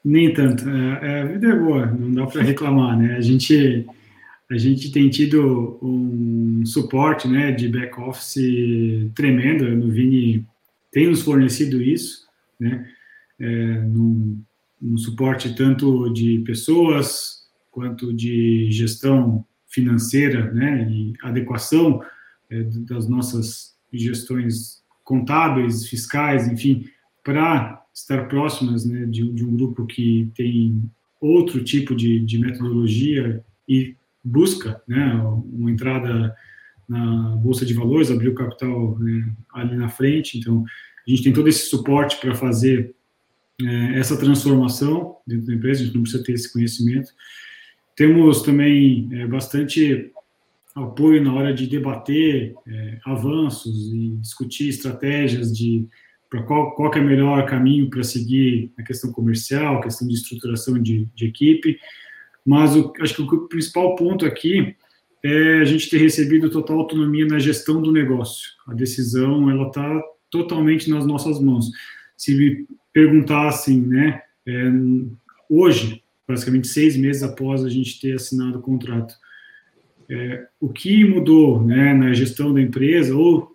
Nem 0.05 0.33
tanto. 0.33 0.69
É, 0.69 0.99
é, 1.03 1.23
a 1.23 1.25
vida 1.27 1.49
é 1.49 1.57
boa, 1.57 1.87
não 1.87 2.13
dá 2.13 2.27
para 2.27 2.43
reclamar, 2.43 2.99
né? 2.99 3.17
A 3.17 3.21
gente, 3.21 3.87
a 4.51 4.57
gente 4.57 4.91
tem 4.91 5.09
tido 5.11 5.79
um 5.83 6.63
suporte 6.65 7.29
né, 7.29 7.53
de 7.53 7.69
back-office 7.69 8.39
tremendo. 9.15 9.65
O 9.87 9.91
Vini 9.91 10.45
tem 10.91 11.07
nos 11.07 11.23
fornecido 11.23 11.83
isso, 11.83 12.27
né? 12.59 12.87
É, 13.39 13.47
num, 13.47 14.43
suporte 14.97 15.55
tanto 15.55 16.11
de 16.11 16.39
pessoas 16.41 17.47
quanto 17.71 18.13
de 18.13 18.71
gestão 18.71 19.45
financeira, 19.71 20.53
né? 20.53 20.87
E 20.91 21.15
adequação 21.23 22.03
é, 22.51 22.63
das 22.63 23.09
nossas 23.09 23.75
gestões 23.93 24.83
contábeis, 25.05 25.89
fiscais, 25.89 26.47
enfim, 26.47 26.85
para 27.25 27.83
estar 27.93 28.29
próximas 28.29 28.85
né, 28.85 29.07
de, 29.07 29.31
de, 29.33 29.45
um 29.45 29.57
grupo 29.57 29.87
que 29.87 30.31
tem 30.37 30.91
outro 31.21 31.63
tipo 31.65 31.95
de, 31.95 32.21
de 32.21 32.39
metodologia 32.39 33.45
e 33.69 33.97
busca 34.23 34.81
né, 34.87 35.13
uma 35.53 35.71
entrada 35.71 36.35
na 36.89 37.37
bolsa 37.37 37.65
de 37.65 37.75
valores, 37.75 38.11
abrir 38.11 38.29
o 38.29 38.35
capital 38.35 38.99
né, 38.99 39.33
ali 39.53 39.77
na 39.77 39.89
frente. 39.89 40.39
Então, 40.39 40.65
a 41.07 41.11
gente 41.11 41.23
tem 41.23 41.33
todo 41.33 41.49
esse 41.49 41.67
suporte 41.67 42.17
para 42.21 42.35
fazer 42.35 42.95
é, 43.63 43.99
essa 43.99 44.17
transformação 44.17 45.17
dentro 45.27 45.47
da 45.47 45.55
empresa. 45.55 45.83
A 45.83 45.85
gente 45.85 45.95
não 45.95 46.03
precisa 46.03 46.25
ter 46.25 46.33
esse 46.33 46.53
conhecimento. 46.53 47.13
Temos 48.01 48.41
também 48.41 49.11
é, 49.13 49.27
bastante 49.27 50.11
apoio 50.75 51.23
na 51.23 51.35
hora 51.35 51.53
de 51.53 51.67
debater 51.67 52.55
é, 52.67 52.99
avanços 53.05 53.93
e 53.93 54.17
discutir 54.17 54.71
estratégias 54.71 55.55
de 55.55 55.87
para 56.31 56.43
qual, 56.45 56.75
qual 56.75 56.95
é 56.95 56.99
o 56.99 57.05
melhor 57.05 57.45
caminho 57.45 57.91
para 57.91 58.03
seguir 58.03 58.73
na 58.79 58.83
questão 58.83 59.13
comercial, 59.13 59.83
questão 59.83 60.09
de 60.09 60.15
estruturação 60.15 60.81
de, 60.81 61.07
de 61.15 61.27
equipe, 61.27 61.79
mas 62.43 62.75
o, 62.75 62.91
acho 63.03 63.17
que 63.17 63.35
o 63.35 63.49
principal 63.49 63.95
ponto 63.97 64.25
aqui 64.25 64.75
é 65.23 65.59
a 65.59 65.65
gente 65.67 65.91
ter 65.91 65.99
recebido 65.99 66.49
total 66.49 66.79
autonomia 66.79 67.27
na 67.27 67.39
gestão 67.39 67.83
do 67.83 67.93
negócio. 67.93 68.49
A 68.67 68.73
decisão 68.73 69.51
ela 69.51 69.67
está 69.67 70.03
totalmente 70.31 70.89
nas 70.89 71.05
nossas 71.05 71.39
mãos. 71.39 71.71
Se 72.17 72.35
me 72.35 72.67
perguntassem, 72.95 73.79
né, 73.79 74.23
é, 74.47 74.71
hoje, 75.51 76.03
basicamente 76.31 76.69
seis 76.69 76.97
meses 76.97 77.23
após 77.23 77.65
a 77.65 77.69
gente 77.69 78.01
ter 78.01 78.15
assinado 78.15 78.59
o 78.59 78.63
contrato. 78.63 79.15
É, 80.09 80.47
o 80.61 80.69
que 80.69 81.05
mudou 81.05 81.65
né, 81.65 81.93
na 81.93 82.13
gestão 82.13 82.53
da 82.55 82.61
empresa, 82.61 83.15
ou 83.15 83.51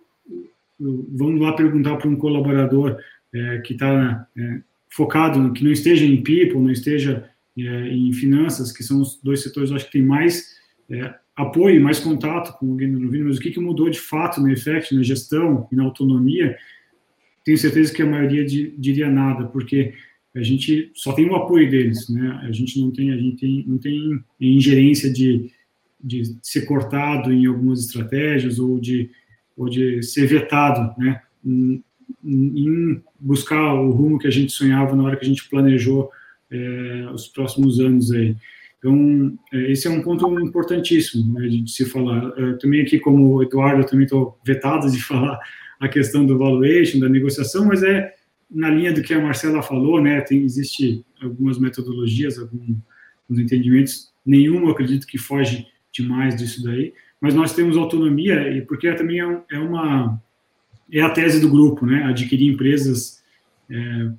vamos 0.78 1.40
lá 1.40 1.52
perguntar 1.52 1.96
para 1.96 2.08
um 2.08 2.16
colaborador 2.16 2.98
é, 3.34 3.58
que 3.58 3.72
está 3.72 4.26
é, 4.36 4.60
focado, 4.90 5.52
que 5.52 5.64
não 5.64 5.72
esteja 5.72 6.04
em 6.04 6.22
people, 6.22 6.60
não 6.60 6.70
esteja 6.70 7.28
é, 7.58 7.88
em 7.88 8.12
finanças, 8.12 8.72
que 8.72 8.82
são 8.82 9.00
os 9.00 9.20
dois 9.22 9.42
setores, 9.42 9.72
acho 9.72 9.86
que 9.86 9.92
tem 9.92 10.02
mais 10.02 10.56
é, 10.90 11.14
apoio, 11.34 11.82
mais 11.82 11.98
contato 11.98 12.58
com 12.58 12.70
alguém 12.70 12.88
no 12.88 13.24
mas 13.24 13.38
o 13.38 13.40
que, 13.40 13.50
que 13.50 13.60
mudou 13.60 13.90
de 13.90 14.00
fato 14.00 14.40
no 14.40 14.50
Effect, 14.50 14.94
na 14.94 15.02
gestão 15.02 15.66
e 15.70 15.76
na 15.76 15.84
autonomia, 15.84 16.56
tenho 17.44 17.58
certeza 17.58 17.94
que 17.94 18.02
a 18.02 18.06
maioria 18.06 18.44
de, 18.44 18.74
diria 18.76 19.08
nada, 19.08 19.46
porque 19.46 19.94
a 20.36 20.42
gente 20.42 20.90
só 20.94 21.12
tem 21.12 21.28
o 21.28 21.34
apoio 21.34 21.70
deles, 21.70 22.08
né? 22.10 22.40
A 22.42 22.52
gente 22.52 22.78
não 22.80 22.90
tem, 22.90 23.10
a 23.10 23.16
gente 23.16 23.36
tem, 23.38 23.64
não 23.66 23.78
tem 23.78 24.22
ingerência 24.40 25.10
de, 25.10 25.50
de 26.02 26.36
ser 26.42 26.66
cortado 26.66 27.32
em 27.32 27.46
algumas 27.46 27.80
estratégias 27.80 28.58
ou 28.58 28.78
de, 28.78 29.10
ou 29.56 29.68
de 29.68 30.02
ser 30.02 30.26
vetado, 30.26 30.94
né? 31.00 31.22
Em, 31.44 31.82
em 32.24 33.02
buscar 33.18 33.74
o 33.74 33.90
rumo 33.90 34.18
que 34.18 34.26
a 34.26 34.30
gente 34.30 34.52
sonhava 34.52 34.94
na 34.94 35.04
hora 35.04 35.16
que 35.16 35.24
a 35.24 35.28
gente 35.28 35.48
planejou 35.48 36.10
é, 36.50 37.08
os 37.12 37.26
próximos 37.28 37.80
anos 37.80 38.12
aí. 38.12 38.36
Então, 38.78 39.36
é, 39.52 39.72
esse 39.72 39.86
é 39.86 39.90
um 39.90 40.02
ponto 40.02 40.28
importantíssimo 40.38 41.32
né, 41.32 41.48
de, 41.48 41.70
se 41.70 41.86
falar. 41.86 42.32
É, 42.36 42.52
também 42.54 42.82
aqui, 42.82 42.98
como 42.98 43.42
Eduardo, 43.42 43.80
eu 43.80 43.86
também 43.86 44.04
estou 44.04 44.38
vetado 44.44 44.90
de 44.90 45.00
falar 45.02 45.40
a 45.80 45.88
questão 45.88 46.26
do 46.26 46.38
valuation, 46.38 47.00
da 47.00 47.08
negociação, 47.08 47.64
mas 47.64 47.82
é 47.82 48.15
na 48.50 48.70
linha 48.70 48.92
do 48.92 49.02
que 49.02 49.12
a 49.12 49.20
Marcela 49.20 49.62
falou, 49.62 50.00
né, 50.00 50.20
tem, 50.20 50.42
existe 50.42 51.04
algumas 51.20 51.58
metodologias, 51.58 52.38
alguns, 52.38 52.76
entendimentos, 53.30 54.12
nenhum 54.24 54.68
acredito 54.68 55.06
que 55.06 55.18
foge 55.18 55.66
demais 55.92 56.36
disso 56.36 56.62
daí, 56.62 56.92
mas 57.20 57.34
nós 57.34 57.54
temos 57.54 57.76
autonomia, 57.76 58.56
e 58.56 58.62
porque 58.62 58.92
também 58.94 59.20
é, 59.20 59.42
é 59.52 59.58
uma, 59.58 60.20
é 60.92 61.00
a 61.00 61.10
tese 61.10 61.40
do 61.40 61.50
grupo, 61.50 61.84
né, 61.84 62.04
adquirir 62.04 62.52
empresas 62.52 63.22
é, 63.68 64.10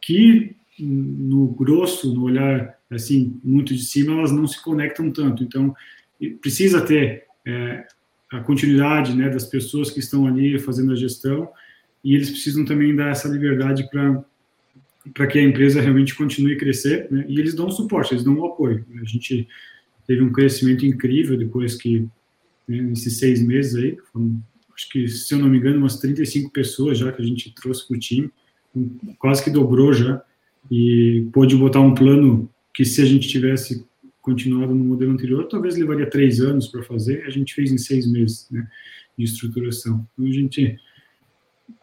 que, 0.00 0.54
no 0.78 1.48
grosso, 1.48 2.14
no 2.14 2.22
olhar, 2.22 2.78
assim, 2.90 3.38
muito 3.42 3.74
de 3.74 3.82
cima, 3.82 4.12
elas 4.12 4.30
não 4.30 4.46
se 4.46 4.62
conectam 4.62 5.10
tanto, 5.10 5.42
então, 5.42 5.74
precisa 6.40 6.80
ter 6.80 7.24
é, 7.44 7.86
a 8.30 8.40
continuidade, 8.40 9.14
né, 9.16 9.28
das 9.28 9.46
pessoas 9.46 9.90
que 9.90 9.98
estão 9.98 10.26
ali 10.26 10.58
fazendo 10.58 10.92
a 10.92 10.96
gestão, 10.96 11.50
e 12.08 12.14
eles 12.14 12.30
precisam 12.30 12.64
também 12.64 12.96
dar 12.96 13.10
essa 13.10 13.28
liberdade 13.28 13.86
para 13.90 14.24
para 15.14 15.26
que 15.26 15.38
a 15.38 15.42
empresa 15.42 15.80
realmente 15.80 16.14
continue 16.14 16.52
a 16.52 16.58
crescer, 16.58 17.10
né? 17.10 17.24
e 17.28 17.38
eles 17.38 17.54
dão 17.54 17.70
suporte, 17.70 18.12
eles 18.12 18.24
dão 18.24 18.34
o 18.34 18.44
apoio. 18.44 18.84
A 19.00 19.04
gente 19.04 19.48
teve 20.06 20.22
um 20.22 20.30
crescimento 20.30 20.84
incrível 20.84 21.38
depois 21.38 21.76
que, 21.76 22.00
né, 22.68 22.82
nesses 22.82 23.18
seis 23.18 23.40
meses 23.40 23.74
aí, 23.76 23.96
foram, 24.12 24.42
acho 24.74 24.86
que, 24.90 25.08
se 25.08 25.32
eu 25.32 25.38
não 25.38 25.48
me 25.48 25.56
engano, 25.56 25.78
umas 25.78 25.96
35 25.96 26.50
pessoas 26.50 26.98
já 26.98 27.10
que 27.10 27.22
a 27.22 27.24
gente 27.24 27.54
trouxe 27.54 27.88
para 27.88 27.96
o 27.96 28.00
time, 28.00 28.30
quase 29.18 29.42
que 29.42 29.50
dobrou 29.50 29.94
já, 29.94 30.22
e 30.70 31.26
pôde 31.32 31.56
botar 31.56 31.80
um 31.80 31.94
plano 31.94 32.50
que 32.74 32.84
se 32.84 33.00
a 33.00 33.06
gente 33.06 33.28
tivesse 33.28 33.86
continuado 34.20 34.74
no 34.74 34.84
modelo 34.84 35.12
anterior, 35.12 35.48
talvez 35.48 35.74
levaria 35.76 36.10
três 36.10 36.38
anos 36.38 36.68
para 36.68 36.82
fazer, 36.82 37.24
a 37.24 37.30
gente 37.30 37.54
fez 37.54 37.72
em 37.72 37.78
seis 37.78 38.06
meses 38.06 38.46
né, 38.50 38.68
de 39.16 39.24
estruturação. 39.24 40.06
Então, 40.12 40.26
a 40.26 40.32
gente 40.32 40.78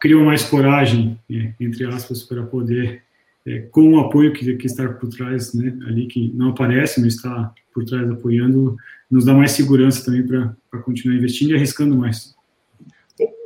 criou 0.00 0.24
mais 0.24 0.44
coragem, 0.44 1.18
é, 1.30 1.52
entre 1.60 1.86
aspas, 1.86 2.22
para 2.22 2.42
poder, 2.44 3.02
é, 3.46 3.60
com 3.70 3.92
o 3.92 4.00
apoio 4.00 4.32
que, 4.32 4.56
que 4.56 4.66
está 4.66 4.88
por 4.88 5.08
trás, 5.08 5.54
né, 5.54 5.76
ali 5.86 6.06
que 6.06 6.32
não 6.34 6.50
aparece, 6.50 7.00
mas 7.00 7.14
está 7.14 7.52
por 7.72 7.84
trás 7.84 8.10
apoiando, 8.10 8.76
nos 9.10 9.24
dá 9.24 9.32
mais 9.32 9.52
segurança 9.52 10.04
também 10.04 10.26
para 10.26 10.82
continuar 10.82 11.16
investindo 11.16 11.52
e 11.52 11.54
arriscando 11.54 11.96
mais. 11.96 12.34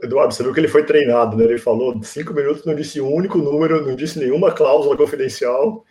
Eduardo, 0.02 0.34
você 0.34 0.42
viu 0.42 0.52
que 0.52 0.58
ele 0.58 0.66
foi 0.66 0.84
treinado, 0.84 1.36
né? 1.36 1.44
Ele 1.44 1.58
falou 1.58 2.02
cinco 2.02 2.34
minutos, 2.34 2.64
não 2.64 2.74
disse 2.74 3.00
um 3.00 3.12
único 3.14 3.38
número, 3.38 3.86
não 3.86 3.94
disse 3.94 4.18
nenhuma 4.18 4.50
cláusula 4.50 4.96
confidencial 4.96 5.84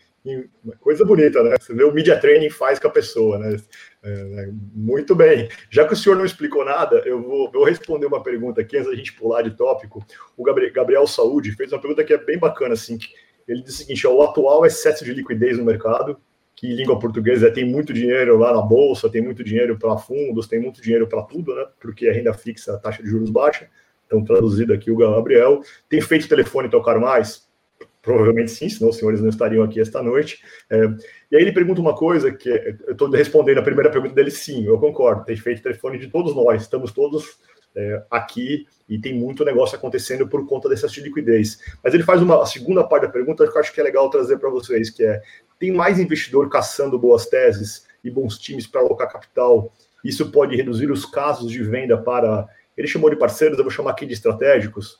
coisa 0.79 1.05
bonita, 1.05 1.41
né? 1.43 1.55
Você 1.59 1.73
vê 1.73 1.83
o 1.83 1.93
media 1.93 2.19
training 2.19 2.49
faz 2.49 2.79
com 2.79 2.87
a 2.87 2.91
pessoa, 2.91 3.37
né? 3.37 3.57
É, 4.01 4.23
né? 4.23 4.53
muito 4.73 5.13
bem. 5.13 5.49
Já 5.69 5.85
que 5.85 5.93
o 5.93 5.97
senhor 5.97 6.15
não 6.15 6.25
explicou 6.25 6.63
nada, 6.63 7.01
eu 7.05 7.21
vou, 7.21 7.63
responder 7.65 8.05
uma 8.05 8.23
pergunta 8.23 8.61
aqui 8.61 8.77
antes 8.77 8.89
da 8.89 8.95
gente 8.95 9.13
pular 9.13 9.41
de 9.41 9.51
tópico. 9.51 10.05
O 10.37 10.43
Gabriel, 10.43 10.71
Gabriel 10.71 11.07
Saúde 11.07 11.51
fez 11.51 11.71
uma 11.71 11.81
pergunta 11.81 12.03
que 12.03 12.13
é 12.13 12.17
bem 12.17 12.37
bacana, 12.37 12.73
assim. 12.73 12.97
Ele 13.47 13.61
disse 13.61 13.83
o 13.83 13.85
seguinte: 13.85 14.07
ó, 14.07 14.13
o 14.13 14.21
atual 14.21 14.65
excesso 14.65 15.03
de 15.03 15.13
liquidez 15.13 15.57
no 15.57 15.65
mercado, 15.65 16.17
que 16.55 16.67
em 16.67 16.75
língua 16.75 16.97
portuguesa 16.97 17.47
é, 17.47 17.51
tem 17.51 17.65
muito 17.65 17.91
dinheiro 17.91 18.37
lá 18.37 18.53
na 18.53 18.61
bolsa, 18.61 19.09
tem 19.09 19.21
muito 19.21 19.43
dinheiro 19.43 19.77
para 19.77 19.97
fundos, 19.97 20.47
tem 20.47 20.59
muito 20.59 20.81
dinheiro 20.81 21.07
para 21.07 21.23
tudo, 21.23 21.53
né? 21.53 21.65
Porque 21.79 22.07
a 22.07 22.13
renda 22.13 22.33
fixa, 22.33 22.75
a 22.75 22.77
taxa 22.77 23.03
de 23.03 23.09
juros 23.09 23.29
baixa. 23.29 23.69
Então, 24.05 24.23
traduzido 24.23 24.73
aqui 24.73 24.89
o 24.89 24.95
Gabriel, 24.95 25.61
tem 25.87 26.01
feito 26.01 26.27
telefone 26.27 26.69
tocar 26.69 26.99
mais? 26.99 27.48
Provavelmente 28.01 28.51
sim, 28.51 28.69
senão 28.69 28.89
os 28.89 28.97
senhores 28.97 29.21
não 29.21 29.29
estariam 29.29 29.63
aqui 29.63 29.79
esta 29.79 30.01
noite. 30.01 30.41
É, 30.69 30.85
e 31.31 31.35
aí 31.35 31.41
ele 31.41 31.51
pergunta 31.51 31.81
uma 31.81 31.95
coisa 31.95 32.31
que 32.31 32.49
é, 32.49 32.75
eu 32.87 32.93
estou 32.93 33.09
respondendo 33.09 33.57
a 33.57 33.63
primeira 33.63 33.91
pergunta 33.91 34.15
dele, 34.15 34.31
sim, 34.31 34.65
eu 34.65 34.79
concordo, 34.79 35.25
tem 35.25 35.35
feito 35.35 35.61
telefone 35.61 35.97
de 35.97 36.07
todos 36.07 36.33
nós, 36.35 36.61
estamos 36.61 36.91
todos 36.93 37.37
é, 37.75 38.03
aqui 38.09 38.65
e 38.87 38.99
tem 38.99 39.13
muito 39.13 39.45
negócio 39.45 39.77
acontecendo 39.77 40.27
por 40.27 40.47
conta 40.47 40.69
dessa 40.69 40.87
de 40.87 41.01
liquidez. 41.01 41.59
Mas 41.83 41.93
ele 41.93 42.03
faz 42.03 42.21
uma 42.21 42.45
segunda 42.45 42.83
parte 42.83 43.03
da 43.03 43.11
pergunta 43.11 43.45
que 43.45 43.55
eu 43.55 43.61
acho 43.61 43.73
que 43.73 43.79
é 43.79 43.83
legal 43.83 44.09
trazer 44.09 44.37
para 44.37 44.49
vocês, 44.49 44.89
que 44.89 45.03
é, 45.03 45.21
tem 45.59 45.71
mais 45.71 45.99
investidor 45.99 46.49
caçando 46.49 46.97
boas 46.97 47.25
teses 47.25 47.85
e 48.03 48.09
bons 48.09 48.37
times 48.37 48.65
para 48.65 48.81
alocar 48.81 49.11
capital? 49.11 49.73
Isso 50.03 50.31
pode 50.31 50.55
reduzir 50.55 50.89
os 50.89 51.05
casos 51.05 51.51
de 51.51 51.61
venda 51.61 51.97
para, 51.97 52.47
ele 52.77 52.87
chamou 52.87 53.09
de 53.09 53.17
parceiros, 53.17 53.57
eu 53.57 53.63
vou 53.63 53.71
chamar 53.71 53.91
aqui 53.91 54.05
de 54.05 54.13
estratégicos, 54.13 54.99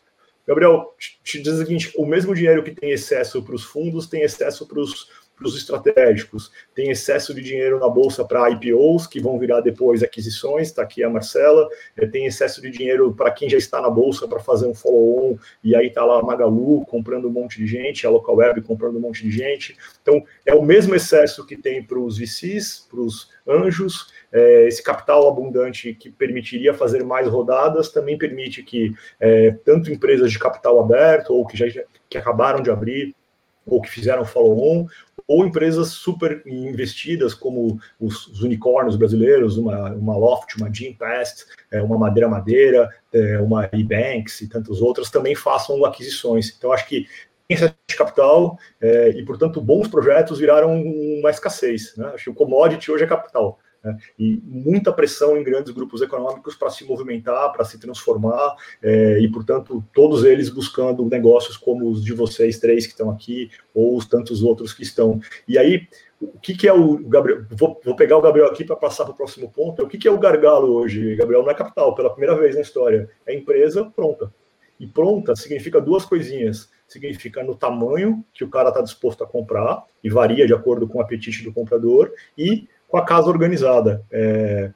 Gabriel, 0.50 0.96
te 1.24 1.40
diz 1.40 1.54
o 1.54 1.58
seguinte: 1.60 1.94
o 1.96 2.08
mesmo 2.08 2.34
dinheiro 2.34 2.64
que 2.64 2.72
tem 2.72 2.90
excesso 2.90 3.44
para 3.44 3.54
os 3.54 3.64
fundos 3.64 4.08
tem 4.08 4.24
excesso 4.24 4.68
para 4.68 4.80
os 4.80 5.56
estratégicos. 5.56 6.52
Tem 6.74 6.90
excesso 6.90 7.36
de 7.36 7.42
dinheiro 7.44 7.80
na 7.80 7.88
bolsa 7.88 8.26
para 8.26 8.50
IPOs, 8.50 9.06
que 9.06 9.20
vão 9.20 9.38
virar 9.38 9.62
depois 9.62 10.02
aquisições, 10.02 10.70
está 10.70 10.82
aqui 10.82 11.04
a 11.04 11.10
Marcela. 11.10 11.70
É, 11.96 12.08
tem 12.08 12.26
excesso 12.26 12.64
de 12.64 12.72
dinheiro 12.72 13.14
para 13.14 13.30
quem 13.30 13.48
já 13.48 13.60
está 13.60 13.80
na 13.80 13.92
bolsa 13.92 14.28
para 14.28 14.40
fazer 14.40 14.66
um 14.66 14.74
follow-on, 14.74 15.38
e 15.64 15.76
aí 15.76 15.86
está 15.86 16.04
lá 16.04 16.20
a 16.20 16.24
Magalu 16.24 16.84
comprando 16.88 17.28
um 17.28 17.32
monte 17.32 17.60
de 17.60 17.68
gente, 17.68 18.08
a 18.08 18.10
Local 18.10 18.38
Web 18.38 18.64
comprando 18.64 18.98
um 18.98 19.02
monte 19.02 19.22
de 19.22 19.32
gente. 19.32 19.78
Então, 20.02 20.24
é 20.48 20.56
o 20.56 20.64
mesmo 20.64 20.96
excesso 20.96 21.46
que 21.46 21.56
tem 21.56 21.84
para 21.84 22.00
os 22.00 22.18
VCs, 22.18 22.88
para 22.90 23.02
os 23.02 23.30
anjos. 23.48 24.12
É, 24.32 24.68
esse 24.68 24.84
capital 24.84 25.28
abundante 25.28 25.94
que 25.94 26.12
permitiria 26.12 26.74
fazer 26.74 27.04
mais 27.04 27.28
rodadas 27.28 27.90
também 27.90 28.18
permite 28.18 28.64
que 28.64 28.94
é, 29.20 29.52
tanto 29.66 29.92
empresas 29.92 30.32
de 30.32 30.38
capital 30.38 30.80
aberto 30.80 31.34
ou 31.34 31.46
que 31.46 31.58
já 31.58 31.66
que 32.10 32.18
acabaram 32.18 32.62
de 32.62 32.70
abrir 32.70 33.16
ou 33.70 33.82
que 33.82 33.90
fizeram 33.90 34.26
follow-on, 34.26 34.88
ou 35.28 35.46
empresas 35.46 35.90
super 35.90 36.42
investidas, 36.46 37.36
como 37.36 37.80
os, 38.00 38.28
os 38.28 38.42
unicórnios 38.42 38.96
brasileiros, 38.96 39.58
uma, 39.58 39.92
uma 39.92 40.18
Loft, 40.18 40.56
uma 40.58 40.74
Gimpast, 40.74 41.46
é, 41.72 41.82
uma 41.82 41.98
Madeira 41.98 42.28
Madeira, 42.28 42.90
é, 43.14 43.40
uma 43.40 43.70
eBanks 43.72 44.42
e 44.42 44.50
tantas 44.50 44.82
outras, 44.82 45.12
também 45.12 45.36
façam 45.36 45.86
aquisições. 45.86 46.56
Então, 46.58 46.72
acho 46.72 46.88
que 46.88 47.06
tem 47.48 47.58
de 47.58 47.96
capital 47.96 48.58
é, 48.82 49.10
e, 49.10 49.24
portanto, 49.24 49.62
bons 49.62 49.88
projetos 49.88 50.40
viraram 50.40 50.82
uma 50.82 51.30
escassez. 51.30 51.96
Né? 51.96 52.08
Acho 52.14 52.26
que 52.26 52.30
o 52.32 52.36
commodity 52.36 52.92
hoje 52.92 53.04
é 53.04 53.08
capital. 53.08 53.60
Né? 53.84 53.98
E 54.18 54.42
muita 54.44 54.92
pressão 54.92 55.38
em 55.38 55.44
grandes 55.44 55.74
grupos 55.74 56.02
econômicos 56.02 56.56
para 56.56 56.70
se 56.70 56.86
movimentar, 56.86 57.52
para 57.52 57.64
se 57.64 57.80
transformar, 57.80 58.56
é, 58.82 59.20
e, 59.20 59.28
portanto, 59.30 59.84
todos 59.94 60.24
eles 60.24 60.50
buscando 60.50 61.06
negócios 61.06 61.58
como 61.58 61.90
os 61.90 62.04
de 62.04 62.14
vocês 62.14 62.60
três 62.60 62.86
que 62.86 62.94
estão 62.94 63.10
aqui, 63.10 63.50
ou 63.74 63.96
os 63.96 64.06
tantos 64.06 64.44
outros 64.44 64.74
que 64.74 64.84
estão. 64.84 65.20
E 65.48 65.58
aí, 65.58 65.88
o 66.22 66.40
que, 66.40 66.56
que 66.56 66.68
é 66.68 66.74
o 66.74 66.98
Gabriel? 66.98 67.46
Vou, 67.52 67.80
vou 67.84 67.96
pegar 67.96 68.18
o 68.18 68.22
Gabriel 68.22 68.48
aqui 68.48 68.66
para 68.66 68.76
passar 68.76 69.06
para 69.06 69.14
o 69.14 69.18
próximo 69.18 69.50
ponto. 69.50 69.84
O 69.84 69.88
que, 69.88 69.98
que 69.98 70.08
é 70.08 70.12
o 70.12 70.20
gargalo 70.20 70.74
hoje, 70.74 71.16
Gabriel? 71.16 71.44
Não 71.44 71.52
é 71.52 71.54
capital, 71.54 71.96
pela 71.96 72.10
primeira 72.10 72.36
vez 72.36 72.56
na 72.56 72.62
história. 72.62 73.10
É 73.26 73.34
empresa 73.34 73.86
pronta. 73.86 74.32
E 74.78 74.88
pronta 74.88 75.36
significa 75.36 75.80
duas 75.80 76.06
coisinhas 76.06 76.70
significa 76.90 77.44
no 77.44 77.56
tamanho 77.56 78.26
que 78.34 78.44
o 78.44 78.50
cara 78.50 78.70
está 78.70 78.82
disposto 78.82 79.24
a 79.24 79.28
comprar, 79.28 79.84
e 80.04 80.10
varia 80.10 80.46
de 80.46 80.54
acordo 80.54 80.88
com 80.88 80.98
o 80.98 81.02
apetite 81.02 81.44
do 81.44 81.54
comprador, 81.54 82.12
e 82.38 82.68
com 82.90 82.98
a 82.98 83.06
casa 83.06 83.30
organizada. 83.30 84.04
É, 84.12 84.72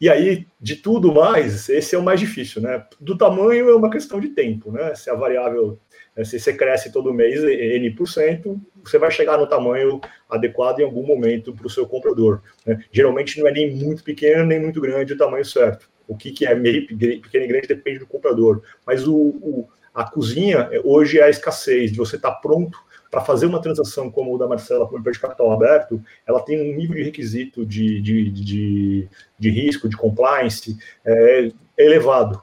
e 0.00 0.08
aí, 0.08 0.46
de 0.60 0.76
tudo 0.76 1.12
mais, 1.12 1.68
esse 1.68 1.94
é 1.94 1.98
o 1.98 2.02
mais 2.02 2.20
difícil, 2.20 2.62
né? 2.62 2.84
Do 3.00 3.18
tamanho 3.18 3.68
é 3.68 3.74
uma 3.74 3.90
questão 3.90 4.20
de 4.20 4.28
tempo, 4.28 4.70
né? 4.70 4.94
Se 4.94 5.10
a 5.10 5.14
variável, 5.14 5.78
né, 6.16 6.24
se 6.24 6.38
você 6.38 6.52
cresce 6.52 6.92
todo 6.92 7.12
mês 7.12 7.42
N%, 7.42 8.60
você 8.82 8.96
vai 8.96 9.10
chegar 9.10 9.36
no 9.36 9.46
tamanho 9.46 10.00
adequado 10.30 10.78
em 10.78 10.84
algum 10.84 11.04
momento 11.04 11.52
para 11.52 11.66
o 11.66 11.70
seu 11.70 11.84
comprador. 11.84 12.40
Né? 12.64 12.78
Geralmente 12.92 13.40
não 13.40 13.48
é 13.48 13.52
nem 13.52 13.74
muito 13.74 14.04
pequeno, 14.04 14.46
nem 14.46 14.60
muito 14.60 14.80
grande 14.80 15.14
o 15.14 15.18
tamanho 15.18 15.44
certo. 15.44 15.90
O 16.06 16.16
que, 16.16 16.30
que 16.30 16.46
é 16.46 16.54
meio 16.54 16.86
pequeno 16.86 17.44
e 17.44 17.48
grande 17.48 17.66
depende 17.66 17.98
do 17.98 18.06
comprador. 18.06 18.62
Mas 18.86 19.06
o, 19.06 19.14
o 19.16 19.68
a 19.92 20.08
cozinha 20.08 20.70
hoje 20.84 21.18
é 21.18 21.24
a 21.24 21.30
escassez, 21.30 21.90
de 21.90 21.98
você 21.98 22.14
estar 22.14 22.30
tá 22.30 22.36
pronto 22.36 22.78
para 23.10 23.22
fazer 23.22 23.46
uma 23.46 23.60
transação 23.60 24.10
como 24.10 24.34
o 24.34 24.38
da 24.38 24.46
Marcela 24.46 24.86
com 24.86 24.98
empresa 24.98 25.16
de 25.16 25.22
capital 25.22 25.52
aberto, 25.52 26.02
ela 26.26 26.40
tem 26.40 26.60
um 26.60 26.76
nível 26.76 26.96
de 26.96 27.02
requisito 27.02 27.64
de, 27.64 28.00
de, 28.00 28.30
de, 28.30 29.08
de 29.38 29.50
risco, 29.50 29.88
de 29.88 29.96
compliance 29.96 30.76
é, 31.04 31.50
elevado. 31.76 32.40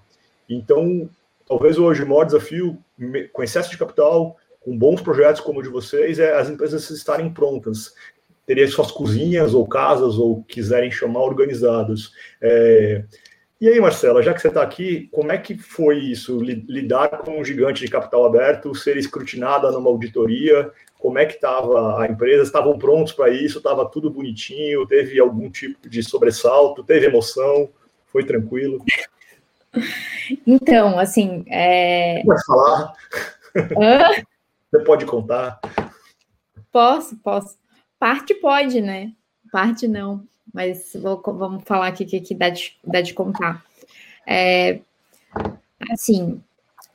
Então, 0.49 1.09
talvez 1.47 1.77
hoje 1.77 2.03
o 2.03 2.07
maior 2.07 2.25
desafio, 2.25 2.77
com 3.31 3.43
excesso 3.43 3.69
de 3.69 3.77
capital, 3.77 4.37
com 4.61 4.77
bons 4.77 5.01
projetos 5.01 5.41
como 5.41 5.59
o 5.59 5.63
de 5.63 5.69
vocês, 5.69 6.17
é 6.17 6.33
as 6.35 6.49
empresas 6.49 6.89
estarem 6.89 7.31
prontas, 7.31 7.93
terem 8.45 8.67
suas 8.67 8.91
cozinhas 8.91 9.53
ou 9.53 9.67
casas, 9.67 10.15
ou 10.15 10.43
quiserem 10.43 10.91
chamar 10.91 11.21
organizadas. 11.21 12.11
É, 12.41 13.03
e 13.59 13.69
aí, 13.69 13.79
Marcela, 13.79 14.21
já 14.21 14.33
que 14.33 14.41
você 14.41 14.49
está 14.49 14.61
aqui, 14.61 15.07
como 15.13 15.31
é 15.31 15.37
que 15.37 15.57
foi 15.57 15.97
isso, 15.97 16.39
lidar 16.41 17.07
com 17.19 17.39
um 17.39 17.45
gigante 17.45 17.85
de 17.85 17.89
capital 17.89 18.25
aberto, 18.25 18.75
ser 18.75 18.97
escrutinada 18.97 19.71
numa 19.71 19.89
auditoria? 19.89 20.71
Como 20.99 21.17
é 21.17 21.25
que 21.25 21.35
estava 21.35 22.01
a 22.01 22.07
empresa? 22.07 22.43
Estavam 22.43 22.77
prontos 22.77 23.13
para 23.13 23.29
isso? 23.29 23.59
Estava 23.59 23.87
tudo 23.89 24.09
bonitinho? 24.09 24.85
Teve 24.85 25.19
algum 25.19 25.49
tipo 25.49 25.87
de 25.87 26.03
sobressalto? 26.03 26.83
Teve 26.83 27.05
emoção? 27.05 27.69
Foi 28.07 28.25
tranquilo? 28.25 28.83
Então, 30.45 30.99
assim. 30.99 31.45
É... 31.47 32.23
Pode 32.25 32.45
falar? 32.45 32.93
Hã? 33.55 34.23
Você 34.69 34.83
pode 34.83 35.05
contar? 35.05 35.59
Posso, 36.71 37.15
posso. 37.17 37.57
Parte 37.97 38.33
pode, 38.35 38.81
né? 38.81 39.13
Parte 39.51 39.87
não 39.87 40.27
mas 40.55 40.93
vou, 40.95 41.21
vamos 41.21 41.63
falar 41.65 41.87
aqui 41.87 42.05
que, 42.05 42.21
que 42.21 42.33
dá, 42.33 42.49
de, 42.49 42.77
dá 42.81 43.01
de 43.01 43.13
contar. 43.13 43.61
É, 44.25 44.79
assim, 45.91 46.41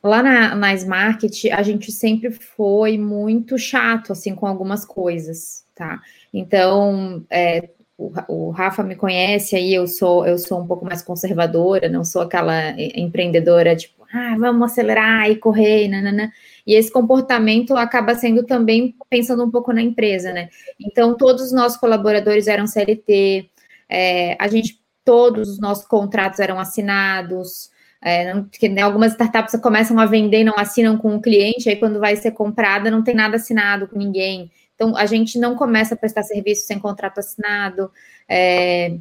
lá 0.03 0.23
na, 0.23 0.55
na 0.55 0.73
Smart, 0.73 1.51
a 1.51 1.61
gente 1.61 1.91
sempre 1.91 2.31
foi 2.31 2.97
muito 2.97 3.59
chato, 3.59 4.13
assim, 4.13 4.33
com 4.33 4.47
algumas 4.47 4.83
coisas, 4.83 5.63
tá? 5.75 6.01
Então, 6.33 7.23
é, 7.29 7.69
o, 7.95 8.11
o, 8.27 8.49
Rafa 8.49 8.81
me 8.81 8.95
conhece 8.95 9.55
aí, 9.55 9.75
eu 9.75 9.87
sou, 9.87 10.25
eu 10.25 10.39
sou 10.39 10.59
um 10.59 10.65
pouco 10.65 10.83
mais 10.83 11.03
conservadora, 11.03 11.87
não 11.87 12.03
sou 12.03 12.23
aquela 12.23 12.71
empreendedora, 12.95 13.75
tipo, 13.75 14.03
ah, 14.11 14.35
vamos 14.39 14.71
acelerar 14.71 15.29
e 15.29 15.35
correr, 15.35 15.87
nanana. 15.87 16.33
E 16.65 16.75
esse 16.75 16.91
comportamento 16.91 17.75
acaba 17.75 18.15
sendo 18.15 18.45
também 18.45 18.95
pensando 19.09 19.43
um 19.43 19.51
pouco 19.51 19.73
na 19.73 19.81
empresa, 19.81 20.31
né? 20.31 20.49
Então, 20.79 21.15
todos 21.15 21.43
os 21.43 21.51
nossos 21.51 21.77
colaboradores 21.77 22.47
eram 22.47 22.67
CLT, 22.67 23.49
é, 23.89 24.37
a 24.39 24.47
gente, 24.47 24.79
todos 25.03 25.49
os 25.49 25.59
nossos 25.59 25.85
contratos 25.85 26.39
eram 26.39 26.59
assinados, 26.59 27.69
é, 28.01 28.33
não, 28.33 28.43
porque, 28.45 28.67
né, 28.67 28.81
algumas 28.81 29.11
startups 29.11 29.59
começam 29.61 29.99
a 29.99 30.05
vender 30.05 30.41
e 30.41 30.43
não 30.43 30.57
assinam 30.57 30.97
com 30.97 31.15
o 31.15 31.21
cliente, 31.21 31.69
aí 31.69 31.75
quando 31.75 31.99
vai 31.99 32.15
ser 32.15 32.31
comprada 32.31 32.89
não 32.89 33.03
tem 33.03 33.13
nada 33.13 33.35
assinado 33.35 33.87
com 33.87 33.97
ninguém. 33.97 34.51
Então, 34.73 34.97
a 34.97 35.05
gente 35.05 35.37
não 35.37 35.55
começa 35.55 35.93
a 35.93 35.97
prestar 35.97 36.23
serviço 36.23 36.65
sem 36.65 36.79
contrato 36.79 37.19
assinado. 37.19 37.91
É, 38.27 38.97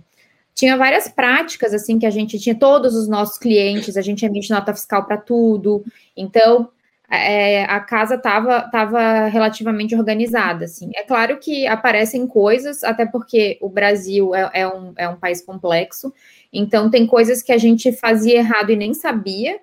tinha 0.54 0.76
várias 0.76 1.08
práticas, 1.08 1.72
assim, 1.72 1.98
que 1.98 2.04
a 2.04 2.10
gente 2.10 2.38
tinha, 2.38 2.54
todos 2.54 2.94
os 2.94 3.08
nossos 3.08 3.38
clientes, 3.38 3.96
a 3.96 4.02
gente 4.02 4.26
emite 4.26 4.50
nota 4.50 4.74
fiscal 4.74 5.06
para 5.06 5.16
tudo. 5.16 5.82
Então, 6.14 6.68
é, 7.10 7.64
a 7.64 7.80
casa 7.80 8.14
estava 8.14 8.62
tava 8.70 9.26
relativamente 9.26 9.96
organizada, 9.96 10.66
assim. 10.66 10.90
É 10.94 11.02
claro 11.02 11.38
que 11.38 11.66
aparecem 11.66 12.24
coisas, 12.26 12.84
até 12.84 13.04
porque 13.04 13.58
o 13.60 13.68
Brasil 13.68 14.32
é, 14.32 14.50
é, 14.54 14.68
um, 14.68 14.92
é 14.96 15.08
um 15.08 15.16
país 15.16 15.42
complexo, 15.42 16.14
então 16.52 16.88
tem 16.88 17.06
coisas 17.06 17.42
que 17.42 17.50
a 17.52 17.58
gente 17.58 17.90
fazia 17.92 18.36
errado 18.36 18.70
e 18.70 18.76
nem 18.76 18.94
sabia 18.94 19.58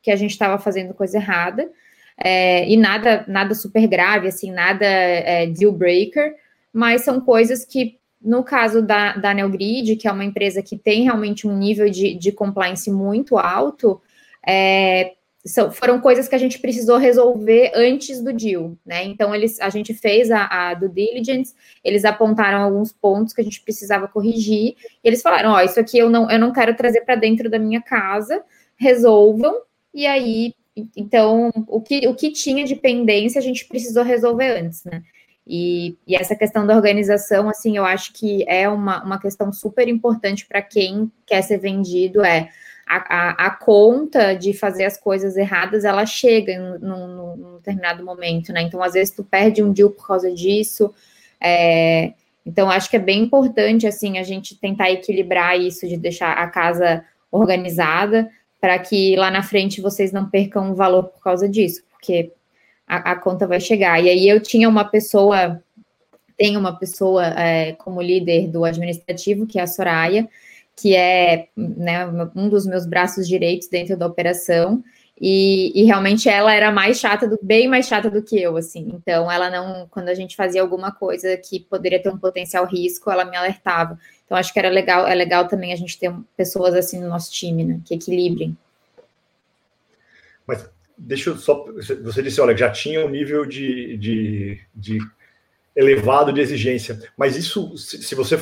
que 0.00 0.12
a 0.12 0.16
gente 0.16 0.30
estava 0.30 0.58
fazendo 0.58 0.94
coisa 0.94 1.16
errada, 1.16 1.68
é, 2.16 2.68
e 2.68 2.76
nada, 2.76 3.24
nada 3.26 3.54
super 3.54 3.86
grave, 3.88 4.28
assim, 4.28 4.52
nada 4.52 4.84
é, 4.84 5.46
deal 5.46 5.72
breaker, 5.72 6.34
mas 6.72 7.02
são 7.02 7.20
coisas 7.20 7.64
que, 7.64 7.98
no 8.20 8.44
caso 8.44 8.80
da, 8.80 9.16
da 9.16 9.34
Neogrid, 9.34 9.96
que 9.96 10.06
é 10.06 10.12
uma 10.12 10.24
empresa 10.24 10.62
que 10.62 10.76
tem 10.76 11.02
realmente 11.02 11.48
um 11.48 11.56
nível 11.56 11.90
de, 11.90 12.14
de 12.14 12.30
compliance 12.30 12.90
muito 12.92 13.36
alto, 13.38 14.00
é, 14.46 15.14
são, 15.44 15.72
foram 15.72 16.00
coisas 16.00 16.28
que 16.28 16.34
a 16.34 16.38
gente 16.38 16.58
precisou 16.60 16.98
resolver 16.98 17.72
antes 17.74 18.22
do 18.22 18.32
deal, 18.32 18.76
né? 18.86 19.04
Então, 19.04 19.34
eles, 19.34 19.60
a 19.60 19.68
gente 19.68 19.92
fez 19.92 20.30
a, 20.30 20.46
a 20.46 20.74
due 20.74 20.88
diligence, 20.88 21.54
eles 21.82 22.04
apontaram 22.04 22.62
alguns 22.62 22.92
pontos 22.92 23.34
que 23.34 23.40
a 23.40 23.44
gente 23.44 23.60
precisava 23.60 24.06
corrigir, 24.06 24.76
e 24.76 24.76
eles 25.02 25.20
falaram: 25.20 25.50
Ó, 25.50 25.56
oh, 25.56 25.60
isso 25.60 25.80
aqui 25.80 25.98
eu 25.98 26.08
não, 26.08 26.30
eu 26.30 26.38
não 26.38 26.52
quero 26.52 26.76
trazer 26.76 27.00
para 27.02 27.16
dentro 27.16 27.50
da 27.50 27.58
minha 27.58 27.82
casa, 27.82 28.44
resolvam, 28.76 29.62
e 29.92 30.06
aí, 30.06 30.54
então, 30.96 31.50
o 31.66 31.80
que, 31.80 32.06
o 32.06 32.14
que 32.14 32.30
tinha 32.30 32.64
de 32.64 32.76
pendência 32.76 33.38
a 33.38 33.42
gente 33.42 33.66
precisou 33.66 34.04
resolver 34.04 34.58
antes, 34.60 34.84
né? 34.84 35.02
E, 35.46 35.96
e 36.06 36.14
essa 36.14 36.36
questão 36.36 36.64
da 36.64 36.76
organização, 36.76 37.48
assim, 37.48 37.76
eu 37.76 37.84
acho 37.84 38.12
que 38.12 38.44
é 38.48 38.68
uma, 38.68 39.02
uma 39.02 39.20
questão 39.20 39.52
super 39.52 39.88
importante 39.88 40.46
para 40.46 40.62
quem 40.62 41.10
quer 41.26 41.42
ser 41.42 41.58
vendido, 41.58 42.24
é 42.24 42.48
a, 42.86 42.96
a, 42.96 43.46
a, 43.46 43.50
conta 43.50 44.34
de 44.34 44.52
fazer 44.52 44.84
as 44.84 44.98
coisas 44.98 45.36
erradas, 45.36 45.84
ela 45.84 46.04
chega 46.04 46.78
num, 46.78 47.36
num, 47.36 47.56
determinado 47.56 48.04
momento, 48.04 48.52
né? 48.52 48.62
Então, 48.62 48.82
às 48.82 48.92
vezes, 48.94 49.14
tu 49.14 49.24
perde 49.24 49.62
um 49.62 49.72
deal 49.72 49.90
por 49.90 50.06
causa 50.06 50.32
disso. 50.32 50.92
É, 51.40 52.12
então, 52.44 52.70
acho 52.70 52.90
que 52.90 52.96
é 52.96 53.00
bem 53.00 53.22
importante, 53.22 53.86
assim, 53.86 54.18
a 54.18 54.22
gente 54.22 54.58
tentar 54.58 54.90
equilibrar 54.90 55.58
isso, 55.58 55.86
de 55.86 55.96
deixar 55.96 56.32
a 56.32 56.48
casa 56.48 57.04
organizada, 57.30 58.28
para 58.60 58.78
que 58.78 59.16
lá 59.16 59.30
na 59.30 59.42
frente 59.42 59.80
vocês 59.80 60.12
não 60.12 60.28
percam 60.28 60.74
valor 60.74 61.04
por 61.04 61.22
causa 61.22 61.48
disso, 61.48 61.82
porque 61.90 62.32
a, 62.86 63.12
a 63.12 63.16
conta 63.16 63.46
vai 63.46 63.60
chegar. 63.60 64.02
E 64.02 64.08
aí, 64.08 64.28
eu 64.28 64.40
tinha 64.40 64.68
uma 64.68 64.84
pessoa, 64.84 65.62
tenho 66.36 66.58
uma 66.58 66.76
pessoa 66.76 67.26
é, 67.38 67.72
como 67.72 68.02
líder 68.02 68.48
do 68.48 68.64
administrativo, 68.64 69.46
que 69.46 69.58
é 69.58 69.62
a 69.62 69.66
Soraya, 69.66 70.28
que 70.76 70.94
é 70.96 71.48
né, 71.56 72.06
um 72.34 72.48
dos 72.48 72.66
meus 72.66 72.86
braços 72.86 73.28
direitos 73.28 73.68
dentro 73.68 73.96
da 73.96 74.06
operação, 74.06 74.82
e, 75.24 75.70
e, 75.80 75.84
realmente 75.84 76.28
ela 76.28 76.52
era 76.52 76.72
mais 76.72 76.98
chata, 76.98 77.28
do, 77.28 77.38
bem 77.40 77.68
mais 77.68 77.86
chata 77.86 78.10
do 78.10 78.22
que 78.22 78.42
eu, 78.42 78.56
assim. 78.56 78.90
Então, 78.92 79.30
ela 79.30 79.48
não, 79.48 79.86
quando 79.88 80.08
a 80.08 80.14
gente 80.14 80.34
fazia 80.34 80.60
alguma 80.60 80.90
coisa 80.90 81.36
que 81.36 81.60
poderia 81.60 82.02
ter 82.02 82.08
um 82.08 82.18
potencial 82.18 82.66
risco, 82.66 83.08
ela 83.08 83.24
me 83.24 83.36
alertava. 83.36 83.96
Então, 84.24 84.36
acho 84.36 84.52
que 84.52 84.58
era 84.58 84.68
legal, 84.68 85.06
é 85.06 85.14
legal 85.14 85.46
também 85.46 85.72
a 85.72 85.76
gente 85.76 85.96
ter 85.96 86.12
pessoas 86.36 86.74
assim 86.74 86.98
no 86.98 87.08
nosso 87.08 87.30
time, 87.30 87.62
né, 87.62 87.80
que 87.84 87.94
equilibrem. 87.94 88.56
Mas 90.44 90.68
deixa 90.98 91.30
eu 91.30 91.36
só. 91.36 91.66
Você 92.02 92.20
disse, 92.20 92.40
olha, 92.40 92.56
já 92.56 92.70
tinha 92.70 93.06
um 93.06 93.08
nível 93.08 93.46
de, 93.46 93.96
de, 93.98 94.60
de 94.74 94.98
elevado 95.76 96.32
de 96.32 96.40
exigência, 96.40 97.00
mas 97.16 97.36
isso, 97.36 97.76
se, 97.78 98.02
se 98.02 98.14
você 98.16 98.36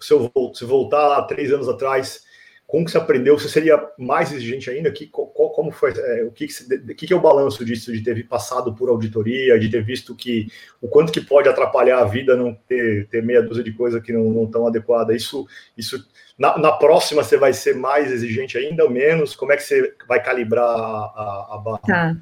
se 0.00 0.12
eu 0.12 0.30
se 0.54 0.64
voltar 0.64 1.22
três 1.22 1.52
anos 1.52 1.68
atrás, 1.68 2.24
como 2.70 2.84
que 2.84 2.92
você 2.92 2.98
aprendeu? 2.98 3.36
Você 3.36 3.48
seria 3.48 3.84
mais 3.98 4.30
exigente 4.32 4.70
ainda? 4.70 4.92
Que, 4.92 5.06
como 5.08 5.72
foi? 5.72 5.92
É, 5.96 6.22
o 6.22 6.30
que, 6.30 6.46
que, 6.46 7.06
que, 7.06 7.12
é 7.12 7.16
o 7.16 7.20
balanço 7.20 7.64
disso, 7.64 7.92
de 7.92 8.00
ter 8.00 8.24
passado 8.28 8.72
por 8.72 8.88
auditoria, 8.88 9.58
de 9.58 9.68
ter 9.68 9.82
visto 9.82 10.14
que 10.14 10.46
o 10.80 10.86
quanto 10.86 11.10
que 11.10 11.20
pode 11.20 11.48
atrapalhar 11.48 11.98
a 11.98 12.04
vida 12.04 12.36
não 12.36 12.54
ter, 12.54 13.08
ter 13.08 13.24
meia 13.24 13.42
dúzia 13.42 13.64
de 13.64 13.72
coisas 13.72 14.00
que 14.00 14.12
não 14.12 14.44
estão 14.44 14.68
adequadas? 14.68 15.16
Isso, 15.16 15.48
isso 15.76 16.06
na, 16.38 16.56
na, 16.58 16.70
próxima 16.70 17.24
você 17.24 17.36
vai 17.36 17.52
ser 17.52 17.74
mais 17.74 18.12
exigente 18.12 18.56
ainda 18.56 18.84
ou 18.84 18.90
menos? 18.90 19.34
Como 19.34 19.52
é 19.52 19.56
que 19.56 19.64
você 19.64 19.92
vai 20.06 20.22
calibrar 20.22 20.64
a, 20.64 21.48
a 21.50 21.58
barra? 21.58 21.80
Tá. 21.84 22.16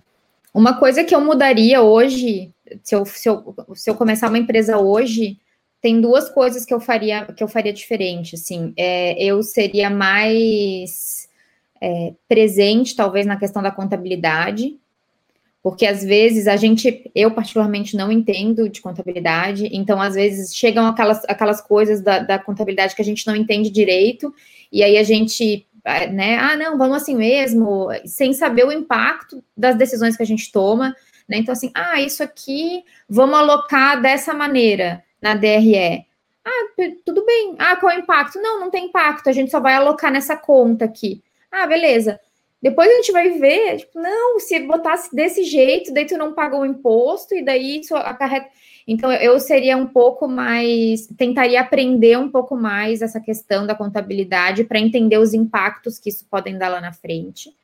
Uma 0.55 0.79
coisa 0.79 1.05
que 1.05 1.15
eu 1.15 1.21
mudaria 1.21 1.83
hoje, 1.83 2.55
se 2.83 2.95
eu, 2.95 3.05
se 3.05 3.29
eu, 3.29 3.55
se 3.75 3.91
eu 3.91 3.95
começar 3.95 4.29
uma 4.29 4.39
empresa 4.39 4.79
hoje, 4.79 5.39
tem 5.81 6.01
duas 6.01 6.29
coisas 6.29 6.65
que 6.65 6.75
eu 6.75 6.81
faria 6.81 7.27
que 7.27 7.43
eu 7.43 7.49
faria 7.49 7.73
diferente, 7.73 8.35
assim, 8.35 8.73
é, 8.77 9.23
eu 9.23 9.43
seria 9.43 9.89
mais 9.89 11.29
é, 11.81 12.13
presente, 12.29 12.97
talvez, 12.97 13.27
na 13.27 13.37
questão 13.37 13.63
da 13.63 13.71
contabilidade, 13.71 14.77
porque 15.63 15.87
às 15.87 16.03
vezes 16.03 16.47
a 16.47 16.57
gente, 16.57 17.11
eu 17.15 17.31
particularmente 17.31 17.97
não 17.97 18.11
entendo 18.11 18.69
de 18.69 18.81
contabilidade, 18.81 19.69
então 19.73 20.01
às 20.01 20.15
vezes 20.15 20.55
chegam 20.55 20.87
aquelas, 20.87 21.25
aquelas 21.27 21.61
coisas 21.61 22.01
da, 22.01 22.21
da 22.21 22.39
contabilidade 22.39 22.95
que 22.95 23.03
a 23.03 23.05
gente 23.05 23.27
não 23.27 23.37
entende 23.37 23.71
direito, 23.71 24.35
e 24.73 24.83
aí 24.83 24.97
a 24.97 25.03
gente, 25.03 25.67
é, 25.85 26.09
né, 26.09 26.37
ah, 26.39 26.57
não, 26.57 26.77
vamos 26.77 26.97
assim 26.97 27.15
mesmo, 27.15 27.89
sem 28.05 28.33
saber 28.33 28.65
o 28.65 28.73
impacto 28.73 29.43
das 29.57 29.77
decisões 29.77 30.17
que 30.17 30.23
a 30.23 30.27
gente 30.27 30.51
toma, 30.51 30.95
né, 31.29 31.39
então 31.39 31.53
assim, 31.53 31.71
ah, 31.75 32.01
isso 32.01 32.23
aqui, 32.23 32.83
vamos 33.09 33.39
alocar 33.39 34.01
dessa 34.01 34.33
maneira, 34.35 35.05
na 35.21 35.35
DRE. 35.35 36.07
Ah, 36.45 36.67
tudo 37.05 37.25
bem. 37.25 37.55
Ah, 37.59 37.77
qual 37.77 37.93
é 37.93 37.97
o 37.97 38.01
impacto? 38.01 38.41
Não, 38.41 38.61
não 38.61 38.71
tem 38.71 38.87
impacto, 38.87 39.29
a 39.29 39.33
gente 39.33 39.51
só 39.51 39.61
vai 39.61 39.75
alocar 39.75 40.11
nessa 40.11 40.37
conta 40.37 40.85
aqui. 40.85 41.23
Ah, 41.51 41.67
beleza. 41.67 42.21
Depois 42.61 42.91
a 42.91 42.95
gente 42.97 43.13
vai 43.13 43.31
ver, 43.31 43.77
tipo, 43.79 44.01
não, 44.01 44.41
se 44.41 44.59
botasse 44.61 45.15
desse 45.15 45.45
jeito, 45.45 45.93
daí 45.93 46.07
tu 46.07 46.17
não 46.17 46.35
pagou 46.35 46.61
o 46.61 46.67
imposto 46.67 47.35
e 47.35 47.45
daí 47.45 47.81
isso 47.81 47.95
acarreta. 47.95 48.49
Então, 48.87 49.13
eu 49.13 49.39
seria 49.39 49.77
um 49.77 49.87
pouco 49.87 50.27
mais, 50.27 51.07
tentaria 51.17 51.61
aprender 51.61 52.19
um 52.19 52.31
pouco 52.31 52.57
mais 52.57 53.03
essa 53.03 53.21
questão 53.21 53.67
da 53.67 53.75
contabilidade 53.75 54.65
para 54.65 54.81
entender 54.81 55.19
os 55.19 55.35
impactos 55.35 55.99
que 55.99 56.09
isso 56.09 56.27
podem 56.29 56.59
dar 56.59 56.69
lá 56.69 56.81
na 56.81 56.93
frente. 56.93 57.55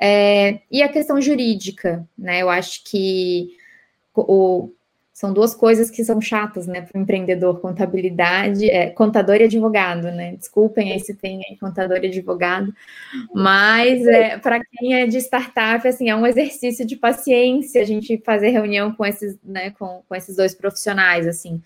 É, 0.00 0.60
e 0.70 0.82
a 0.82 0.88
questão 0.88 1.20
jurídica, 1.20 2.06
né? 2.16 2.40
Eu 2.40 2.48
acho 2.48 2.84
que 2.84 3.56
o, 4.14 4.70
são 5.22 5.32
duas 5.32 5.54
coisas 5.54 5.88
que 5.88 6.04
são 6.04 6.20
chatas, 6.20 6.66
né, 6.66 6.80
para 6.80 6.98
o 6.98 7.00
empreendedor, 7.00 7.60
contabilidade, 7.60 8.68
é, 8.68 8.90
contador 8.90 9.36
e 9.36 9.44
advogado, 9.44 10.10
né? 10.10 10.34
Desculpem 10.34 10.92
aí 10.92 10.98
se 10.98 11.14
tem 11.14 11.40
aí 11.48 11.56
contador 11.56 12.00
e 12.02 12.08
advogado, 12.08 12.74
mas 13.32 14.04
é, 14.04 14.36
para 14.38 14.58
quem 14.64 15.00
é 15.00 15.06
de 15.06 15.18
startup, 15.18 15.86
assim, 15.86 16.10
é 16.10 16.16
um 16.16 16.26
exercício 16.26 16.84
de 16.84 16.96
paciência 16.96 17.80
a 17.80 17.84
gente 17.84 18.20
fazer 18.26 18.48
reunião 18.48 18.92
com 18.92 19.06
esses, 19.06 19.38
né, 19.44 19.70
com, 19.70 20.02
com 20.08 20.14
esses 20.16 20.34
dois 20.34 20.56
profissionais, 20.56 21.24
assim. 21.28 21.62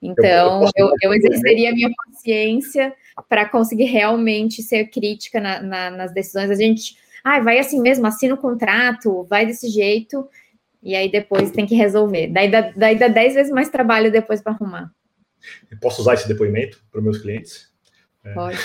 Então, 0.00 0.70
eu, 0.76 0.92
eu 1.02 1.12
exerceria 1.12 1.70
a 1.70 1.74
minha 1.74 1.90
paciência 2.06 2.94
para 3.28 3.44
conseguir 3.44 3.86
realmente 3.86 4.62
ser 4.62 4.84
crítica 4.84 5.40
na, 5.40 5.60
na, 5.60 5.90
nas 5.90 6.14
decisões. 6.14 6.48
A 6.48 6.54
gente, 6.54 6.96
ah, 7.24 7.40
vai 7.40 7.58
assim 7.58 7.80
mesmo, 7.82 8.06
assina 8.06 8.34
o 8.34 8.38
contrato, 8.38 9.26
vai 9.28 9.44
desse 9.44 9.68
jeito, 9.68 10.28
e 10.82 10.94
aí 10.94 11.10
depois 11.10 11.50
tem 11.50 11.66
que 11.66 11.74
resolver. 11.74 12.28
Daí 12.28 12.50
dá, 12.50 12.72
daí 12.74 12.98
dá 12.98 13.08
dez 13.08 13.34
vezes 13.34 13.52
mais 13.52 13.68
trabalho 13.68 14.10
depois 14.10 14.40
para 14.40 14.52
arrumar. 14.52 14.90
Eu 15.70 15.78
posso 15.78 16.00
usar 16.00 16.14
esse 16.14 16.28
depoimento 16.28 16.82
para 16.90 17.00
meus 17.00 17.18
clientes? 17.18 17.70
É. 18.24 18.32
Pode. 18.32 18.58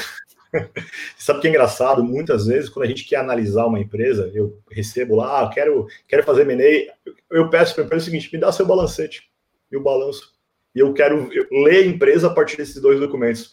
É. 0.53 0.69
Sabe 1.17 1.39
o 1.39 1.41
que 1.41 1.47
é 1.47 1.49
engraçado? 1.49 2.03
Muitas 2.03 2.47
vezes, 2.47 2.69
quando 2.69 2.85
a 2.85 2.87
gente 2.87 3.05
quer 3.05 3.17
analisar 3.17 3.65
uma 3.65 3.79
empresa, 3.79 4.31
eu 4.33 4.57
recebo 4.71 5.15
lá, 5.15 5.41
ah, 5.41 5.49
quero, 5.49 5.87
quero 6.07 6.23
fazer 6.23 6.49
M&A, 6.49 6.93
eu 7.29 7.49
peço 7.49 7.73
para 7.73 7.83
a 7.83 7.85
empresa 7.85 8.03
o 8.03 8.05
seguinte, 8.05 8.29
me 8.31 8.39
dá 8.39 8.51
seu 8.51 8.65
balancete 8.65 9.29
e 9.71 9.75
o 9.75 9.83
balanço. 9.83 10.33
E 10.73 10.79
eu 10.79 10.93
quero 10.93 11.29
ler 11.51 11.83
a 11.83 11.87
empresa 11.87 12.27
a 12.27 12.33
partir 12.33 12.57
desses 12.57 12.81
dois 12.81 12.99
documentos. 12.99 13.51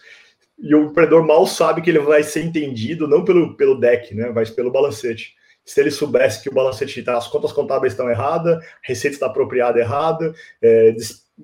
E 0.58 0.74
o 0.74 0.90
empreendedor 0.90 1.26
mal 1.26 1.46
sabe 1.46 1.82
que 1.82 1.90
ele 1.90 1.98
vai 1.98 2.22
ser 2.22 2.44
entendido 2.44 3.08
não 3.08 3.24
pelo, 3.24 3.56
pelo 3.56 3.78
deck, 3.78 4.14
né, 4.14 4.30
mas 4.32 4.50
pelo 4.50 4.70
balancete 4.70 5.34
se 5.64 5.80
ele 5.80 5.90
soubesse 5.90 6.42
que 6.42 6.48
o 6.48 6.54
balancete 6.54 7.00
está, 7.00 7.16
as 7.16 7.28
contas 7.28 7.52
contábeis 7.52 7.92
estão 7.92 8.10
erradas, 8.10 8.56
a 8.56 8.68
receita 8.82 9.16
está 9.16 9.26
apropriada 9.26 9.78
errada, 9.78 10.34
é, 10.60 10.94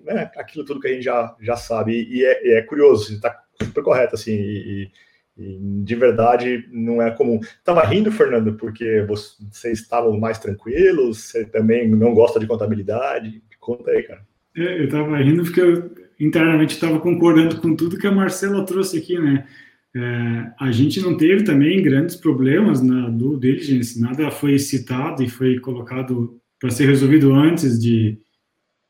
né, 0.04 0.30
aquilo 0.36 0.64
tudo 0.64 0.80
que 0.80 0.88
a 0.88 0.92
gente 0.92 1.04
já, 1.04 1.34
já 1.40 1.56
sabe. 1.56 1.92
E, 1.92 2.18
e 2.18 2.24
é, 2.24 2.58
é, 2.58 2.62
curioso, 2.62 3.12
está 3.12 3.42
super 3.60 3.82
correto, 3.82 4.14
assim, 4.14 4.32
e, 4.32 4.90
e, 5.36 5.58
de 5.84 5.94
verdade 5.94 6.68
não 6.70 7.00
é 7.00 7.10
comum. 7.10 7.40
Estava 7.40 7.84
rindo, 7.84 8.10
Fernando, 8.10 8.54
porque 8.54 9.04
vocês 9.06 9.80
estavam 9.80 10.18
mais 10.18 10.38
tranquilos, 10.38 11.30
você 11.30 11.44
também 11.44 11.88
não 11.88 12.14
gosta 12.14 12.40
de 12.40 12.46
contabilidade. 12.46 13.42
Conta 13.60 13.90
aí, 13.90 14.02
cara. 14.02 14.26
É, 14.56 14.80
eu 14.80 14.84
estava 14.86 15.16
rindo 15.18 15.44
porque 15.44 15.60
eu 15.60 15.90
internamente 16.18 16.74
estava 16.74 16.98
concordando 16.98 17.60
com 17.60 17.76
tudo 17.76 17.98
que 17.98 18.06
a 18.06 18.12
Marcela 18.12 18.64
trouxe 18.64 18.98
aqui, 18.98 19.18
né? 19.18 19.46
É, 19.94 20.52
a 20.60 20.70
gente 20.70 21.00
não 21.00 21.16
teve 21.16 21.44
também 21.44 21.82
grandes 21.82 22.14
problemas 22.14 22.82
na 22.82 23.08
do 23.08 23.38
diligence, 23.38 24.00
nada 24.00 24.30
foi 24.30 24.58
citado 24.58 25.22
e 25.22 25.28
foi 25.28 25.58
colocado 25.58 26.38
para 26.60 26.70
ser 26.70 26.86
resolvido 26.86 27.32
antes 27.32 27.80
de, 27.80 28.18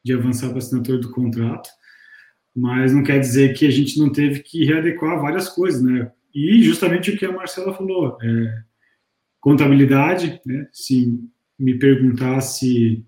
de 0.04 0.12
avançar 0.12 0.48
para 0.48 0.58
assinatura 0.58 0.98
do 0.98 1.10
contrato, 1.10 1.68
mas 2.54 2.92
não 2.92 3.04
quer 3.04 3.20
dizer 3.20 3.54
que 3.54 3.66
a 3.66 3.70
gente 3.70 3.98
não 3.98 4.10
teve 4.10 4.40
que 4.40 4.64
readequar 4.64 5.20
várias 5.20 5.48
coisas, 5.48 5.80
né? 5.82 6.10
E 6.34 6.62
justamente 6.62 7.10
o 7.10 7.16
que 7.16 7.24
a 7.24 7.32
Marcela 7.32 7.74
falou, 7.74 8.18
é, 8.20 8.62
contabilidade, 9.40 10.40
né? 10.44 10.68
Se 10.72 11.16
me 11.58 11.78
perguntasse 11.78 13.04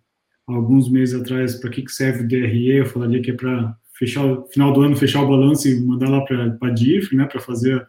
alguns 0.47 0.91
meses 0.91 1.21
atrás 1.21 1.57
para 1.57 1.71
que, 1.71 1.83
que 1.83 1.93
serve 1.93 2.25
o 2.25 2.29
DRE, 2.29 2.77
eu 2.77 2.87
falaria 2.87 3.23
que 3.23 3.31
é 3.31 3.35
para 3.35 3.77
fechar 4.01 4.43
final 4.51 4.73
do 4.73 4.81
ano, 4.81 4.97
fechar 4.97 5.23
o 5.23 5.29
balanço 5.29 5.69
e 5.69 5.79
mandar 5.79 6.09
lá 6.09 6.23
para 6.23 6.57
a 6.59 6.71
DIF, 6.71 7.15
né, 7.15 7.27
para 7.27 7.39
fazer 7.39 7.87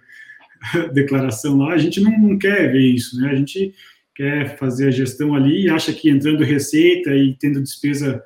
a 0.74 0.88
declaração 0.94 1.58
lá. 1.58 1.74
A 1.74 1.78
gente 1.78 2.02
não, 2.02 2.12
não, 2.20 2.38
quer 2.38 2.70
ver 2.70 2.86
isso, 2.86 3.18
né? 3.20 3.30
A 3.30 3.36
gente 3.36 3.74
quer 4.14 4.58
fazer 4.58 4.90
a 4.90 4.92
gestão 4.92 5.34
ali 5.34 5.64
e 5.64 5.70
acha 5.70 5.94
que 5.94 6.10
entrando 6.10 6.44
receita 6.44 7.16
e 7.16 7.34
tendo 7.36 7.64
despesa 7.64 8.22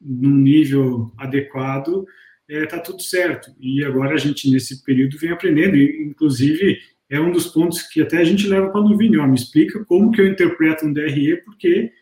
num 0.00 0.34
nível 0.34 1.12
adequado, 1.18 2.06
está 2.48 2.62
é, 2.62 2.66
tá 2.66 2.78
tudo 2.78 3.02
certo. 3.02 3.54
E 3.60 3.84
agora 3.84 4.14
a 4.14 4.18
gente, 4.18 4.50
nesse 4.50 4.82
período, 4.82 5.18
vem 5.18 5.30
aprendendo. 5.30 5.76
E, 5.76 6.02
inclusive, 6.02 6.78
é 7.10 7.20
um 7.20 7.30
dos 7.30 7.46
pontos 7.46 7.82
que 7.82 8.00
até 8.00 8.16
a 8.16 8.24
gente 8.24 8.48
leva 8.48 8.70
para 8.70 8.80
o 8.80 8.96
Vini, 8.96 9.18
ó, 9.18 9.26
me 9.26 9.36
explica 9.36 9.84
como 9.84 10.10
que 10.10 10.20
eu 10.20 10.26
interpreto 10.26 10.86
um 10.86 10.92
DRE, 10.92 11.36
porque 11.44 11.92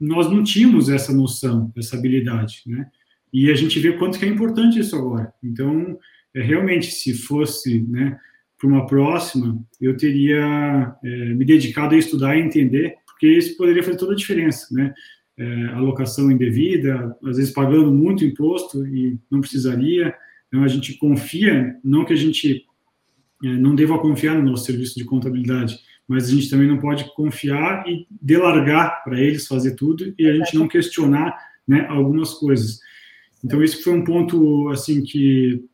nós 0.00 0.28
não 0.30 0.42
tínhamos 0.42 0.88
essa 0.88 1.12
noção, 1.12 1.70
essa 1.76 1.96
habilidade, 1.96 2.62
né? 2.66 2.90
E 3.32 3.50
a 3.50 3.54
gente 3.54 3.78
vê 3.78 3.92
quanto 3.92 4.18
que 4.18 4.24
é 4.24 4.28
importante 4.28 4.78
isso 4.78 4.96
agora. 4.96 5.32
Então, 5.42 5.98
é, 6.34 6.42
realmente, 6.42 6.90
se 6.90 7.14
fosse 7.14 7.80
né, 7.88 8.18
para 8.58 8.68
uma 8.68 8.86
próxima, 8.86 9.58
eu 9.80 9.96
teria 9.96 10.94
é, 11.04 11.34
me 11.34 11.44
dedicado 11.44 11.94
a 11.94 11.98
estudar 11.98 12.36
e 12.36 12.40
entender, 12.40 12.94
porque 13.06 13.26
isso 13.28 13.56
poderia 13.56 13.82
fazer 13.82 13.96
toda 13.96 14.12
a 14.12 14.16
diferença, 14.16 14.66
né? 14.72 14.92
É, 15.40 15.66
alocação 15.66 16.32
indevida, 16.32 17.16
às 17.24 17.36
vezes 17.36 17.52
pagando 17.52 17.92
muito 17.92 18.24
imposto 18.24 18.84
e 18.84 19.16
não 19.30 19.40
precisaria. 19.40 20.12
Então, 20.48 20.64
a 20.64 20.68
gente 20.68 20.94
confia, 20.94 21.76
não 21.84 22.04
que 22.04 22.12
a 22.12 22.16
gente 22.16 22.66
é, 23.44 23.48
não 23.48 23.74
deva 23.74 23.98
confiar 23.98 24.34
no 24.34 24.50
nosso 24.50 24.64
serviço 24.64 24.98
de 24.98 25.04
contabilidade, 25.04 25.78
mas 26.08 26.28
a 26.28 26.34
gente 26.34 26.50
também 26.50 26.66
não 26.66 26.78
pode 26.78 27.04
confiar 27.14 27.86
e 27.86 28.06
delargar 28.10 29.04
para 29.04 29.20
eles 29.20 29.46
fazer 29.46 29.76
tudo 29.76 30.12
e 30.18 30.26
a 30.26 30.34
gente 30.34 30.56
não 30.56 30.66
questionar 30.66 31.38
né, 31.66 31.86
algumas 31.88 32.32
coisas. 32.34 32.80
Então, 33.44 33.62
esse 33.62 33.82
foi 33.82 33.92
um 33.94 34.04
ponto, 34.04 34.68
assim, 34.70 35.02
que... 35.02 35.64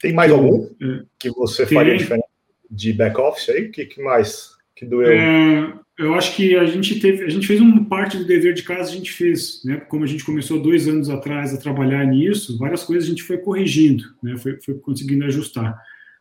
Tem 0.00 0.12
mais 0.12 0.30
algum 0.30 0.68
é, 0.80 1.02
que 1.18 1.30
você 1.30 1.66
tem, 1.66 1.76
faria 1.76 1.96
diferente 1.96 2.26
de 2.70 2.92
back-office 2.92 3.48
aí? 3.48 3.66
O 3.66 3.70
que, 3.72 3.86
que 3.86 4.02
mais 4.02 4.56
que 4.76 4.84
doeu? 4.84 5.10
É, 5.10 5.74
eu 5.98 6.14
acho 6.14 6.36
que 6.36 6.54
a 6.54 6.64
gente 6.66 7.00
teve, 7.00 7.24
a 7.24 7.28
gente 7.28 7.46
fez 7.46 7.60
uma 7.60 7.84
parte 7.84 8.16
do 8.16 8.24
dever 8.24 8.54
de 8.54 8.62
casa, 8.62 8.90
a 8.90 8.94
gente 8.94 9.10
fez, 9.10 9.62
né? 9.64 9.78
Como 9.78 10.04
a 10.04 10.06
gente 10.06 10.24
começou 10.24 10.62
dois 10.62 10.86
anos 10.86 11.10
atrás 11.10 11.52
a 11.52 11.58
trabalhar 11.58 12.04
nisso, 12.04 12.56
várias 12.56 12.84
coisas 12.84 13.04
a 13.04 13.08
gente 13.08 13.24
foi 13.24 13.38
corrigindo, 13.38 14.04
né? 14.22 14.36
Foi, 14.36 14.60
foi 14.60 14.74
conseguindo 14.74 15.24
ajustar. 15.24 15.76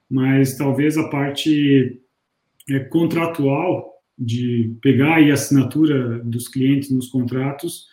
Mas 0.10 0.58
talvez 0.58 0.98
a 0.98 1.08
parte 1.10 2.02
é, 2.70 2.80
contratual 2.80 3.94
de 4.18 4.74
pegar 4.82 5.18
a 5.18 5.34
assinatura 5.34 6.20
dos 6.24 6.48
clientes 6.48 6.90
nos 6.90 7.08
contratos 7.08 7.86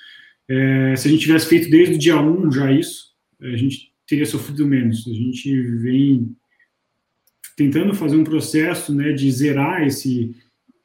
é, 0.49 0.97
se 0.97 1.09
a 1.09 1.11
gente 1.11 1.23
tivesse 1.23 1.49
feito 1.49 1.71
desde 1.71 1.95
o 1.95 1.99
dia 1.99 2.21
1 2.21 2.53
já 2.53 2.71
isso, 2.73 3.15
a 3.41 3.57
gente 3.57 3.93
teria 4.07 4.27
sofrido 4.27 4.67
menos. 4.67 5.07
A 5.07 5.13
gente 5.13 5.61
vem 5.79 6.35
tentando 7.57 7.95
fazer 7.95 8.17
um 8.17 8.25
processo 8.25 8.95
né, 8.95 9.13
de 9.13 9.31
zerar 9.31 9.87
esse, 9.87 10.35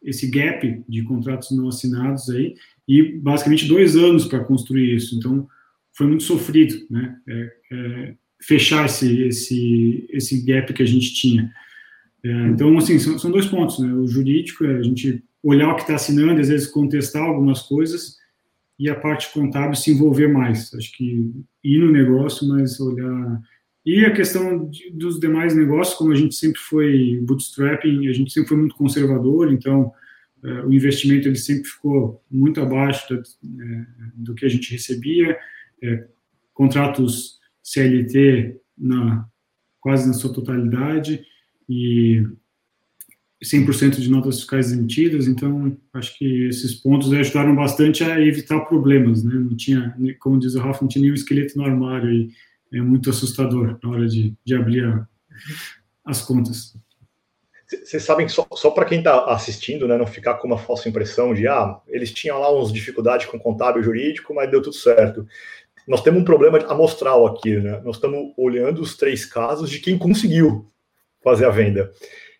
esse 0.03 0.29
gap 0.29 0.83
de 0.87 1.03
contratos 1.03 1.51
não 1.51 1.67
assinados 1.67 2.29
aí, 2.29 2.55
e 2.87 3.03
basicamente 3.03 3.67
dois 3.67 3.95
anos 3.95 4.25
para 4.25 4.43
construir 4.43 4.95
isso. 4.95 5.15
Então, 5.15 5.47
foi 5.93 6.07
muito 6.07 6.23
sofrido, 6.23 6.87
né? 6.89 7.17
É, 7.27 7.51
é, 7.71 8.15
fechar 8.41 8.85
esse, 8.85 9.23
esse, 9.23 10.07
esse 10.09 10.41
gap 10.45 10.73
que 10.73 10.81
a 10.81 10.85
gente 10.85 11.13
tinha. 11.13 11.51
É, 12.23 12.47
então, 12.47 12.75
assim, 12.77 12.97
são, 12.97 13.19
são, 13.19 13.31
dois 13.31 13.45
pontos, 13.45 13.79
né? 13.79 13.93
O 13.93 14.07
jurídico 14.07 14.65
é 14.65 14.77
a 14.77 14.81
gente 14.81 15.23
olhar 15.43 15.69
o 15.69 15.75
que 15.75 15.81
está 15.81 15.95
assinando, 15.95 16.39
às 16.39 16.47
vezes 16.47 16.67
contestar 16.67 17.23
algumas 17.23 17.61
coisas, 17.61 18.17
e 18.79 18.89
a 18.89 18.95
parte 18.95 19.31
contábil 19.33 19.75
se 19.75 19.91
envolver 19.91 20.29
mais. 20.29 20.73
Acho 20.73 20.91
que 20.93 21.31
ir 21.61 21.79
no 21.79 21.91
negócio, 21.91 22.47
mas 22.47 22.79
olhar. 22.79 23.41
E 23.85 24.05
a 24.05 24.13
questão 24.13 24.69
de, 24.69 24.89
dos 24.91 25.19
demais 25.19 25.53
negócios, 25.53 25.97
como 25.97 26.13
a 26.13 26.15
gente 26.15 26.33
sempre 26.33 26.59
foi 26.61 27.19
bootstrapping, 27.23 28.07
a 28.07 28.13
gente 28.13 28.31
sempre 28.31 28.47
foi 28.47 28.57
muito 28.57 28.75
conservador, 28.75 29.51
então 29.51 29.91
é, 30.43 30.61
o 30.61 30.71
investimento 30.71 31.27
ele 31.27 31.35
sempre 31.35 31.65
ficou 31.65 32.23
muito 32.31 32.61
abaixo 32.61 33.13
da, 33.13 33.19
é, 33.19 33.85
do 34.15 34.33
que 34.33 34.45
a 34.45 34.49
gente 34.49 34.71
recebia. 34.71 35.37
É, 35.83 36.07
contratos 36.53 37.39
CLT 37.61 38.59
na 38.77 39.27
quase 39.81 40.07
na 40.07 40.13
sua 40.13 40.33
totalidade 40.33 41.23
e 41.67 42.25
100% 43.43 44.01
de 44.01 44.09
notas 44.09 44.37
fiscais 44.37 44.73
emitidas, 44.73 45.27
então 45.27 45.77
acho 45.93 46.17
que 46.17 46.47
esses 46.47 46.73
pontos 46.73 47.11
ajudaram 47.13 47.55
bastante 47.55 48.03
a 48.03 48.19
evitar 48.19 48.59
problemas, 48.61 49.23
né? 49.23 49.33
Não 49.33 49.55
tinha, 49.55 49.95
como 50.19 50.37
diz 50.37 50.55
o 50.55 50.59
Rafa, 50.59 50.81
não 50.81 50.89
tinha 50.89 51.01
nenhum 51.01 51.13
esqueleto 51.13 51.57
no 51.57 51.63
armário 51.63 52.11
e 52.11 52.31
é 52.73 52.81
muito 52.81 53.09
assustador 53.09 53.79
na 53.81 53.89
hora 53.89 54.07
de, 54.07 54.33
de 54.43 54.55
abrir 54.55 54.83
a, 54.83 55.07
as 56.05 56.21
contas. 56.21 56.75
Vocês 57.65 58.03
sabem 58.03 58.25
que 58.25 58.31
só, 58.31 58.45
só 58.53 58.71
para 58.71 58.85
quem 58.85 58.97
está 58.97 59.25
assistindo, 59.25 59.87
né, 59.87 59.95
não 59.95 60.07
ficar 60.07 60.35
com 60.35 60.47
uma 60.47 60.57
falsa 60.57 60.89
impressão 60.89 61.33
de 61.33 61.47
ah, 61.47 61.79
eles 61.87 62.11
tinham 62.11 62.39
lá 62.39 62.53
uns 62.53 62.73
dificuldades 62.73 63.27
com 63.27 63.39
contábil 63.39 63.83
jurídico, 63.83 64.33
mas 64.33 64.49
deu 64.49 64.61
tudo 64.61 64.75
certo. 64.75 65.25
Nós 65.87 66.01
temos 66.01 66.21
um 66.21 66.25
problema 66.25 66.57
amostral 66.67 67.25
aqui, 67.27 67.55
né? 67.57 67.79
Nós 67.85 67.95
estamos 67.95 68.33
olhando 68.37 68.81
os 68.81 68.97
três 68.97 69.25
casos 69.25 69.69
de 69.69 69.79
quem 69.79 69.97
conseguiu 69.97 70.69
fazer 71.23 71.45
a 71.45 71.49
venda. 71.49 71.91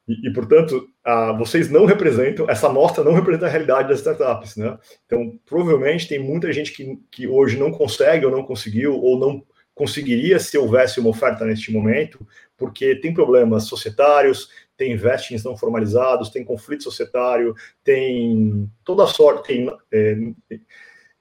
E, 0.10 0.28
e 0.28 0.34
portanto, 0.34 0.90
a, 1.06 1.32
vocês 1.34 1.70
não 1.70 1.86
representam, 1.86 2.50
essa 2.50 2.68
amostra 2.68 3.04
não 3.04 3.14
representa 3.14 3.46
a 3.46 3.50
realidade 3.50 3.90
das 3.90 4.00
startups, 4.00 4.56
né? 4.56 4.76
Então, 5.06 5.40
provavelmente 5.46 6.08
tem 6.08 6.18
muita 6.18 6.52
gente 6.52 6.74
que, 6.74 6.98
que 7.12 7.28
hoje 7.28 7.60
não 7.60 7.72
consegue 7.72 8.26
ou 8.26 8.32
não 8.32 8.44
conseguiu 8.44 8.96
ou 8.96 9.20
não 9.20 9.46
conseguiria 9.76 10.40
se 10.40 10.58
houvesse 10.58 11.00
uma 11.00 11.10
oferta 11.10 11.46
neste 11.46 11.72
momento, 11.72 12.26
porque 12.58 12.96
tem 12.96 13.14
problemas 13.14 13.66
societários, 13.66 14.50
tem 14.76 14.96
vestings 14.98 15.44
não 15.44 15.56
formalizados, 15.56 16.30
tem 16.30 16.44
conflito 16.44 16.84
societário, 16.84 17.54
tem 17.84 18.70
toda 18.84 19.06
sorte, 19.06 19.48
tem, 19.48 19.72
é, 19.92 20.18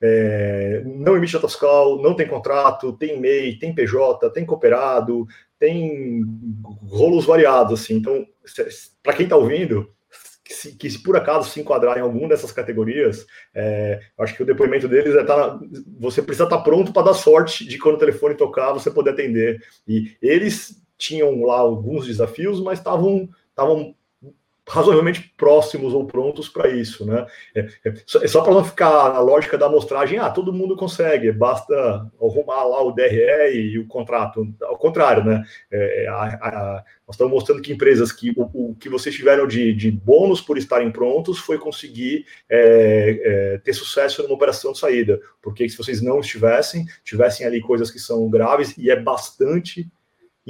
é, 0.01 0.82
não 0.84 1.16
emite 1.16 1.34
nota 1.34 1.49
fiscal, 1.49 2.01
não 2.01 2.14
tem 2.14 2.26
contrato, 2.26 2.93
tem 2.95 3.20
MEI, 3.20 3.59
tem 3.59 3.74
PJ, 3.74 4.30
tem 4.30 4.47
cooperado, 4.47 5.26
tem 5.59 6.24
rolos 6.82 7.26
variados, 7.26 7.80
assim. 7.80 7.94
Então, 7.94 8.26
para 9.02 9.14
quem 9.14 9.24
está 9.24 9.36
ouvindo, 9.36 9.90
que 10.48 10.54
se, 10.54 10.76
que 10.76 10.90
se, 10.90 11.02
por 11.02 11.14
acaso 11.14 11.50
se 11.50 11.61
enquadrar 11.61 11.98
em 11.98 12.00
alguma 12.00 12.28
dessas 12.28 12.50
categorias, 12.50 13.26
é, 13.54 14.00
acho 14.18 14.34
que 14.34 14.42
o 14.42 14.46
depoimento 14.46 14.88
deles 14.88 15.14
é 15.14 15.22
tá, 15.22 15.61
você 15.98 16.22
precisa 16.22 16.44
estar 16.44 16.56
tá 16.56 16.62
pronto 16.62 16.92
para 16.92 17.02
dar 17.02 17.14
sorte 17.14 17.66
de 17.66 17.78
quando 17.78 17.96
o 17.96 17.98
telefone 17.98 18.34
tocar, 18.34 18.72
você 18.72 18.90
poder 18.90 19.11
atender. 19.11 19.62
E 19.86 20.16
eles 20.22 20.82
tinham 20.96 21.42
lá 21.42 21.59
alguns 21.59 22.06
desafios, 22.06 22.61
mas 22.61 22.78
estavam 22.78 23.28
estavam 23.50 23.94
razoavelmente 24.68 25.32
próximos 25.36 25.94
ou 25.94 26.06
prontos 26.06 26.48
para 26.48 26.68
isso, 26.68 27.06
né? 27.06 27.26
É, 27.54 27.68
é 27.84 27.94
só, 28.06 28.20
é 28.22 28.44
para 28.44 28.54
não 28.54 28.64
ficar 28.64 29.12
na 29.12 29.20
lógica 29.20 29.56
da 29.56 29.66
amostragem, 29.66 30.18
ah, 30.18 30.30
todo 30.30 30.52
mundo 30.52 30.76
consegue, 30.76 31.32
basta 31.32 31.74
arrumar 32.20 32.64
lá 32.64 32.82
o 32.82 32.92
DRE 32.92 33.52
e 33.54 33.78
o 33.78 33.86
contrato. 33.86 34.46
Ao 34.62 34.76
contrário, 34.76 35.24
né? 35.24 35.42
É, 35.70 36.06
a, 36.08 36.22
a, 36.22 36.84
nós 37.06 37.14
estamos 37.14 37.32
mostrando 37.32 37.62
que 37.62 37.72
empresas 37.72 38.12
que 38.12 38.32
o, 38.36 38.70
o 38.70 38.74
que 38.74 38.88
vocês 38.88 39.14
tiveram 39.14 39.46
de, 39.46 39.72
de, 39.72 39.90
bônus 39.90 40.42
por 40.42 40.58
estarem 40.58 40.90
prontos 40.90 41.38
foi 41.38 41.58
conseguir 41.58 42.26
é, 42.48 43.20
é, 43.54 43.58
ter 43.58 43.72
sucesso 43.72 44.22
numa 44.22 44.34
operação 44.34 44.72
de 44.72 44.78
saída, 44.78 45.18
porque 45.40 45.66
se 45.68 45.76
vocês 45.76 46.02
não 46.02 46.20
estivessem, 46.20 46.84
tivessem 47.02 47.46
ali 47.46 47.60
coisas 47.60 47.90
que 47.90 47.98
são 47.98 48.28
graves 48.28 48.76
e 48.76 48.90
é 48.90 48.96
bastante 48.96 49.88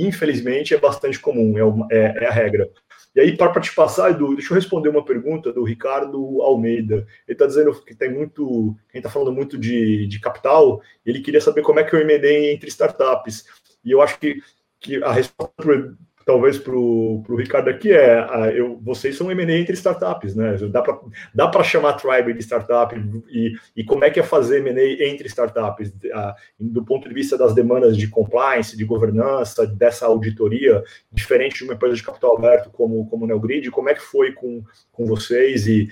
infelizmente, 0.00 0.74
é 0.74 0.78
bastante 0.78 1.18
comum, 1.18 1.58
é, 1.58 1.64
uma, 1.64 1.88
é, 1.90 2.24
é 2.24 2.26
a 2.26 2.30
regra. 2.30 2.70
E 3.18 3.20
aí, 3.20 3.36
para 3.36 3.60
te 3.60 3.74
passar, 3.74 4.12
Edu, 4.12 4.36
deixa 4.36 4.52
eu 4.52 4.54
responder 4.54 4.88
uma 4.88 5.04
pergunta 5.04 5.52
do 5.52 5.64
Ricardo 5.64 6.40
Almeida. 6.40 7.04
Ele 7.26 7.34
está 7.34 7.46
dizendo 7.46 7.74
que 7.82 7.92
tem 7.92 8.14
muito. 8.14 8.76
Quem 8.92 9.00
está 9.00 9.10
falando 9.10 9.32
muito 9.32 9.58
de, 9.58 10.06
de 10.06 10.20
capital, 10.20 10.80
ele 11.04 11.20
queria 11.20 11.40
saber 11.40 11.62
como 11.62 11.80
é 11.80 11.82
que 11.82 11.96
eu 11.96 12.00
emendei 12.00 12.52
entre 12.52 12.68
startups. 12.68 13.44
E 13.84 13.90
eu 13.90 14.00
acho 14.00 14.20
que, 14.20 14.40
que 14.78 15.02
a 15.02 15.10
resposta 15.10 15.96
talvez 16.28 16.58
para 16.58 16.76
o 16.76 17.24
Ricardo 17.38 17.70
aqui 17.70 17.90
é 17.90 18.18
a, 18.18 18.52
eu, 18.54 18.78
vocês 18.82 19.16
são 19.16 19.32
M&A 19.32 19.58
entre 19.58 19.72
startups, 19.72 20.34
né? 20.34 20.58
Dá 20.68 20.82
para 20.82 21.00
dá 21.34 21.64
chamar 21.64 21.94
Tribe 21.94 22.34
de 22.34 22.42
startup 22.42 22.94
e, 23.30 23.54
e 23.74 23.82
como 23.82 24.04
é 24.04 24.10
que 24.10 24.20
é 24.20 24.22
fazer 24.22 24.58
M&A 24.58 25.08
entre 25.08 25.26
startups 25.26 25.90
a, 26.12 26.34
do 26.60 26.84
ponto 26.84 27.08
de 27.08 27.14
vista 27.14 27.38
das 27.38 27.54
demandas 27.54 27.96
de 27.96 28.08
compliance, 28.08 28.76
de 28.76 28.84
governança, 28.84 29.66
dessa 29.66 30.04
auditoria, 30.04 30.84
diferente 31.10 31.60
de 31.60 31.64
uma 31.64 31.72
empresa 31.72 31.96
de 31.96 32.02
capital 32.02 32.36
aberto 32.36 32.68
como, 32.72 33.08
como 33.08 33.26
Neogrid, 33.26 33.70
como 33.70 33.88
é 33.88 33.94
que 33.94 34.02
foi 34.02 34.32
com, 34.32 34.62
com 34.92 35.06
vocês 35.06 35.66
e 35.66 35.88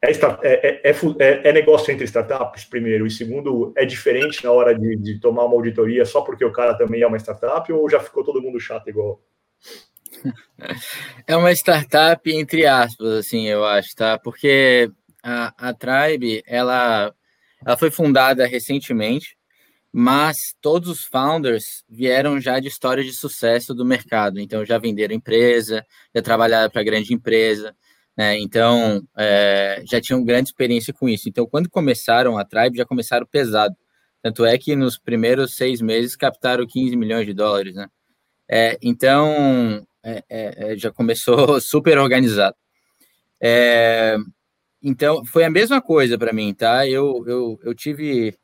é, 0.00 0.10
é, 0.42 0.92
é, 0.92 1.48
é, 1.48 1.52
negócio 1.52 1.92
entre 1.92 2.04
startups, 2.04 2.64
primeiro, 2.64 3.04
e 3.04 3.10
segundo, 3.10 3.72
é 3.76 3.84
diferente 3.84 4.44
na 4.44 4.52
hora 4.52 4.78
de, 4.78 4.94
de 4.94 5.18
tomar 5.18 5.44
uma 5.44 5.54
auditoria 5.54 6.04
só 6.04 6.20
porque 6.20 6.44
o 6.44 6.52
cara 6.52 6.74
também 6.74 7.02
é 7.02 7.06
uma 7.06 7.18
startup 7.18 7.72
ou 7.72 7.90
já 7.90 7.98
ficou 7.98 8.22
todo 8.22 8.40
mundo 8.40 8.60
chato 8.60 8.88
igual? 8.88 9.20
É 11.26 11.36
uma 11.36 11.52
startup 11.52 12.30
entre 12.30 12.66
aspas, 12.66 13.08
assim, 13.08 13.46
eu 13.46 13.64
acho, 13.64 13.94
tá? 13.94 14.18
Porque 14.18 14.90
a, 15.22 15.70
a 15.70 15.74
Tribe, 15.74 16.42
ela, 16.46 17.14
ela 17.64 17.76
foi 17.76 17.90
fundada 17.90 18.46
recentemente, 18.46 19.36
mas 19.92 20.54
todos 20.60 20.88
os 20.88 21.04
founders 21.04 21.84
vieram 21.88 22.40
já 22.40 22.58
de 22.58 22.68
história 22.68 23.04
de 23.04 23.12
sucesso 23.12 23.74
do 23.74 23.84
mercado. 23.84 24.40
Então, 24.40 24.64
já 24.64 24.78
venderam 24.78 25.14
empresa, 25.14 25.84
já 26.14 26.22
trabalharam 26.22 26.70
para 26.70 26.82
grande 26.82 27.12
empresa, 27.12 27.76
né? 28.16 28.38
Então, 28.38 29.02
é, 29.16 29.82
já 29.86 30.00
tinham 30.00 30.24
grande 30.24 30.48
experiência 30.48 30.92
com 30.94 31.08
isso. 31.08 31.28
Então, 31.28 31.46
quando 31.46 31.68
começaram 31.68 32.38
a 32.38 32.44
Tribe, 32.44 32.78
já 32.78 32.86
começaram 32.86 33.26
pesado. 33.26 33.76
Tanto 34.22 34.44
é 34.44 34.56
que 34.56 34.76
nos 34.76 34.98
primeiros 34.98 35.56
seis 35.56 35.80
meses 35.80 36.16
captaram 36.16 36.66
15 36.66 36.96
milhões 36.96 37.26
de 37.26 37.34
dólares, 37.34 37.74
né? 37.74 37.88
É, 38.48 38.78
então, 38.82 39.86
é, 40.02 40.24
é, 40.28 40.72
é, 40.72 40.76
já 40.76 40.90
começou 40.90 41.58
super 41.60 41.98
organizado. 41.98 42.56
É, 43.40 44.16
então, 44.82 45.24
foi 45.24 45.44
a 45.44 45.50
mesma 45.50 45.80
coisa 45.80 46.18
para 46.18 46.32
mim, 46.32 46.52
tá? 46.54 46.86
Eu, 46.88 47.24
eu, 47.26 47.60
eu 47.62 47.74
tive 47.74 48.36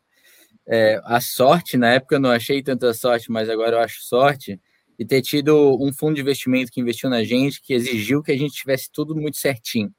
é, 0.67 1.01
a 1.05 1.21
sorte, 1.21 1.77
na 1.77 1.95
época 1.95 2.17
eu 2.17 2.21
não 2.21 2.31
achei 2.31 2.63
tanta 2.63 2.93
sorte, 2.95 3.31
mas 3.31 3.49
agora 3.49 3.77
eu 3.77 3.81
acho 3.81 4.03
sorte, 4.03 4.61
de 4.99 5.05
ter 5.05 5.23
tido 5.23 5.77
um 5.81 5.93
fundo 5.93 6.17
de 6.17 6.21
investimento 6.21 6.71
que 6.71 6.81
investiu 6.81 7.09
na 7.09 7.23
gente, 7.25 7.63
que 7.63 7.73
exigiu 7.73 8.23
que 8.23 8.33
a 8.33 8.37
gente 8.37 8.55
tivesse 8.55 8.91
tudo 8.93 9.17
muito 9.17 9.37
certinho. 9.39 9.93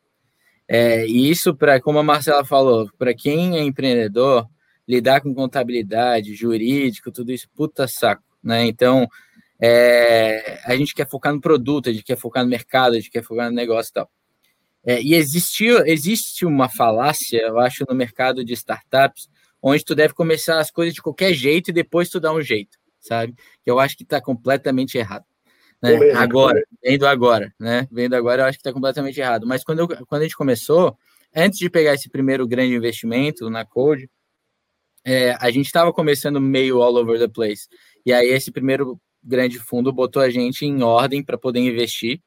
É, 0.68 1.07
e 1.07 1.30
isso, 1.30 1.55
para 1.55 1.82
como 1.82 1.97
a 1.97 2.03
Marcela 2.03 2.45
falou, 2.45 2.89
para 2.97 3.14
quem 3.14 3.57
é 3.57 3.64
empreendedor, 3.64 4.47
lidar 4.88 5.22
com 5.22 5.34
contabilidade, 5.34 6.36
jurídico, 6.36 7.12
tudo 7.12 7.32
isso, 7.32 7.47
puta 7.55 7.88
saco, 7.88 8.24
né? 8.43 8.66
Então, 8.66 9.07
é, 9.62 10.62
a 10.64 10.76
gente 10.76 10.93
quer 10.93 11.07
focar 11.10 11.34
no 11.34 11.41
produto, 11.41 11.89
a 11.89 11.93
gente 11.93 12.03
quer 12.03 12.18
focar 12.18 12.43
no 12.43 12.49
mercado, 12.49 12.93
a 12.93 12.95
gente 12.95 13.12
quer 13.12 13.24
focar 13.24 13.49
no 13.49 13.55
negócio 13.55 13.89
e 13.89 13.93
tal. 13.93 14.10
É, 14.86 15.01
e 15.01 15.14
existe, 15.14 15.66
existe 15.86 16.45
uma 16.45 16.70
falácia, 16.70 17.41
eu 17.41 17.60
acho, 17.60 17.84
no 17.88 17.93
mercado 17.93 18.43
de 18.43 18.53
startups, 18.53 19.30
onde 19.62 19.84
tu 19.84 19.93
deve 19.93 20.14
começar 20.14 20.60
as 20.60 20.72
coisas 20.72 20.93
de 20.93 21.01
qualquer 21.01 21.34
jeito 21.34 21.70
e 21.70 21.74
depois 21.74 22.10
tu 22.10 22.20
dá 22.20 22.32
um 22.32 22.41
jeito, 22.41 22.78
sabe? 22.99 23.34
Que 23.64 23.70
eu 23.70 23.80
acho 23.80 23.97
que 23.97 24.03
está 24.03 24.22
completamente 24.22 24.97
errado. 24.97 25.26
Né? 25.82 26.12
Agora, 26.14 26.62
vendo 26.82 27.05
agora, 27.05 27.53
né? 27.60 27.88
Vendo 27.91 28.14
agora, 28.14 28.43
eu 28.43 28.45
acho 28.45 28.57
que 28.57 28.62
está 28.62 28.74
completamente 28.74 29.20
errado. 29.20 29.45
Mas 29.45 29.64
quando, 29.64 29.80
eu, 29.80 29.88
quando 30.07 30.22
a 30.22 30.26
gente 30.26 30.36
começou, 30.36 30.97
antes 31.36 31.60
de 31.60 31.70
pegar 31.70 31.93
esse 31.93 32.10
primeiro 32.10 32.47
grande 32.47 32.74
investimento 32.74 33.49
na 33.49 33.66
Code, 33.66 34.10
é, 35.05 35.32
a 35.39 35.49
gente 35.49 35.66
estava 35.66 35.91
começando 35.93 36.39
meio 36.39 36.82
all 36.82 36.95
over 36.95 37.20
the 37.20 37.28
place. 37.28 37.68
E 38.05 38.14
aí, 38.14 38.28
esse 38.30 38.51
primeiro 38.51 38.99
grande 39.24 39.59
fundo 39.59 39.91
botou 39.91 40.22
a 40.22 40.30
gente 40.30 40.65
em 40.65 40.82
ordem 40.84 41.24
para 41.24 41.38
poder 41.38 41.59
investir 41.59 42.22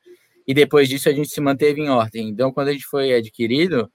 e 0.47 0.53
depois 0.55 0.88
disso 0.88 1.09
a 1.09 1.12
gente 1.12 1.28
se 1.28 1.40
manteve 1.40 1.80
em 1.80 1.88
ordem. 1.88 2.28
Então, 2.28 2.53
quando 2.53 2.68
a 2.68 2.72
gente 2.72 2.84
foi 2.84 3.14
adquirido, 3.14 3.90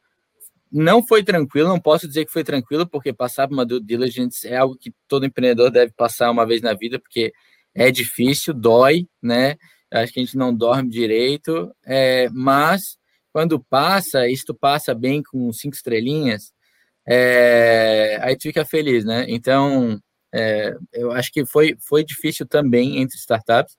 não 0.72 1.06
foi 1.06 1.24
tranquilo, 1.24 1.68
não 1.68 1.80
posso 1.80 2.08
dizer 2.08 2.26
que 2.26 2.32
foi 2.32 2.43
tranquilo, 2.43 2.88
porque 2.88 3.14
passar 3.14 3.48
por 3.48 3.54
uma 3.54 3.66
due 3.66 3.82
diligence 3.82 4.48
é 4.48 4.58
algo 4.58 4.78
que 4.78 4.93
todo 5.08 5.26
empreendedor 5.26 5.72
deve 5.72 5.93
passar 5.93 6.32
uma 6.32 6.45
vez 6.45 6.62
na 6.62 6.74
vida, 6.74 7.00
porque 7.00 7.34
é 7.74 7.91
difícil, 7.91 8.54
dói, 8.54 9.08
né? 9.22 9.56
Acho 9.91 10.14
que 10.14 10.20
a 10.20 10.24
gente 10.24 10.38
não 10.38 10.54
dorme 10.54 10.89
direito, 10.89 11.72
é, 11.86 12.30
mas 12.32 12.98
quando 13.32 13.60
passa, 13.60 14.28
isto 14.28 14.54
passa 14.54 14.93
bem 14.93 15.22
com 15.24 15.52
cinco 15.54 15.76
estrelinhas, 15.76 16.52
é, 17.08 18.20
aí 18.22 18.36
tu 18.36 18.43
fica 18.43 18.66
feliz, 18.66 19.06
né? 19.06 19.26
Então, 19.30 20.00
é, 20.38 20.78
eu 20.94 21.12
acho 21.12 21.32
que 21.32 21.46
foi, 21.46 21.76
foi 21.80 22.04
difícil 22.04 22.46
também 22.46 23.02
entre 23.02 23.18
startups, 23.18 23.78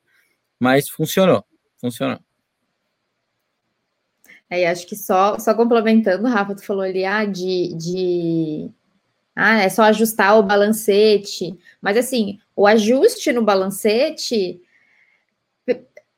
mas 0.59 0.89
funcionou, 0.89 1.45
funcionou. 1.81 2.19
Aí 4.51 4.65
acho 4.65 4.87
que 4.87 4.97
só, 4.97 5.39
só 5.39 5.55
complementando, 5.55 6.27
Rafa, 6.27 6.55
tu 6.55 6.65
falou 6.65 6.83
ali, 6.83 7.05
ah, 7.05 7.25
de, 7.25 7.75
de 7.75 8.71
ah, 9.37 9.63
é 9.63 9.69
só 9.69 9.83
ajustar 9.85 10.37
o 10.37 10.43
balancete. 10.43 11.57
Mas 11.81 11.97
assim, 11.97 12.41
o 12.57 12.67
ajuste 12.67 13.33
no 13.33 13.45
balancete 13.45 14.61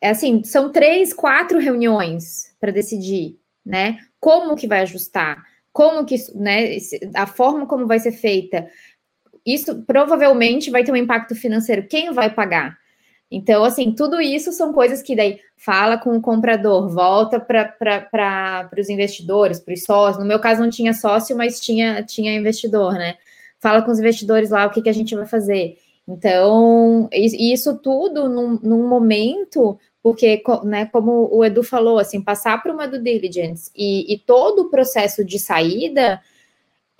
é 0.00 0.08
assim, 0.08 0.42
são 0.42 0.72
três, 0.72 1.12
quatro 1.12 1.58
reuniões 1.58 2.54
para 2.58 2.72
decidir, 2.72 3.38
né? 3.64 3.98
Como 4.18 4.56
que 4.56 4.66
vai 4.66 4.80
ajustar? 4.80 5.44
Como 5.72 6.06
que, 6.06 6.16
né, 6.34 6.78
a 7.14 7.26
forma 7.26 7.66
como 7.66 7.86
vai 7.86 7.98
ser 7.98 8.12
feita 8.12 8.66
isso 9.46 9.82
provavelmente 9.82 10.70
vai 10.70 10.84
ter 10.84 10.92
um 10.92 10.96
impacto 10.96 11.34
financeiro. 11.34 11.86
Quem 11.88 12.12
vai 12.12 12.30
pagar? 12.30 12.78
Então, 13.30 13.62
assim, 13.62 13.92
tudo 13.92 14.20
isso 14.20 14.50
são 14.52 14.72
coisas 14.72 15.02
que 15.02 15.14
daí 15.14 15.38
fala 15.56 15.96
com 15.96 16.16
o 16.16 16.20
comprador, 16.20 16.88
volta 16.88 17.38
para 17.38 18.68
os 18.76 18.88
investidores, 18.88 19.60
para 19.60 19.74
os 19.74 19.84
sócios. 19.84 20.18
No 20.18 20.26
meu 20.26 20.40
caso, 20.40 20.60
não 20.60 20.70
tinha 20.70 20.92
sócio, 20.92 21.36
mas 21.36 21.60
tinha, 21.60 22.02
tinha 22.02 22.34
investidor, 22.34 22.94
né? 22.94 23.16
Fala 23.60 23.82
com 23.82 23.90
os 23.90 24.00
investidores 24.00 24.50
lá 24.50 24.66
o 24.66 24.70
que, 24.70 24.82
que 24.82 24.88
a 24.88 24.94
gente 24.94 25.14
vai 25.14 25.26
fazer. 25.26 25.76
Então, 26.08 27.08
isso 27.12 27.78
tudo 27.78 28.28
num, 28.28 28.58
num 28.60 28.88
momento, 28.88 29.78
porque, 30.02 30.42
né, 30.64 30.86
como 30.86 31.28
o 31.30 31.44
Edu 31.44 31.62
falou, 31.62 32.00
assim, 32.00 32.20
passar 32.20 32.60
por 32.60 32.72
uma 32.72 32.88
due 32.88 33.00
diligence 33.00 33.70
e, 33.76 34.12
e 34.12 34.18
todo 34.18 34.62
o 34.62 34.70
processo 34.70 35.24
de 35.24 35.38
saída 35.38 36.20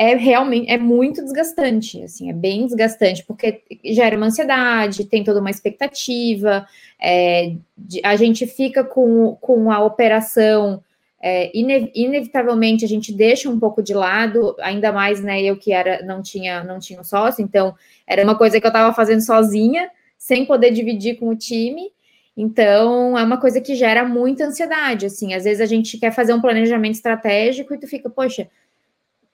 é 0.01 0.15
realmente 0.15 0.71
é 0.71 0.79
muito 0.79 1.23
desgastante, 1.23 2.03
assim, 2.03 2.31
é 2.31 2.33
bem 2.33 2.65
desgastante, 2.65 3.23
porque 3.23 3.61
gera 3.85 4.17
uma 4.17 4.29
ansiedade, 4.29 5.05
tem 5.05 5.23
toda 5.23 5.41
uma 5.41 5.51
expectativa, 5.51 6.67
é, 6.99 7.53
a 8.03 8.17
gente 8.17 8.47
fica 8.47 8.83
com, 8.83 9.37
com 9.43 9.71
a 9.71 9.85
operação, 9.85 10.83
é, 11.21 11.51
ine, 11.55 11.93
inevitavelmente 11.95 12.83
a 12.83 12.89
gente 12.89 13.13
deixa 13.13 13.51
um 13.51 13.61
pouco 13.61 13.83
de 13.83 13.93
lado, 13.93 14.57
ainda 14.61 14.91
mais, 14.91 15.23
né, 15.23 15.43
eu 15.43 15.59
que 15.59 15.71
era, 15.71 16.03
não 16.03 16.23
tinha, 16.23 16.65
não 16.65 16.79
tinha 16.79 16.99
um 16.99 17.05
sócio, 17.05 17.45
então 17.45 17.75
era 18.07 18.25
uma 18.25 18.35
coisa 18.35 18.59
que 18.59 18.67
eu 18.67 18.71
estava 18.71 18.95
fazendo 18.95 19.21
sozinha, 19.21 19.91
sem 20.17 20.47
poder 20.47 20.71
dividir 20.71 21.19
com 21.19 21.29
o 21.29 21.37
time, 21.37 21.93
então 22.35 23.19
é 23.19 23.23
uma 23.23 23.37
coisa 23.37 23.61
que 23.61 23.75
gera 23.75 24.03
muita 24.03 24.47
ansiedade, 24.47 25.05
assim, 25.05 25.35
às 25.35 25.45
vezes 25.45 25.61
a 25.61 25.67
gente 25.67 25.99
quer 25.99 26.11
fazer 26.11 26.33
um 26.33 26.41
planejamento 26.41 26.95
estratégico 26.95 27.75
e 27.75 27.79
tu 27.79 27.87
fica, 27.87 28.09
poxa, 28.09 28.49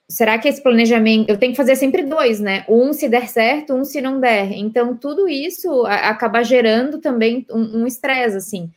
será 0.08 0.38
que 0.38 0.48
esse 0.48 0.62
planejamento. 0.62 1.28
Eu 1.28 1.38
tenho 1.38 1.52
que 1.52 1.56
fazer 1.56 1.76
sempre 1.76 2.04
dois, 2.04 2.40
né? 2.40 2.64
Um 2.68 2.92
se 2.92 3.08
der 3.08 3.28
certo, 3.28 3.74
um 3.74 3.84
se 3.84 4.00
não 4.00 4.20
der. 4.20 4.52
Então, 4.52 4.96
tudo 4.96 5.28
isso 5.28 5.84
acaba 5.86 6.42
gerando 6.42 6.98
também 6.98 7.46
um 7.50 7.86
estresse, 7.86 8.34
um 8.34 8.38
assim. 8.38 8.70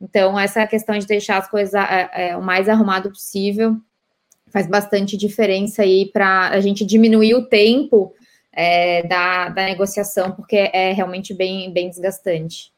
Então, 0.00 0.38
essa 0.38 0.66
questão 0.66 0.98
de 0.98 1.06
deixar 1.06 1.38
as 1.38 1.48
coisas 1.48 1.74
é, 1.74 2.36
o 2.36 2.42
mais 2.42 2.68
arrumado 2.68 3.08
possível 3.10 3.76
faz 4.52 4.66
bastante 4.66 5.16
diferença 5.16 5.82
aí 5.82 6.10
para 6.12 6.48
a 6.48 6.60
gente 6.60 6.84
diminuir 6.84 7.34
o 7.34 7.46
tempo 7.46 8.12
é, 8.52 9.02
da, 9.06 9.48
da 9.48 9.64
negociação, 9.64 10.32
porque 10.32 10.56
é 10.72 10.92
realmente 10.92 11.32
bem, 11.32 11.72
bem 11.72 11.88
desgastante. 11.88 12.72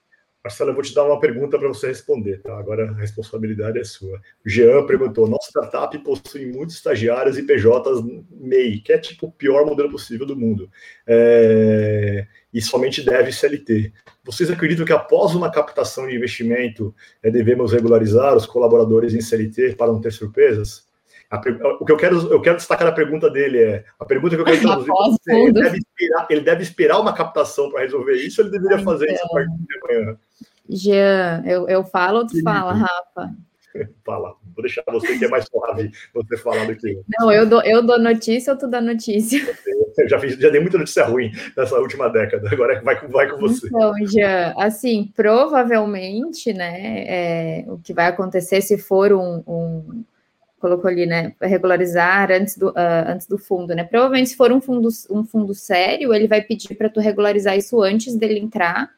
Marcelo, 0.44 0.70
eu 0.70 0.74
vou 0.74 0.82
te 0.82 0.94
dar 0.94 1.04
uma 1.04 1.18
pergunta 1.18 1.58
para 1.58 1.68
você 1.68 1.86
responder, 1.86 2.42
tá? 2.42 2.58
Agora 2.58 2.90
a 2.90 2.92
responsabilidade 2.92 3.78
é 3.78 3.84
sua. 3.84 4.20
O 4.44 4.48
Jean 4.48 4.84
perguntou: 4.84 5.26
nossa 5.26 5.48
startup 5.48 5.98
possui 6.00 6.44
muitos 6.52 6.74
estagiários 6.74 7.38
e 7.38 7.42
PJs 7.42 8.04
MEI, 8.30 8.80
que 8.80 8.92
é 8.92 8.98
tipo 8.98 9.28
o 9.28 9.32
pior 9.32 9.64
modelo 9.64 9.90
possível 9.90 10.26
do 10.26 10.36
mundo, 10.36 10.70
é... 11.06 12.26
e 12.52 12.60
somente 12.60 13.02
deve 13.02 13.32
CLT. 13.32 13.90
Vocês 14.22 14.50
acreditam 14.50 14.84
que 14.84 14.92
após 14.92 15.34
uma 15.34 15.50
captação 15.50 16.06
de 16.06 16.14
investimento 16.14 16.94
é, 17.22 17.30
devemos 17.30 17.72
regularizar 17.72 18.36
os 18.36 18.44
colaboradores 18.44 19.14
em 19.14 19.22
CLT 19.22 19.76
para 19.76 19.90
não 19.90 20.00
ter 20.00 20.12
surpresas? 20.12 20.86
O 21.80 21.84
que 21.84 21.92
eu 21.92 21.96
quero, 21.96 22.32
eu 22.32 22.40
quero 22.40 22.56
destacar 22.56 22.88
a 22.88 22.92
pergunta 22.92 23.30
dele 23.30 23.58
é 23.58 23.84
a 23.98 24.04
pergunta 24.04 24.34
que 24.34 24.42
eu 24.42 24.44
quero 24.44 24.60
traduzir 24.60 24.90
é, 25.28 25.40
ele 25.40 25.52
deve, 25.52 25.78
esperar, 25.78 26.26
ele 26.30 26.40
deve 26.40 26.62
esperar 26.62 27.00
uma 27.00 27.12
captação 27.12 27.70
para 27.70 27.82
resolver 27.82 28.14
isso, 28.14 28.40
ou 28.40 28.46
ele 28.46 28.52
deveria 28.52 28.80
então, 28.80 28.92
fazer 28.92 29.12
isso 29.12 29.24
a 29.24 29.28
partir 29.28 29.50
de 29.50 29.78
amanhã. 29.82 30.16
Jean, 30.68 31.42
eu, 31.46 31.68
eu 31.68 31.84
falo 31.84 32.20
ou 32.20 32.26
tu 32.26 32.40
fala, 32.42 32.72
Rafa? 32.72 33.34
Fala, 34.04 34.36
vou 34.54 34.62
deixar 34.62 34.84
você 34.86 35.18
que 35.18 35.24
é 35.24 35.28
mais 35.28 35.46
suave 35.46 35.90
você 36.14 36.36
falar 36.36 36.64
do 36.64 36.76
que 36.76 36.90
eu. 36.90 37.04
Não, 37.18 37.32
eu 37.32 37.44
dou, 37.44 37.60
eu 37.62 37.82
dou 37.82 37.98
notícia 37.98 38.52
ou 38.52 38.58
tu 38.58 38.68
dá 38.68 38.80
notícia? 38.80 39.40
Eu 39.96 40.08
já, 40.08 40.18
fiz, 40.18 40.36
já 40.36 40.48
dei 40.48 40.60
muita 40.60 40.76
notícia 40.76 41.04
ruim 41.04 41.30
nessa 41.56 41.78
última 41.78 42.08
década, 42.08 42.48
agora 42.50 42.82
vai, 42.82 43.06
vai 43.06 43.30
com 43.30 43.38
você. 43.38 43.68
Então, 43.68 43.94
Jean, 44.06 44.52
assim, 44.56 45.12
provavelmente, 45.14 46.52
né, 46.52 47.04
é, 47.06 47.64
o 47.68 47.78
que 47.78 47.94
vai 47.94 48.06
acontecer 48.06 48.60
se 48.60 48.76
for 48.76 49.12
um, 49.12 49.40
um 49.46 50.04
colocou 50.64 50.88
ali, 50.88 51.04
né, 51.04 51.34
regularizar 51.42 52.32
antes 52.32 52.56
do, 52.56 52.70
uh, 52.70 53.04
antes 53.06 53.26
do 53.26 53.36
fundo, 53.36 53.74
né? 53.74 53.84
Provavelmente, 53.84 54.30
se 54.30 54.36
for 54.36 54.50
um 54.50 54.62
fundo, 54.62 54.88
um 55.10 55.22
fundo 55.22 55.52
sério, 55.52 56.14
ele 56.14 56.26
vai 56.26 56.40
pedir 56.40 56.74
para 56.74 56.88
tu 56.88 57.00
regularizar 57.00 57.54
isso 57.54 57.82
antes 57.82 58.16
dele 58.16 58.38
entrar. 58.38 58.88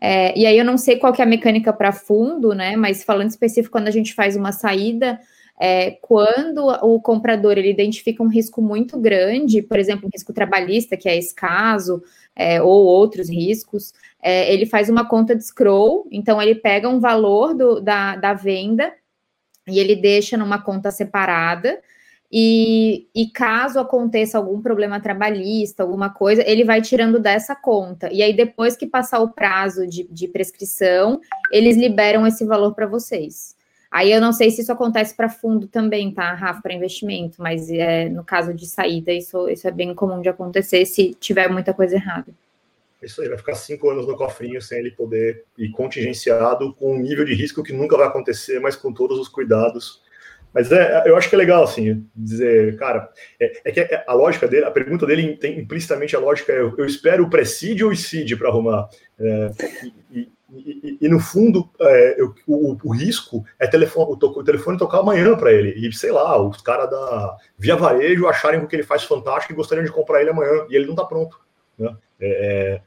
É, 0.00 0.36
e 0.36 0.44
aí 0.44 0.58
eu 0.58 0.64
não 0.64 0.76
sei 0.76 0.96
qual 0.96 1.12
que 1.12 1.22
é 1.22 1.24
a 1.24 1.28
mecânica 1.28 1.72
para 1.72 1.92
fundo, 1.92 2.52
né? 2.56 2.74
Mas 2.74 3.04
falando 3.04 3.30
específico, 3.30 3.70
quando 3.70 3.86
a 3.86 3.92
gente 3.92 4.14
faz 4.14 4.34
uma 4.34 4.50
saída, 4.50 5.20
é, 5.60 5.92
quando 6.02 6.66
o 6.82 7.00
comprador 7.00 7.56
ele 7.56 7.70
identifica 7.70 8.20
um 8.20 8.28
risco 8.28 8.60
muito 8.60 8.98
grande, 8.98 9.62
por 9.62 9.78
exemplo, 9.78 10.06
um 10.06 10.10
risco 10.12 10.32
trabalhista, 10.32 10.96
que 10.96 11.08
é 11.08 11.16
esse 11.16 11.32
caso, 11.32 12.02
é, 12.34 12.60
ou 12.60 12.84
outros 12.84 13.30
riscos, 13.30 13.92
é, 14.20 14.52
ele 14.52 14.66
faz 14.66 14.90
uma 14.90 15.08
conta 15.08 15.36
de 15.36 15.44
scroll, 15.44 16.08
então 16.10 16.42
ele 16.42 16.56
pega 16.56 16.88
um 16.88 16.98
valor 16.98 17.54
do, 17.54 17.80
da, 17.80 18.16
da 18.16 18.34
venda 18.34 18.92
e 19.66 19.78
ele 19.78 19.96
deixa 19.96 20.36
numa 20.36 20.60
conta 20.60 20.90
separada. 20.90 21.80
E, 22.32 23.08
e, 23.12 23.28
caso 23.28 23.80
aconteça 23.80 24.38
algum 24.38 24.62
problema 24.62 25.00
trabalhista, 25.00 25.82
alguma 25.82 26.10
coisa, 26.10 26.44
ele 26.46 26.64
vai 26.64 26.80
tirando 26.80 27.18
dessa 27.18 27.56
conta. 27.56 28.08
E 28.12 28.22
aí, 28.22 28.32
depois 28.32 28.76
que 28.76 28.86
passar 28.86 29.18
o 29.18 29.30
prazo 29.30 29.84
de, 29.84 30.06
de 30.08 30.28
prescrição, 30.28 31.20
eles 31.50 31.76
liberam 31.76 32.24
esse 32.24 32.44
valor 32.44 32.72
para 32.72 32.86
vocês. 32.86 33.56
Aí 33.90 34.12
eu 34.12 34.20
não 34.20 34.32
sei 34.32 34.50
se 34.50 34.60
isso 34.62 34.70
acontece 34.70 35.12
para 35.16 35.28
fundo 35.28 35.66
também, 35.66 36.12
tá, 36.12 36.32
Rafa, 36.34 36.62
para 36.62 36.72
investimento, 36.72 37.42
mas 37.42 37.68
é, 37.68 38.08
no 38.08 38.22
caso 38.22 38.54
de 38.54 38.64
saída, 38.64 39.12
isso, 39.12 39.48
isso 39.48 39.66
é 39.66 39.72
bem 39.72 39.92
comum 39.92 40.20
de 40.20 40.28
acontecer 40.28 40.86
se 40.86 41.12
tiver 41.14 41.48
muita 41.48 41.74
coisa 41.74 41.96
errada. 41.96 42.32
Isso 43.02 43.22
aí 43.22 43.28
vai 43.28 43.38
ficar 43.38 43.54
cinco 43.54 43.90
anos 43.90 44.06
no 44.06 44.16
cofrinho 44.16 44.60
sem 44.60 44.78
ele 44.78 44.90
poder 44.90 45.44
ir 45.56 45.70
contingenciado 45.70 46.74
com 46.74 46.94
um 46.94 47.00
nível 47.00 47.24
de 47.24 47.34
risco 47.34 47.62
que 47.62 47.72
nunca 47.72 47.96
vai 47.96 48.06
acontecer, 48.06 48.60
mas 48.60 48.76
com 48.76 48.92
todos 48.92 49.18
os 49.18 49.28
cuidados. 49.28 50.02
Mas 50.52 50.72
é, 50.72 51.04
eu 51.06 51.16
acho 51.16 51.28
que 51.28 51.34
é 51.34 51.38
legal, 51.38 51.62
assim, 51.62 52.04
dizer, 52.14 52.76
cara, 52.76 53.08
é, 53.38 53.60
é 53.64 53.72
que 53.72 54.02
a 54.06 54.12
lógica 54.12 54.48
dele, 54.48 54.64
a 54.64 54.70
pergunta 54.70 55.06
dele 55.06 55.36
tem 55.36 55.58
implicitamente 55.58 56.16
a 56.16 56.18
lógica 56.18 56.52
é: 56.52 56.60
eu 56.60 56.84
espero 56.84 57.24
o 57.24 57.30
presídio 57.30 57.86
ou 57.86 57.90
o 57.90 57.94
ICID 57.94 58.36
para 58.36 58.48
arrumar? 58.48 58.88
É, 59.18 59.50
e, 59.82 59.94
e, 60.12 60.28
e, 60.52 60.98
e, 61.02 61.08
no 61.08 61.20
fundo, 61.20 61.70
é, 61.80 62.20
eu, 62.20 62.34
o, 62.48 62.76
o, 62.82 62.92
risco 62.92 63.44
é 63.60 63.66
telefone, 63.68 64.18
o, 64.20 64.26
o 64.26 64.44
telefone 64.44 64.76
tocar 64.76 64.98
amanhã 64.98 65.36
para 65.36 65.52
ele. 65.52 65.70
E 65.76 65.92
sei 65.92 66.10
lá, 66.10 66.40
os 66.42 66.60
caras 66.60 66.90
da 66.90 67.36
Via 67.56 67.76
Varejo 67.76 68.26
acharem 68.26 68.66
que 68.66 68.74
ele 68.74 68.82
faz 68.82 69.04
fantástico 69.04 69.52
e 69.52 69.56
gostariam 69.56 69.84
de 69.84 69.92
comprar 69.92 70.20
ele 70.20 70.30
amanhã, 70.30 70.66
e 70.68 70.74
ele 70.74 70.86
não 70.86 70.94
está 70.94 71.04
pronto. 71.04 71.40
Né? 71.78 71.94
É, 72.20 72.80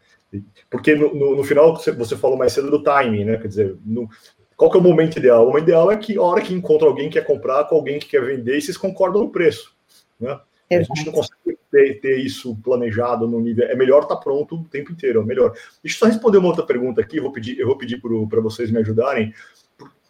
porque 0.69 0.95
no, 0.95 1.13
no, 1.13 1.35
no, 1.35 1.43
final 1.43 1.75
você 1.75 2.15
falou 2.15 2.37
mais 2.37 2.53
cedo 2.53 2.71
do 2.71 2.83
timing, 2.83 3.25
né? 3.25 3.37
Quer 3.37 3.47
dizer, 3.47 3.77
no, 3.85 4.09
qual 4.55 4.71
que 4.71 4.77
é 4.77 4.79
o 4.79 4.83
momento 4.83 5.17
ideal? 5.17 5.43
O 5.43 5.47
momento 5.47 5.63
ideal 5.63 5.91
é 5.91 5.97
que 5.97 6.17
a 6.17 6.21
hora 6.21 6.41
que 6.41 6.53
encontra 6.53 6.87
alguém 6.87 7.09
que 7.09 7.19
quer 7.19 7.25
comprar 7.25 7.65
com 7.65 7.75
alguém 7.75 7.99
que 7.99 8.07
quer 8.07 8.23
vender 8.23 8.57
e 8.57 8.61
vocês 8.61 8.77
concordam 8.77 9.23
no 9.23 9.29
preço. 9.29 9.75
Né? 10.19 10.39
A 10.71 10.81
gente 10.81 11.05
não 11.05 11.13
consegue 11.13 11.59
ter, 11.71 11.99
ter, 11.99 12.17
isso 12.19 12.55
planejado 12.63 13.27
no 13.27 13.39
nível. 13.39 13.65
É 13.65 13.75
melhor 13.75 14.03
estar 14.03 14.15
tá 14.15 14.21
pronto 14.21 14.55
o 14.55 14.63
tempo 14.65 14.91
inteiro, 14.91 15.21
é 15.21 15.25
melhor. 15.25 15.51
Deixa 15.83 15.97
eu 15.97 15.99
só 15.99 16.05
responder 16.05 16.37
uma 16.37 16.47
outra 16.47 16.65
pergunta 16.65 17.01
aqui, 17.01 17.17
eu 17.17 17.23
vou 17.23 17.31
pedir, 17.31 17.59
eu 17.59 17.67
vou 17.67 17.77
pedir 17.77 18.01
para 18.01 18.41
vocês 18.41 18.71
me 18.71 18.79
ajudarem. 18.79 19.33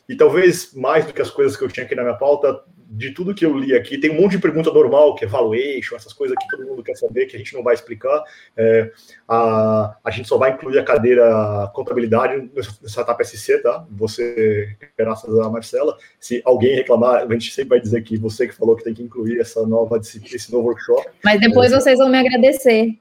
E 0.07 0.15
talvez 0.15 0.73
mais 0.73 1.05
do 1.05 1.13
que 1.13 1.21
as 1.21 1.29
coisas 1.29 1.57
que 1.57 1.63
eu 1.63 1.69
tinha 1.69 1.85
aqui 1.85 1.95
na 1.95 2.03
minha 2.03 2.17
pauta, 2.17 2.63
de 2.95 3.11
tudo 3.11 3.33
que 3.33 3.43
eu 3.43 3.57
li 3.57 3.75
aqui, 3.75 3.97
tem 3.97 4.11
um 4.11 4.21
monte 4.21 4.33
de 4.33 4.39
pergunta 4.39 4.71
normal, 4.71 5.15
que 5.15 5.25
é 5.25 5.27
valuation, 5.27 5.95
essas 5.95 6.13
coisas 6.13 6.37
que 6.39 6.47
todo 6.47 6.67
mundo 6.67 6.83
quer 6.83 6.95
saber, 6.95 7.25
que 7.25 7.35
a 7.35 7.39
gente 7.39 7.53
não 7.53 7.63
vai 7.63 7.73
explicar. 7.73 8.23
É, 8.55 8.91
a, 9.27 9.97
a 10.03 10.11
gente 10.11 10.27
só 10.27 10.37
vai 10.37 10.51
incluir 10.51 10.77
a 10.77 10.83
cadeira 10.83 11.71
contabilidade 11.73 12.49
no 12.53 12.61
Startup 12.87 13.25
SC, 13.25 13.57
tá? 13.63 13.83
Você, 13.91 14.77
graças 14.95 15.39
a 15.39 15.49
Marcela. 15.49 15.97
Se 16.19 16.41
alguém 16.45 16.75
reclamar, 16.75 17.23
a 17.23 17.33
gente 17.33 17.51
sempre 17.51 17.69
vai 17.69 17.79
dizer 17.79 18.03
que 18.03 18.15
você 18.15 18.47
que 18.47 18.53
falou 18.53 18.75
que 18.75 18.83
tem 18.83 18.93
que 18.93 19.01
incluir 19.01 19.39
essa 19.39 19.65
nova 19.65 19.97
esse 19.97 20.51
novo 20.51 20.67
workshop. 20.67 21.07
Mas 21.23 21.39
depois 21.39 21.71
é, 21.71 21.79
vocês 21.79 21.97
vão 21.97 22.09
me 22.09 22.19
agradecer. 22.19 22.99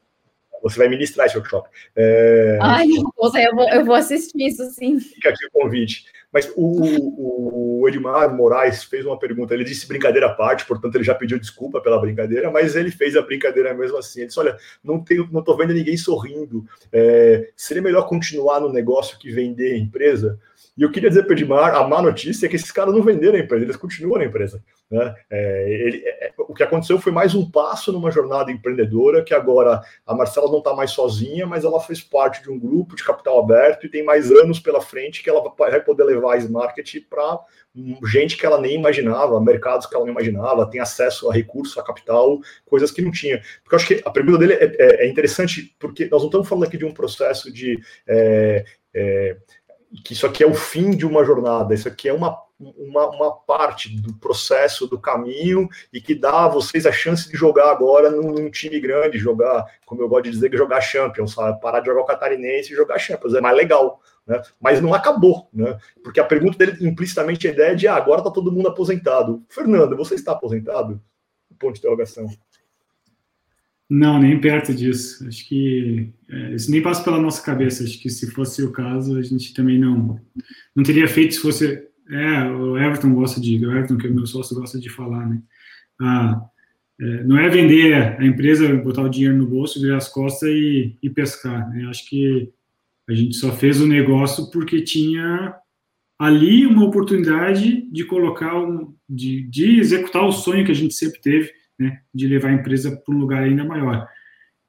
Você 0.62 0.78
vai 0.78 0.88
ministrar 0.88 1.26
esse 1.26 1.36
workshop. 1.36 1.68
É... 1.96 2.56
Ai, 2.62 2.86
eu 2.86 3.54
vou, 3.54 3.68
eu 3.68 3.84
vou 3.84 3.94
assistir 3.94 4.46
isso, 4.46 4.64
sim. 4.70 4.98
Fica 5.00 5.30
aqui 5.30 5.44
o 5.46 5.50
convite. 5.50 6.04
Mas 6.32 6.50
o, 6.56 7.82
o, 7.82 7.88
Edmar 7.88 8.34
Moraes 8.34 8.84
fez 8.84 9.04
uma 9.04 9.18
pergunta. 9.18 9.52
Ele 9.52 9.64
disse 9.64 9.86
brincadeira 9.86 10.28
à 10.28 10.34
parte, 10.34 10.64
portanto, 10.64 10.94
ele 10.94 11.04
já 11.04 11.14
pediu 11.14 11.38
desculpa 11.38 11.80
pela 11.80 12.00
brincadeira, 12.00 12.50
mas 12.50 12.74
ele 12.74 12.90
fez 12.90 13.16
a 13.16 13.22
brincadeira 13.22 13.74
mesmo 13.74 13.98
assim. 13.98 14.20
Ele 14.20 14.28
disse: 14.28 14.40
Olha, 14.40 14.56
não, 14.82 15.02
tenho, 15.02 15.28
não 15.30 15.42
vendo 15.56 15.74
ninguém 15.74 15.96
sorrindo. 15.96 16.64
É, 16.92 17.50
seria 17.56 17.82
melhor 17.82 18.08
continuar 18.08 18.60
no 18.60 18.72
negócio 18.72 19.18
que 19.18 19.30
vender 19.30 19.74
a 19.74 19.78
empresa? 19.78 20.38
E 20.76 20.82
eu 20.82 20.90
queria 20.90 21.10
dizer 21.10 21.24
para 21.24 21.34
o 21.34 21.38
Edmar, 21.38 21.74
a 21.74 21.86
má 21.86 22.00
notícia 22.00 22.46
é 22.46 22.48
que 22.48 22.56
esses 22.56 22.72
caras 22.72 22.94
não 22.94 23.02
venderam 23.02 23.36
a 23.36 23.40
empresa, 23.40 23.64
eles 23.64 23.76
continuam 23.76 24.18
na 24.18 24.24
empresa. 24.24 24.62
Né? 24.90 25.14
É, 25.30 25.66
ele, 25.68 26.02
é, 26.06 26.32
o 26.38 26.54
que 26.54 26.62
aconteceu 26.62 26.98
foi 26.98 27.12
mais 27.12 27.34
um 27.34 27.50
passo 27.50 27.92
numa 27.92 28.10
jornada 28.10 28.50
empreendedora, 28.50 29.22
que 29.22 29.34
agora 29.34 29.82
a 30.06 30.14
Marcela 30.14 30.50
não 30.50 30.58
está 30.58 30.74
mais 30.74 30.90
sozinha, 30.90 31.46
mas 31.46 31.64
ela 31.64 31.80
fez 31.80 32.00
parte 32.00 32.42
de 32.42 32.50
um 32.50 32.58
grupo 32.58 32.96
de 32.96 33.04
capital 33.04 33.38
aberto 33.38 33.84
e 33.84 33.90
tem 33.90 34.02
mais 34.02 34.30
anos 34.30 34.60
pela 34.60 34.80
frente 34.80 35.22
que 35.22 35.28
ela 35.28 35.42
vai 35.58 35.80
poder 35.80 36.04
levar 36.04 36.34
a 36.34 36.38
Smarket 36.38 37.00
para 37.08 37.40
gente 38.04 38.36
que 38.36 38.44
ela 38.44 38.60
nem 38.60 38.74
imaginava, 38.74 39.40
mercados 39.40 39.86
que 39.86 39.94
ela 39.94 40.04
não 40.04 40.12
imaginava, 40.12 40.68
tem 40.68 40.80
acesso 40.80 41.30
a 41.30 41.34
recursos, 41.34 41.76
a 41.78 41.82
capital, 41.82 42.38
coisas 42.66 42.90
que 42.90 43.00
não 43.00 43.10
tinha. 43.10 43.42
Porque 43.62 43.74
eu 43.74 43.76
acho 43.76 43.86
que 43.86 44.02
a 44.04 44.10
pergunta 44.10 44.38
dele 44.38 44.54
é, 44.54 44.64
é, 44.78 45.06
é 45.06 45.08
interessante, 45.08 45.74
porque 45.78 46.06
nós 46.06 46.20
não 46.20 46.28
estamos 46.28 46.48
falando 46.48 46.64
aqui 46.64 46.76
de 46.76 46.84
um 46.84 46.92
processo 46.92 47.50
de 47.50 47.80
é, 48.06 48.64
é 48.94 49.36
que 50.00 50.12
isso 50.14 50.26
aqui 50.26 50.42
é 50.42 50.46
o 50.46 50.54
fim 50.54 50.90
de 50.90 51.04
uma 51.04 51.24
jornada, 51.24 51.74
isso 51.74 51.86
aqui 51.86 52.08
é 52.08 52.12
uma, 52.12 52.38
uma, 52.58 53.08
uma, 53.10 53.32
parte 53.32 53.94
do 54.00 54.14
processo, 54.14 54.86
do 54.86 54.98
caminho, 54.98 55.68
e 55.92 56.00
que 56.00 56.14
dá 56.14 56.44
a 56.44 56.48
vocês 56.48 56.86
a 56.86 56.92
chance 56.92 57.28
de 57.28 57.36
jogar 57.36 57.70
agora 57.70 58.10
num, 58.10 58.32
num, 58.32 58.50
time 58.50 58.80
grande, 58.80 59.18
jogar, 59.18 59.66
como 59.84 60.00
eu 60.00 60.08
gosto 60.08 60.24
de 60.24 60.30
dizer, 60.30 60.56
jogar 60.56 60.80
Champions, 60.80 61.34
sabe? 61.34 61.60
parar 61.60 61.80
de 61.80 61.86
jogar 61.86 62.02
o 62.02 62.06
Catarinense 62.06 62.72
e 62.72 62.76
jogar 62.76 62.98
Champions, 62.98 63.34
é 63.34 63.40
mais 63.40 63.56
legal. 63.56 64.00
Né? 64.26 64.40
Mas 64.60 64.80
não 64.80 64.94
acabou, 64.94 65.48
né? 65.52 65.76
porque 66.02 66.20
a 66.20 66.24
pergunta 66.24 66.56
dele, 66.56 66.86
implicitamente, 66.86 67.46
a 67.46 67.50
ideia 67.50 67.72
é 67.72 67.74
de 67.74 67.86
ah, 67.88 67.96
agora 67.96 68.20
está 68.20 68.30
todo 68.30 68.52
mundo 68.52 68.68
aposentado. 68.68 69.44
Fernando, 69.48 69.96
você 69.96 70.14
está 70.14 70.32
aposentado? 70.32 71.00
Ponto 71.58 71.74
de 71.74 71.80
interrogação. 71.80 72.28
Não, 73.94 74.18
nem 74.18 74.40
perto 74.40 74.72
disso. 74.72 75.28
Acho 75.28 75.46
que 75.46 76.08
é, 76.26 76.54
isso 76.54 76.70
nem 76.70 76.80
passa 76.80 77.04
pela 77.04 77.20
nossa 77.20 77.44
cabeça. 77.44 77.84
Acho 77.84 78.00
que 78.00 78.08
se 78.08 78.30
fosse 78.30 78.62
o 78.62 78.72
caso, 78.72 79.18
a 79.18 79.22
gente 79.22 79.52
também 79.52 79.78
não 79.78 80.18
não 80.74 80.82
teria 80.82 81.06
feito 81.06 81.34
se 81.34 81.40
fosse. 81.40 81.86
É, 82.10 82.42
o 82.44 82.78
Everton 82.78 83.12
gosta 83.12 83.38
de, 83.38 83.64
o 83.64 83.70
Everton 83.70 83.98
que 83.98 84.06
é 84.06 84.10
meu 84.10 84.26
sócio 84.26 84.58
gosta 84.58 84.80
de 84.80 84.88
falar, 84.88 85.28
né? 85.28 85.42
Ah, 86.00 86.42
é, 86.98 87.24
não 87.24 87.36
é 87.36 87.50
vender 87.50 88.18
a 88.18 88.24
empresa, 88.24 88.74
botar 88.76 89.02
o 89.02 89.10
dinheiro 89.10 89.36
no 89.36 89.46
bolso, 89.46 89.78
virar 89.78 89.98
as 89.98 90.08
costas 90.08 90.48
e, 90.48 90.96
e 91.02 91.10
pescar. 91.10 91.68
Né? 91.68 91.84
Acho 91.84 92.08
que 92.08 92.50
a 93.06 93.12
gente 93.12 93.36
só 93.36 93.52
fez 93.52 93.78
o 93.78 93.86
negócio 93.86 94.50
porque 94.50 94.80
tinha 94.80 95.54
ali 96.18 96.66
uma 96.66 96.86
oportunidade 96.86 97.86
de 97.92 98.04
colocar 98.06 98.58
um, 98.58 98.94
de, 99.06 99.42
de 99.42 99.78
executar 99.78 100.24
o 100.24 100.32
sonho 100.32 100.64
que 100.64 100.72
a 100.72 100.74
gente 100.74 100.94
sempre 100.94 101.20
teve 101.20 101.52
né, 101.82 102.00
de 102.14 102.26
levar 102.26 102.48
a 102.48 102.54
empresa 102.54 102.96
para 102.96 103.14
um 103.14 103.18
lugar 103.18 103.42
ainda 103.42 103.64
maior. 103.64 104.08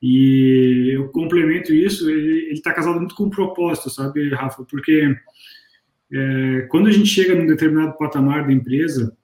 E 0.01 0.91
eu 0.93 1.07
complemento 1.09 1.73
isso, 1.73 2.09
ele 2.09 2.51
está 2.51 2.73
casado 2.73 2.99
muito 2.99 3.15
com 3.15 3.23
o 3.23 3.29
propósito, 3.29 3.89
sabe, 3.89 4.29
Rafa? 4.29 4.65
Porque 4.65 5.15
é, 6.11 6.67
quando 6.69 6.87
a 6.87 6.91
gente 6.91 7.07
chega 7.07 7.33
num 7.33 7.45
determinado 7.45 7.97
patamar 7.97 8.45
da 8.45 8.51
empresa, 8.51 9.15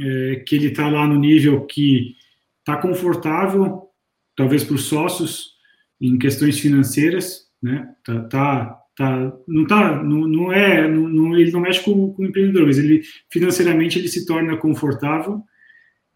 é, 0.00 0.42
que 0.46 0.56
ele 0.56 0.68
está 0.68 0.88
lá 0.88 1.06
no 1.06 1.18
nível 1.18 1.64
que 1.66 2.16
está 2.58 2.76
confortável, 2.76 3.88
talvez 4.36 4.64
para 4.64 4.74
os 4.74 4.84
sócios, 4.84 5.54
em 6.00 6.18
questões 6.18 6.58
financeiras, 6.58 7.44
né? 7.62 7.88
Tá, 8.04 8.20
tá, 8.24 8.80
tá 8.96 9.32
não 9.46 9.66
tá, 9.66 10.02
não, 10.02 10.26
não 10.26 10.52
é, 10.52 10.88
não, 10.88 11.36
ele 11.38 11.52
não 11.52 11.60
mexe 11.60 11.82
com, 11.84 12.12
com 12.12 12.22
o 12.22 12.26
empreendedor, 12.26 12.66
mas 12.66 12.78
ele 12.78 13.02
financeiramente 13.30 13.98
ele 13.98 14.08
se 14.08 14.26
torna 14.26 14.56
confortável. 14.56 15.42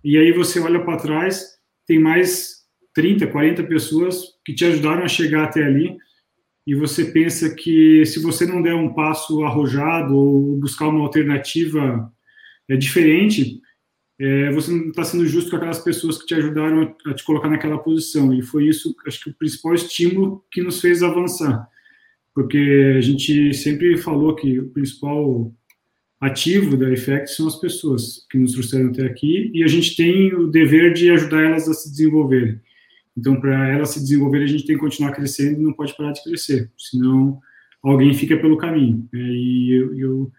E 0.04 0.16
aí 0.16 0.32
você 0.32 0.60
olha 0.60 0.84
para 0.84 0.98
trás, 0.98 1.44
tem 1.86 1.98
mais 1.98 2.58
30, 2.94 3.26
40 3.26 3.64
pessoas 3.64 4.22
que 4.44 4.54
te 4.54 4.64
ajudaram 4.64 5.04
a 5.04 5.08
chegar 5.08 5.44
até 5.44 5.62
ali, 5.62 5.96
e 6.66 6.74
você 6.74 7.06
pensa 7.06 7.54
que 7.54 8.04
se 8.04 8.20
você 8.20 8.44
não 8.46 8.60
der 8.60 8.74
um 8.74 8.92
passo 8.92 9.42
arrojado 9.42 10.14
ou 10.14 10.56
buscar 10.56 10.88
uma 10.88 11.00
alternativa 11.00 12.12
é, 12.68 12.76
diferente, 12.76 13.58
é, 14.20 14.50
você 14.52 14.70
não 14.70 14.88
está 14.88 15.02
sendo 15.02 15.26
justo 15.26 15.48
com 15.48 15.56
aquelas 15.56 15.78
pessoas 15.78 16.18
que 16.18 16.26
te 16.26 16.34
ajudaram 16.34 16.94
a, 17.06 17.14
te 17.14 17.24
colocar 17.24 17.48
naquela 17.48 17.78
posição. 17.78 18.34
E 18.34 18.42
foi 18.42 18.66
isso, 18.66 18.94
acho 19.06 19.24
que 19.24 19.30
o 19.30 19.34
principal 19.34 19.74
estímulo 19.74 20.44
que 20.50 20.62
nos 20.62 20.80
fez 20.80 21.02
avançar. 21.02 21.66
Porque 22.34 22.94
a 22.98 23.00
gente 23.00 23.54
sempre 23.54 23.96
falou 23.96 24.34
que 24.34 24.58
o 24.60 24.68
principal 24.68 25.50
ativo 26.20 26.76
da 26.76 26.90
Effect 26.90 27.30
são 27.30 27.46
as 27.46 27.56
pessoas 27.56 28.26
que 28.30 28.38
nos 28.38 28.52
trouxeram 28.52 28.90
até 28.90 29.04
aqui 29.04 29.50
e 29.54 29.62
a 29.62 29.68
gente 29.68 29.96
tem 29.96 30.34
o 30.34 30.48
dever 30.48 30.92
de 30.92 31.10
ajudar 31.10 31.42
elas 31.42 31.68
a 31.68 31.74
se 31.74 31.90
desenvolverem. 31.90 32.60
Então, 33.16 33.40
para 33.40 33.68
ela 33.68 33.84
se 33.84 34.00
desenvolver, 34.00 34.42
a 34.44 34.46
gente 34.46 34.64
tem 34.64 34.76
que 34.76 34.80
continuar 34.80 35.12
crescendo 35.12 35.60
e 35.60 35.64
não 35.64 35.72
pode 35.72 35.96
parar 35.96 36.12
de 36.12 36.22
crescer, 36.22 36.70
senão 36.76 37.40
alguém 37.82 38.14
fica 38.14 38.36
pelo 38.36 38.56
caminho. 38.56 39.08
Né? 39.12 39.20
E 39.20 39.72
eu, 39.72 39.98
eu, 39.98 40.32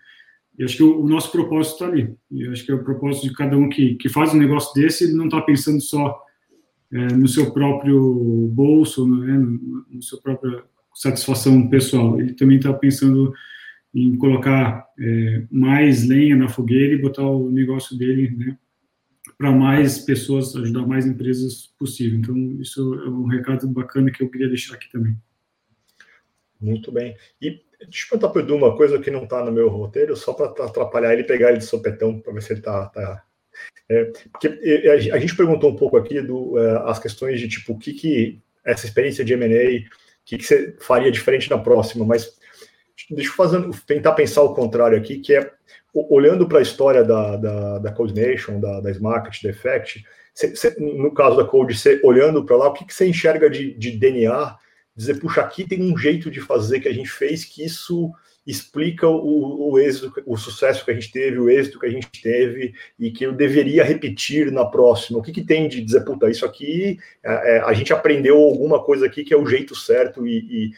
eu, 0.58 0.66
acho 0.66 0.78
que 0.78 0.84
o, 0.84 1.06
nosso 1.06 1.32
propósito 1.32 1.74
está 1.74 1.88
ali. 1.88 2.16
Eu 2.32 2.52
acho 2.52 2.66
que 2.66 2.72
é 2.72 2.76
o 2.76 2.84
propósito 2.84 3.28
de 3.28 3.34
cada 3.34 3.58
um 3.58 3.68
que, 3.68 3.96
que 3.96 4.08
faz 4.08 4.34
um 4.34 4.38
negócio 4.38 4.74
desse, 4.74 5.04
ele 5.04 5.14
não 5.14 5.26
está 5.26 5.42
pensando 5.42 5.82
só 5.82 6.22
é, 6.92 7.14
no 7.14 7.28
seu 7.28 7.52
próprio 7.52 8.50
bolso, 8.54 9.08
né? 9.08 9.38
no, 9.38 9.86
no 9.90 10.02
seu 10.02 10.22
própria 10.22 10.64
satisfação 10.94 11.68
pessoal. 11.70 12.20
Ele 12.20 12.34
também 12.34 12.58
está 12.58 12.74
pensando 12.74 13.34
em 13.94 14.16
colocar 14.18 14.88
é, 15.00 15.44
mais 15.52 16.08
lenha 16.08 16.36
na 16.36 16.48
fogueira 16.48 16.94
e 16.94 17.02
botar 17.02 17.24
o 17.24 17.50
negócio 17.50 17.98
dele, 17.98 18.36
né? 18.36 18.58
para 19.38 19.52
mais 19.52 20.00
pessoas, 20.00 20.56
ajudar 20.56 20.86
mais 20.86 21.06
empresas 21.06 21.74
possível. 21.78 22.20
Então, 22.20 22.36
isso 22.60 22.94
é 22.96 23.10
um 23.10 23.26
recado 23.26 23.68
bacana 23.68 24.12
que 24.12 24.22
eu 24.22 24.30
queria 24.30 24.50
deixar 24.50 24.76
aqui 24.76 24.92
também. 24.92 25.16
Muito 26.60 26.92
bem. 26.92 27.16
E 27.42 27.62
deixa 27.80 28.06
eu 28.06 28.10
perguntar 28.10 28.30
para 28.30 28.42
o 28.42 28.46
Edu 28.46 28.56
uma 28.56 28.76
coisa 28.76 29.00
que 29.00 29.10
não 29.10 29.24
está 29.24 29.44
no 29.44 29.52
meu 29.52 29.70
roteiro, 29.70 30.16
só 30.16 30.34
para 30.34 30.66
atrapalhar 30.66 31.14
ele 31.14 31.24
pegar 31.24 31.50
ele 31.50 31.60
de 31.60 31.66
sopetão, 31.66 32.20
para 32.20 32.34
ver 32.34 32.42
se 32.42 32.52
ele 32.52 32.60
está. 32.60 32.88
Tá, 32.88 33.24
é, 33.88 34.12
porque 34.32 34.48
a 35.14 35.20
gente 35.20 35.36
perguntou 35.36 35.72
um 35.72 35.76
pouco 35.76 35.98
aqui 35.98 36.22
do, 36.22 36.60
é, 36.60 36.90
as 36.90 37.00
questões 37.00 37.40
de 37.40 37.48
tipo, 37.48 37.74
o 37.74 37.80
que, 37.80 37.94
que 37.94 38.42
essa 38.64 38.86
experiência 38.86 39.24
de 39.24 39.34
M&A, 39.34 39.80
o 39.80 39.90
que, 40.26 40.38
que 40.38 40.44
você 40.44 40.76
faria 40.80 41.12
diferente 41.12 41.50
na 41.50 41.58
próxima, 41.58 42.06
mas 42.06 42.38
deixa 43.12 43.32
eu 43.32 43.36
fazer, 43.36 43.70
tentar 43.86 44.14
pensar 44.14 44.42
o 44.42 44.54
contrário 44.54 44.98
aqui, 44.98 45.20
que 45.20 45.34
é 45.34 45.52
olhando 45.94 46.48
para 46.48 46.60
a 46.60 46.62
história 46.62 47.04
da, 47.04 47.36
da, 47.36 47.80
da 47.80 47.92
Coordination, 47.92 48.60
da, 48.60 48.80
da 48.80 48.92
Smart, 48.92 49.44
da 49.44 49.50
Effect, 49.50 50.04
cê, 50.34 50.56
cê, 50.56 50.76
no 50.80 51.14
caso 51.14 51.38
da 51.38 51.46
Code, 51.46 51.78
você 51.78 52.00
olhando 52.04 52.46
para 52.46 52.56
lá, 52.56 52.68
o 52.68 52.74
que, 52.74 52.86
que 52.86 52.94
você 52.94 53.08
enxerga 53.08 53.50
de, 53.50 53.74
de 53.74 53.92
DNA? 53.92 54.56
Dizer, 54.96 55.20
puxa, 55.20 55.42
aqui 55.42 55.68
tem 55.68 55.82
um 55.82 55.98
jeito 55.98 56.30
de 56.30 56.42
fazer 56.42 56.80
que 56.80 56.88
a 56.88 56.94
gente 56.94 57.10
fez 57.10 57.46
que 57.46 57.64
isso 57.64 58.12
explica 58.50 59.08
o, 59.08 59.72
o 59.72 59.80
êxito, 59.80 60.12
o 60.26 60.36
sucesso 60.36 60.84
que 60.84 60.90
a 60.90 60.94
gente 60.94 61.12
teve, 61.12 61.38
o 61.38 61.50
êxito 61.50 61.80
que 61.80 61.86
a 61.86 61.90
gente 61.90 62.10
teve 62.10 62.74
e 62.98 63.12
que 63.12 63.24
eu 63.24 63.32
deveria 63.32 63.84
repetir 63.84 64.52
na 64.52 64.66
próxima. 64.66 65.20
O 65.20 65.22
que, 65.22 65.32
que 65.32 65.44
tem 65.44 65.68
de 65.68 65.82
dizer, 65.82 66.04
puta, 66.04 66.30
isso 66.30 66.46
aqui, 66.46 66.98
é, 67.24 67.58
é 67.58 67.60
a 67.62 67.74
gente 67.74 67.94
aprendeu 67.94 68.38
alguma 68.38 68.84
coisa 68.84 69.06
aqui 69.06 69.24
que 69.24 69.34
é 69.34 69.38
o 69.38 69.46
jeito 69.46 69.76
certo 69.76 70.26
e, 70.26 70.38
e, 70.38 70.72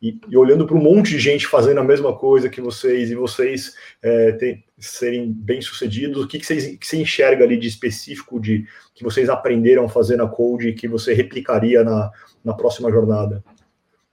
e, 0.00 0.18
e 0.28 0.36
olhando 0.36 0.66
para 0.66 0.76
um 0.76 0.82
monte 0.82 1.10
de 1.10 1.18
gente 1.18 1.46
fazendo 1.46 1.80
a 1.80 1.84
mesma 1.84 2.16
coisa 2.16 2.48
que 2.48 2.60
vocês, 2.60 3.10
e 3.10 3.14
vocês 3.14 3.74
é, 4.02 4.32
tem, 4.32 4.64
serem 4.78 5.32
bem-sucedidos, 5.32 6.22
o 6.22 6.28
que, 6.28 6.38
que, 6.38 6.46
vocês, 6.46 6.76
que 6.76 6.86
você 6.86 6.98
enxerga 6.98 7.44
ali 7.44 7.56
de 7.56 7.66
específico 7.66 8.38
de 8.38 8.66
que 8.94 9.02
vocês 9.02 9.28
aprenderam 9.28 9.86
a 9.86 9.88
fazer 9.88 10.16
na 10.16 10.28
Code 10.28 10.68
e 10.68 10.74
que 10.74 10.86
você 10.86 11.14
replicaria 11.14 11.82
na, 11.82 12.10
na 12.44 12.54
próxima 12.54 12.90
jornada, 12.90 13.42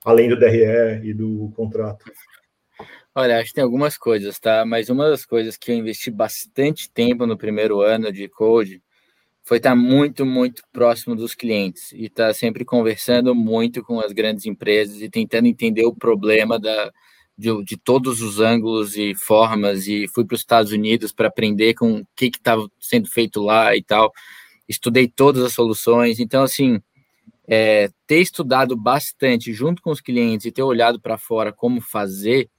além 0.06 0.30
do 0.30 0.40
DRE 0.40 1.02
e 1.04 1.14
do 1.14 1.52
contrato? 1.56 2.06
Olha, 3.16 3.38
acho 3.38 3.50
que 3.50 3.56
tem 3.56 3.64
algumas 3.64 3.98
coisas, 3.98 4.40
tá? 4.40 4.66
Mas 4.66 4.90
uma 4.90 5.10
das 5.10 5.24
coisas 5.26 5.56
que 5.56 5.72
eu 5.72 5.76
investi 5.76 6.10
bastante 6.10 6.90
tempo 6.90 7.28
no 7.28 7.38
primeiro 7.38 7.82
ano 7.82 8.12
de 8.12 8.28
Code 8.28 8.82
foi 9.44 9.58
estar 9.58 9.76
muito, 9.76 10.26
muito 10.26 10.64
próximo 10.72 11.16
dos 11.16 11.36
clientes 11.36 11.92
e 11.92 12.06
estar 12.06 12.34
sempre 12.34 12.64
conversando 12.64 13.36
muito 13.36 13.84
com 13.84 14.00
as 14.00 14.14
grandes 14.14 14.46
empresas 14.46 15.02
e 15.02 15.10
tentando 15.10 15.48
entender 15.48 15.86
o 15.86 15.94
problema 15.94 16.58
da, 16.58 16.92
de, 17.38 17.64
de 17.64 17.78
todos 17.78 18.22
os 18.22 18.40
ângulos 18.40 18.96
e 18.96 19.14
formas. 19.16 19.86
E 19.88 20.08
fui 20.08 20.24
para 20.24 20.36
os 20.36 20.42
Estados 20.42 20.72
Unidos 20.72 21.12
para 21.12 21.28
aprender 21.28 21.74
com 21.74 21.98
o 21.98 22.08
que 22.16 22.28
estava 22.28 22.70
sendo 22.80 23.10
feito 23.10 23.42
lá 23.42 23.76
e 23.76 23.84
tal. 23.84 24.12
Estudei 24.68 25.10
todas 25.10 25.44
as 25.44 25.54
soluções. 25.54 26.22
Então, 26.22 26.44
assim, 26.44 26.80
é, 27.46 27.90
ter 28.08 28.22
estudado 28.22 28.78
bastante 28.78 29.52
junto 29.52 29.82
com 29.82 29.92
os 29.92 30.00
clientes 30.00 30.46
e 30.46 30.52
ter 30.54 30.64
olhado 30.64 31.02
para 31.02 31.18
fora 31.18 31.52
como 31.52 31.82
fazer, 31.82 32.50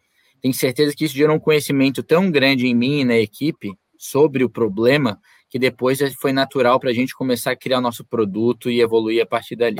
tenho 0.43 0.53
certeza 0.53 0.95
que 0.95 1.07
isso 1.07 1.15
gerou 1.15 1.37
um 1.37 1.41
conhecimento 1.41 2.03
tão 2.03 2.31
grande 2.31 2.67
em 2.67 2.75
mim 2.75 3.01
e 3.01 3.05
na 3.07 3.17
equipe 3.17 3.73
sobre 3.97 4.45
o 4.45 4.51
problema 4.51 5.19
que 5.55 5.59
depois 5.61 6.01
foi 6.15 6.33
natural 6.33 6.81
para 6.81 6.91
a 6.91 6.93
gente 6.93 7.15
começar 7.15 7.53
a 7.53 7.57
criar 7.57 7.81
nosso 7.81 8.05
produto 8.05 8.69
e 8.69 8.81
evoluir 8.81 9.23
a 9.23 9.27
partir 9.27 9.55
dali. 9.55 9.79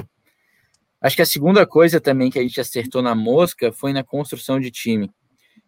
Acho 1.01 1.17
que 1.17 1.23
a 1.23 1.27
segunda 1.27 1.67
coisa 1.67 2.01
também 2.01 2.31
que 2.31 2.39
a 2.39 2.43
gente 2.43 2.61
acertou 2.61 3.03
na 3.03 3.13
mosca 3.13 3.73
foi 3.73 3.93
na 3.93 4.05
construção 4.05 4.61
de 4.61 4.71
time. 4.71 5.11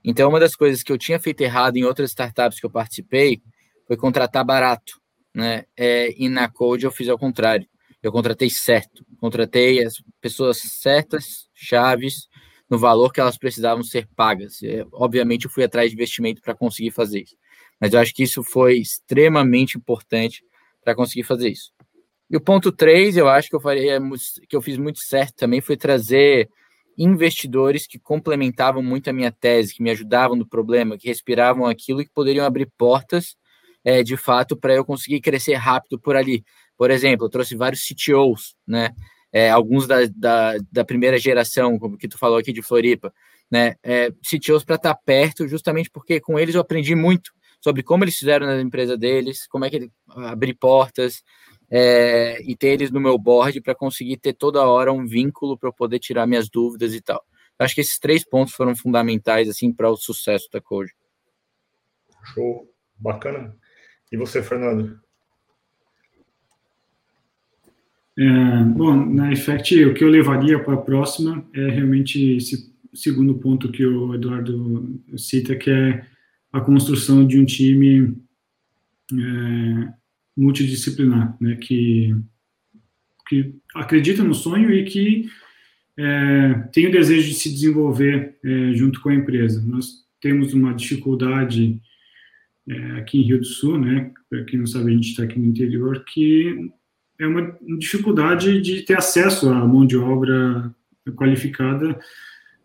Então, 0.05 0.29
uma 0.29 0.39
das 0.39 0.55
coisas 0.55 0.85
que 0.85 0.93
eu 0.93 0.97
tinha 0.97 1.19
feito 1.19 1.41
errado 1.41 1.77
em 1.77 1.83
outras 1.83 2.11
startups 2.11 2.61
que 2.61 2.67
eu 2.67 2.71
participei 2.71 3.43
foi 3.85 3.97
contratar 3.97 4.45
barato, 4.45 5.01
né? 5.35 5.65
É, 5.77 6.15
e 6.17 6.29
na 6.29 6.49
Code 6.49 6.85
eu 6.85 6.93
fiz 6.93 7.09
ao 7.09 7.19
contrário. 7.19 7.67
Eu 8.01 8.13
contratei 8.13 8.49
certo, 8.49 9.05
contratei 9.19 9.83
as 9.83 9.95
pessoas 10.21 10.59
certas, 10.59 11.49
chaves, 11.53 12.29
no 12.71 12.79
valor 12.79 13.13
que 13.13 13.21
elas 13.21 13.37
precisavam 13.37 13.83
ser 13.83 14.07
pagas. 14.15 14.63
É, 14.63 14.87
obviamente, 14.93 15.47
eu 15.47 15.51
fui 15.51 15.65
atrás 15.65 15.91
de 15.91 15.97
investimento 15.97 16.41
para 16.41 16.55
conseguir 16.55 16.93
fazer 16.93 17.23
isso. 17.23 17.37
Mas 17.81 17.93
eu 17.93 18.01
acho 18.01 18.14
que 18.14 18.22
isso 18.22 18.43
foi 18.43 18.79
extremamente 18.79 19.77
importante 19.77 20.43
para 20.83 20.95
conseguir 20.95 21.24
fazer 21.24 21.51
isso. 21.51 21.72
E 22.31 22.37
o 22.37 22.41
ponto 22.41 22.72
3, 22.72 23.16
eu 23.16 23.29
acho 23.29 23.49
que 23.49 23.57
eu 23.57 23.61
faria 23.61 24.01
que 24.49 24.57
eu 24.57 24.62
fiz 24.62 24.77
muito 24.77 24.99
certo 25.01 25.35
também 25.37 25.61
foi 25.61 25.77
trazer 25.77 26.49
investidores 26.99 27.87
que 27.87 27.99
complementavam 27.99 28.83
muito 28.83 29.09
a 29.09 29.12
minha 29.12 29.31
tese, 29.31 29.74
que 29.74 29.83
me 29.83 29.91
ajudavam 29.91 30.35
no 30.37 30.47
problema, 30.47 30.97
que 30.97 31.09
respiravam 31.09 31.66
aquilo 31.66 32.01
e 32.01 32.05
que 32.05 32.12
poderiam 32.12 32.45
abrir 32.47 32.70
portas 32.77 33.37
é, 33.85 34.03
de 34.03 34.16
fato 34.16 34.57
para 34.57 34.74
eu 34.74 34.85
conseguir 34.85 35.20
crescer 35.20 35.55
rápido 35.55 36.01
por 36.01 36.16
ali. 36.16 36.45
Por 36.77 36.91
exemplo, 36.91 37.27
eu 37.27 37.31
trouxe 37.31 37.55
vários 37.55 37.83
CTOs, 37.83 38.57
né? 38.66 38.91
É, 39.33 39.51
alguns 39.51 39.87
da, 39.87 40.07
da, 40.14 40.57
da, 40.72 40.85
primeira 40.85 41.18
geração, 41.18 41.79
como 41.79 41.99
que 41.99 42.09
tu 42.09 42.16
falou 42.16 42.39
aqui 42.39 42.53
de 42.53 42.62
Floripa, 42.62 43.12
né? 43.51 43.74
É, 43.83 44.11
CTOs 44.22 44.64
para 44.64 44.77
estar 44.77 44.95
tá 44.95 45.01
perto, 45.05 45.47
justamente 45.47 45.91
porque 45.91 46.20
com 46.20 46.39
eles 46.39 46.55
eu 46.55 46.61
aprendi 46.61 46.95
muito 46.95 47.33
sobre 47.67 47.83
como 47.83 48.05
eles 48.05 48.17
fizeram 48.17 48.47
na 48.47 48.61
empresa 48.61 48.97
deles, 48.97 49.45
como 49.49 49.64
é 49.64 49.71
que 49.71 49.75
ele 49.75 49.93
abrir 50.07 50.55
portas 50.55 51.25
é, 51.69 52.41
e 52.49 52.55
ter 52.55 52.69
eles 52.69 52.93
no 52.93 53.01
meu 53.01 53.19
board 53.19 53.61
para 53.61 53.75
conseguir 53.75 54.19
ter 54.19 54.35
toda 54.35 54.64
hora 54.64 54.93
um 54.93 55.05
vínculo 55.05 55.59
para 55.59 55.73
poder 55.73 55.99
tirar 55.99 56.29
minhas 56.29 56.49
dúvidas 56.49 56.95
e 56.95 57.01
tal. 57.01 57.21
Eu 57.59 57.64
acho 57.64 57.75
que 57.75 57.81
esses 57.81 57.99
três 57.99 58.25
pontos 58.25 58.55
foram 58.55 58.77
fundamentais 58.77 59.49
assim 59.49 59.73
para 59.73 59.91
o 59.91 59.97
sucesso 59.97 60.49
da 60.53 60.61
Code. 60.61 60.93
Show, 62.33 62.73
bacana. 62.97 63.57
E 64.12 64.17
você, 64.17 64.45
Fernando? 64.45 65.01
É, 68.17 68.62
bom, 68.77 68.95
na 68.95 69.33
Effect, 69.33 69.85
o 69.87 69.93
que 69.93 70.05
eu 70.05 70.09
levaria 70.09 70.62
para 70.62 70.75
a 70.75 70.81
próxima 70.81 71.45
é 71.53 71.69
realmente 71.69 72.37
esse 72.37 72.73
segundo 72.95 73.35
ponto 73.35 73.73
que 73.73 73.85
o 73.85 74.14
Eduardo 74.14 75.03
cita, 75.17 75.57
que 75.57 75.69
é 75.69 76.16
a 76.53 76.61
construção 76.61 77.27
de 77.27 77.39
um 77.39 77.45
time 77.45 78.17
é, 79.13 79.93
multidisciplinar, 80.37 81.37
né, 81.41 81.57
que, 81.57 82.15
que 83.29 83.55
acredita 83.75 84.23
no 84.23 84.35
sonho 84.35 84.73
e 84.73 84.85
que 84.85 85.31
é, 85.97 86.55
tem 86.73 86.87
o 86.87 86.93
desejo 86.93 87.29
de 87.29 87.35
se 87.35 87.51
desenvolver 87.51 88.37
é, 88.45 88.75
junto 88.75 89.01
com 89.01 89.09
a 89.09 89.15
empresa. 89.15 89.63
Nós 89.67 90.05
temos 90.21 90.53
uma 90.53 90.75
dificuldade 90.75 91.81
é, 92.69 92.91
aqui 92.99 93.19
em 93.19 93.23
Rio 93.23 93.39
do 93.39 93.45
Sul, 93.45 93.79
né, 93.79 94.13
para 94.29 94.45
quem 94.45 94.59
não 94.59 94.67
sabe, 94.67 94.91
a 94.91 94.95
gente 94.95 95.11
está 95.11 95.23
aqui 95.23 95.39
no 95.39 95.47
interior, 95.47 96.05
que 96.05 96.71
é 97.19 97.27
uma 97.27 97.57
dificuldade 97.79 98.61
de 98.61 98.83
ter 98.83 98.97
acesso 98.97 99.49
à 99.49 99.67
mão 99.67 99.87
de 99.87 99.97
obra 99.97 100.75
qualificada 101.15 101.99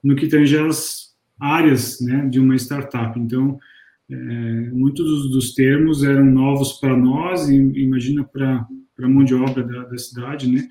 no 0.04 0.16
que 0.16 0.28
tange 0.28 0.58
as 0.58 1.16
áreas 1.40 2.02
né, 2.02 2.28
de 2.28 2.40
uma 2.40 2.56
startup. 2.56 3.18
Então, 3.20 3.60
é, 4.12 4.70
muitos 4.72 5.06
dos, 5.06 5.32
dos, 5.32 5.54
termos 5.54 6.04
eram 6.04 6.26
novos 6.26 6.74
para 6.74 6.98
nós, 6.98 7.48
e 7.48 7.56
imagina 7.56 8.26
para 8.26 8.68
a 9.02 9.08
mão 9.08 9.24
de 9.24 9.34
obra 9.34 9.64
da, 9.64 9.86
da 9.86 9.98
cidade, 9.98 10.52
né? 10.52 10.68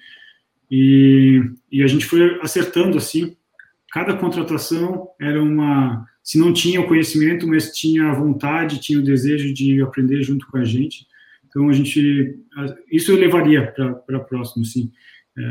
E, 0.70 1.42
e, 1.72 1.82
a 1.82 1.86
gente 1.86 2.04
foi 2.04 2.38
acertando 2.42 2.98
assim. 2.98 3.34
Cada 3.92 4.14
contratação 4.14 5.08
era 5.18 5.42
uma. 5.42 6.06
Se 6.22 6.38
não 6.38 6.52
tinha 6.52 6.80
o 6.80 6.86
conhecimento, 6.86 7.48
mas 7.48 7.72
tinha 7.72 8.10
a 8.10 8.14
vontade, 8.14 8.78
tinha 8.78 9.00
o 9.00 9.02
desejo 9.02 9.52
de 9.54 9.82
aprender 9.82 10.22
junto 10.22 10.46
com 10.46 10.58
a 10.58 10.64
gente. 10.64 11.06
Então 11.48 11.68
a 11.68 11.72
gente. 11.72 12.38
Isso 12.92 13.10
eu 13.10 13.16
levaria 13.16 13.72
para 14.06 14.20
próximo, 14.20 14.64
sim. 14.64 14.92
É, 15.36 15.42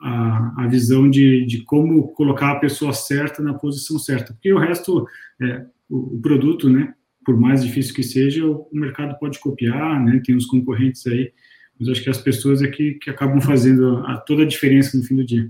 a, 0.00 0.64
a 0.64 0.68
visão 0.68 1.08
de, 1.08 1.46
de 1.46 1.62
como 1.62 2.08
colocar 2.08 2.52
a 2.52 2.60
pessoa 2.60 2.92
certa 2.92 3.42
na 3.42 3.54
posição 3.54 3.98
certa. 3.98 4.34
Porque 4.34 4.52
o 4.52 4.58
resto, 4.58 5.06
é, 5.40 5.64
o, 5.88 6.16
o 6.16 6.20
produto, 6.20 6.68
né? 6.68 6.94
Por 7.28 7.38
mais 7.38 7.62
difícil 7.62 7.94
que 7.94 8.02
seja, 8.02 8.46
o, 8.46 8.66
mercado 8.72 9.18
pode 9.18 9.38
copiar, 9.38 10.02
né? 10.02 10.18
Tem 10.24 10.34
os 10.34 10.46
concorrentes 10.46 11.06
aí 11.06 11.30
mas 11.78 11.90
acho 11.90 12.02
que 12.02 12.08
as 12.08 12.16
pessoas 12.16 12.62
é 12.62 12.68
que, 12.68 12.94
que 12.94 13.10
acabam 13.10 13.38
fazendo 13.38 13.98
a, 14.06 14.16
toda 14.16 14.44
a 14.44 14.46
diferença 14.46 14.96
no 14.96 15.04
fim 15.04 15.14
do 15.14 15.26
dia. 15.26 15.46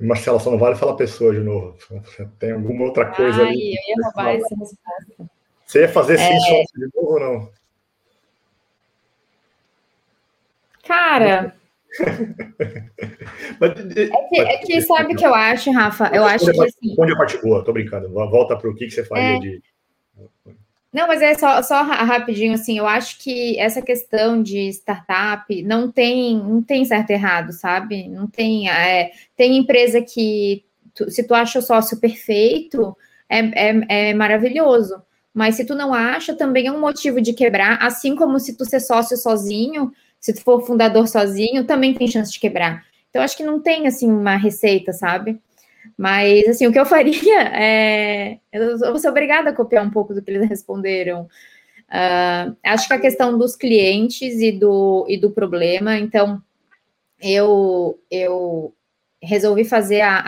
Marcela, 0.00 0.40
só 0.40 0.50
não 0.50 0.58
vale 0.58 0.76
falar 0.76 0.96
pessoa 0.96 1.34
de 1.34 1.40
novo. 1.40 1.76
Tem 2.38 2.52
alguma 2.52 2.86
outra 2.86 3.04
coisa 3.04 3.42
Ai, 3.42 3.48
ali? 3.48 3.76
Eu 3.76 3.96
ia 3.96 4.04
roubar 4.06 4.34
essa 4.34 4.56
resposta. 4.56 5.30
Você 5.66 5.80
ia 5.82 5.88
fazer 5.90 6.16
sim 6.16 6.24
é... 6.24 6.62
de 6.74 6.88
novo 6.96 7.12
ou 7.12 7.20
não? 7.20 7.52
Cara. 10.84 11.54
Mas, 13.60 13.70
é, 13.96 14.06
que, 14.28 14.40
é 14.40 14.58
que 14.58 14.80
sabe 14.82 15.14
o 15.14 15.16
que 15.16 15.26
eu 15.26 15.34
acho, 15.34 15.70
Rafa? 15.70 16.10
Eu 16.14 16.24
acho 16.24 16.50
que. 16.50 16.60
Assim, 16.60 16.94
Onde 16.98 17.12
a 17.12 17.16
parte 17.16 17.40
boa, 17.40 17.64
tô 17.64 17.72
brincando. 17.72 18.08
Volta 18.10 18.56
para 18.56 18.70
o 18.70 18.74
que, 18.74 18.86
que 18.86 18.90
você 18.90 19.04
faria 19.04 19.36
é... 19.36 19.38
de. 19.38 19.62
Não, 20.92 21.06
mas 21.06 21.20
é 21.20 21.34
só, 21.34 21.62
só 21.62 21.82
rapidinho, 21.82 22.54
assim, 22.54 22.78
eu 22.78 22.86
acho 22.86 23.18
que 23.18 23.58
essa 23.58 23.82
questão 23.82 24.42
de 24.42 24.68
startup 24.68 25.62
não 25.62 25.92
tem, 25.92 26.36
não 26.38 26.62
tem 26.62 26.82
certo 26.84 27.10
e 27.10 27.12
errado, 27.12 27.52
sabe? 27.52 28.08
Não 28.08 28.26
tem. 28.26 28.70
É, 28.70 29.12
tem 29.36 29.58
empresa 29.58 30.00
que, 30.00 30.64
tu, 30.94 31.10
se 31.10 31.22
tu 31.26 31.34
acha 31.34 31.58
o 31.58 31.62
sócio 31.62 32.00
perfeito, 32.00 32.96
é, 33.28 33.38
é, 33.38 34.10
é 34.10 34.14
maravilhoso. 34.14 35.02
Mas 35.32 35.56
se 35.56 35.64
tu 35.64 35.74
não 35.74 35.92
acha, 35.92 36.34
também 36.34 36.66
é 36.66 36.72
um 36.72 36.80
motivo 36.80 37.20
de 37.20 37.32
quebrar, 37.32 37.78
assim 37.82 38.16
como 38.16 38.40
se 38.40 38.56
tu 38.56 38.64
ser 38.64 38.80
sócio 38.80 39.16
sozinho, 39.16 39.92
se 40.20 40.32
tu 40.32 40.42
for 40.42 40.60
fundador 40.66 41.06
sozinho, 41.08 41.64
também 41.64 41.94
tem 41.94 42.08
chance 42.08 42.32
de 42.32 42.40
quebrar. 42.40 42.84
Então, 43.10 43.22
acho 43.22 43.36
que 43.36 43.42
não 43.42 43.60
tem, 43.60 43.86
assim, 43.86 44.10
uma 44.10 44.36
receita, 44.36 44.92
sabe? 44.92 45.40
Mas, 45.96 46.46
assim, 46.48 46.66
o 46.66 46.72
que 46.72 46.78
eu 46.78 46.86
faria 46.86 47.40
é. 47.54 48.38
Eu 48.52 48.78
vou 48.78 48.98
ser 48.98 49.08
obrigada 49.08 49.50
a 49.50 49.54
copiar 49.54 49.84
um 49.84 49.90
pouco 49.90 50.14
do 50.14 50.22
que 50.22 50.30
eles 50.30 50.48
responderam. 50.48 51.28
Uh, 51.88 52.54
acho 52.64 52.86
que 52.86 52.94
a 52.94 53.00
questão 53.00 53.38
dos 53.38 53.56
clientes 53.56 54.40
e 54.40 54.52
do, 54.52 55.06
e 55.08 55.16
do 55.16 55.30
problema, 55.30 55.96
então, 55.96 56.42
eu, 57.20 57.98
eu 58.10 58.74
resolvi 59.22 59.64
fazer 59.64 60.02
a, 60.02 60.18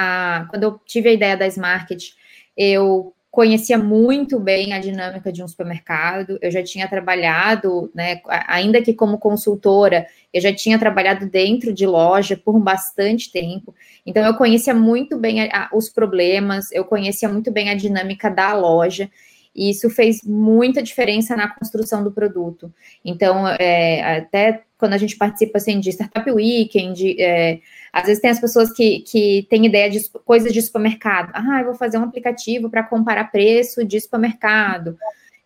a. 0.42 0.44
Quando 0.46 0.62
eu 0.64 0.80
tive 0.86 1.10
a 1.10 1.12
ideia 1.12 1.36
da 1.36 1.46
Smarket, 1.46 2.14
eu 2.56 3.14
conhecia 3.30 3.78
muito 3.78 4.40
bem 4.40 4.72
a 4.72 4.80
dinâmica 4.80 5.32
de 5.32 5.42
um 5.42 5.46
supermercado, 5.46 6.36
eu 6.42 6.50
já 6.50 6.62
tinha 6.62 6.88
trabalhado, 6.88 7.90
né, 7.94 8.20
ainda 8.48 8.82
que 8.82 8.92
como 8.92 9.18
consultora, 9.18 10.06
eu 10.34 10.40
já 10.40 10.52
tinha 10.52 10.78
trabalhado 10.78 11.26
dentro 11.26 11.72
de 11.72 11.86
loja 11.86 12.36
por 12.36 12.58
bastante 12.58 13.30
tempo, 13.30 13.72
então 14.04 14.24
eu 14.26 14.34
conhecia 14.34 14.74
muito 14.74 15.16
bem 15.16 15.42
a, 15.42 15.64
a, 15.64 15.76
os 15.76 15.88
problemas, 15.88 16.72
eu 16.72 16.84
conhecia 16.84 17.28
muito 17.28 17.52
bem 17.52 17.70
a 17.70 17.74
dinâmica 17.74 18.28
da 18.28 18.52
loja, 18.52 19.08
e 19.54 19.70
isso 19.70 19.90
fez 19.90 20.22
muita 20.24 20.82
diferença 20.82 21.36
na 21.36 21.48
construção 21.48 22.04
do 22.04 22.12
produto. 22.12 22.72
Então, 23.04 23.46
é, 23.48 24.18
até 24.18 24.62
quando 24.78 24.94
a 24.94 24.98
gente 24.98 25.16
participa 25.16 25.58
assim, 25.58 25.78
de 25.78 25.90
Startup 25.90 26.30
Weekend, 26.30 27.20
é, 27.20 27.60
às 27.92 28.06
vezes 28.06 28.20
tem 28.20 28.30
as 28.30 28.40
pessoas 28.40 28.72
que, 28.72 29.00
que 29.00 29.46
têm 29.50 29.66
ideia 29.66 29.90
de 29.90 30.00
coisas 30.24 30.52
de 30.52 30.62
supermercado. 30.62 31.32
Ah, 31.34 31.60
eu 31.60 31.66
vou 31.66 31.74
fazer 31.74 31.98
um 31.98 32.04
aplicativo 32.04 32.70
para 32.70 32.82
comparar 32.82 33.30
preço 33.30 33.84
de 33.84 34.00
supermercado. 34.00 34.96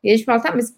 E 0.03 0.11
a 0.11 0.17
gente 0.17 0.25
fala, 0.25 0.41
tá, 0.41 0.55
mas 0.55 0.73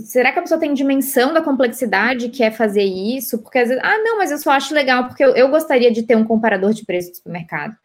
será 0.00 0.32
que 0.32 0.38
a 0.38 0.42
pessoa 0.42 0.60
tem 0.60 0.74
dimensão 0.74 1.32
da 1.32 1.40
complexidade 1.40 2.28
que 2.28 2.42
é 2.42 2.50
fazer 2.50 2.84
isso? 2.84 3.38
Porque 3.38 3.58
às 3.58 3.68
vezes, 3.68 3.82
ah, 3.84 3.98
não, 3.98 4.18
mas 4.18 4.30
eu 4.30 4.38
só 4.38 4.50
acho 4.50 4.74
legal 4.74 5.06
porque 5.06 5.24
eu, 5.24 5.30
eu 5.30 5.48
gostaria 5.48 5.90
de 5.90 6.02
ter 6.02 6.16
um 6.16 6.24
comparador 6.24 6.72
de 6.72 6.84
preço 6.84 7.10
de 7.10 7.16
supermercado. 7.16 7.76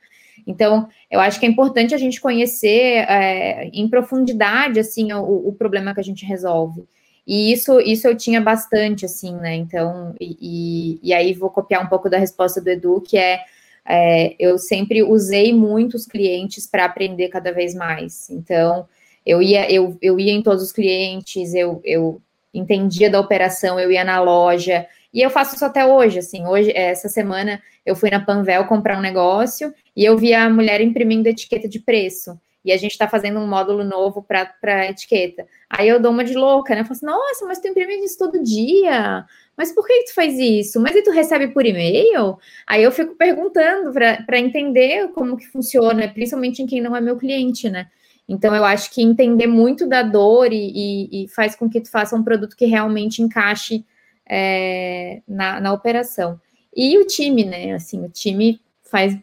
Então, 0.47 0.87
eu 1.11 1.19
acho 1.19 1.39
que 1.41 1.45
é 1.45 1.49
importante 1.49 1.93
a 1.93 1.97
gente 1.97 2.21
conhecer 2.21 3.05
é, 3.09 3.65
em 3.73 3.89
profundidade, 3.89 4.79
assim, 4.79 5.11
o, 5.11 5.49
o, 5.49 5.53
problema 5.53 5.93
que 5.93 5.99
a 5.99 6.03
gente 6.03 6.25
resolve. 6.25 6.85
E 7.27 7.51
isso, 7.51 7.81
isso 7.81 8.07
eu 8.07 8.15
tinha 8.15 8.39
bastante, 8.39 9.05
assim, 9.05 9.35
né? 9.35 9.53
Então, 9.55 10.15
e, 10.21 10.97
e 11.03 11.13
aí 11.13 11.33
vou 11.33 11.49
copiar 11.49 11.83
um 11.83 11.89
pouco 11.89 12.09
da 12.09 12.17
resposta 12.17 12.61
do 12.61 12.69
Edu, 12.69 13.01
que 13.01 13.17
é, 13.17 13.41
é 13.85 14.35
eu 14.39 14.57
sempre 14.57 15.03
usei 15.03 15.53
muitos 15.53 16.05
clientes 16.05 16.65
para 16.65 16.85
aprender 16.85 17.27
cada 17.27 17.51
vez 17.51 17.75
mais. 17.75 18.29
Então, 18.29 18.87
eu 19.25 19.41
ia, 19.41 19.69
eu, 19.69 19.97
eu 20.01 20.17
ia 20.17 20.31
em 20.31 20.41
todos 20.41 20.63
os 20.63 20.71
clientes, 20.71 21.53
eu, 21.53 21.81
eu 21.83 22.21
entendia 22.53 23.09
da 23.09 23.19
operação, 23.19 23.77
eu 23.77 23.91
ia 23.91 24.05
na 24.05 24.21
loja, 24.21 24.87
e 25.13 25.21
eu 25.21 25.29
faço 25.29 25.55
isso 25.55 25.65
até 25.65 25.85
hoje, 25.85 26.19
assim, 26.19 26.45
hoje, 26.45 26.71
essa 26.75 27.07
semana, 27.09 27.61
eu 27.85 27.95
fui 27.95 28.09
na 28.09 28.19
Panvel 28.19 28.65
comprar 28.65 28.97
um 28.97 29.01
negócio 29.01 29.73
e 29.95 30.03
eu 30.03 30.17
vi 30.17 30.33
a 30.33 30.49
mulher 30.49 30.81
imprimindo 30.81 31.27
etiqueta 31.27 31.67
de 31.67 31.79
preço. 31.79 32.39
E 32.63 32.71
a 32.71 32.77
gente 32.77 32.91
está 32.91 33.07
fazendo 33.07 33.39
um 33.39 33.47
módulo 33.47 33.83
novo 33.83 34.21
para 34.21 34.89
etiqueta. 34.89 35.47
Aí 35.69 35.87
eu 35.87 36.01
dou 36.01 36.11
uma 36.11 36.25
de 36.25 36.33
louca, 36.33 36.75
né? 36.75 36.81
Eu 36.81 36.85
falo 36.85 36.97
assim, 36.97 37.05
nossa, 37.05 37.45
mas 37.45 37.59
tu 37.59 37.67
imprime 37.69 38.03
isso 38.03 38.17
todo 38.17 38.43
dia. 38.43 39.25
Mas 39.55 39.73
por 39.73 39.87
que 39.87 40.03
tu 40.03 40.13
faz 40.13 40.37
isso? 40.37 40.79
Mas 40.81 40.93
e 40.93 41.01
tu 41.01 41.09
recebe 41.11 41.47
por 41.47 41.65
e-mail? 41.65 42.37
Aí 42.67 42.83
eu 42.83 42.91
fico 42.91 43.15
perguntando 43.15 43.93
para 43.93 44.37
entender 44.37 45.07
como 45.13 45.37
que 45.37 45.47
funciona, 45.47 46.09
principalmente 46.09 46.61
em 46.61 46.67
quem 46.67 46.81
não 46.81 46.93
é 46.93 46.99
meu 46.99 47.15
cliente, 47.15 47.69
né? 47.69 47.87
Então 48.27 48.53
eu 48.53 48.65
acho 48.65 48.91
que 48.91 49.01
entender 49.01 49.47
muito 49.47 49.87
da 49.87 50.03
dor 50.03 50.51
e, 50.51 50.71
e, 50.75 51.23
e 51.23 51.27
faz 51.29 51.55
com 51.55 51.69
que 51.69 51.79
tu 51.79 51.89
faça 51.89 52.15
um 52.17 52.23
produto 52.23 52.57
que 52.57 52.65
realmente 52.65 53.21
encaixe 53.21 53.85
é, 54.29 55.21
na, 55.27 55.59
na 55.59 55.73
operação. 55.73 56.39
E 56.75 56.97
o 56.97 57.05
time, 57.05 57.43
né? 57.43 57.73
Assim, 57.73 58.03
o 58.03 58.09
time 58.09 58.59
faz 58.83 59.17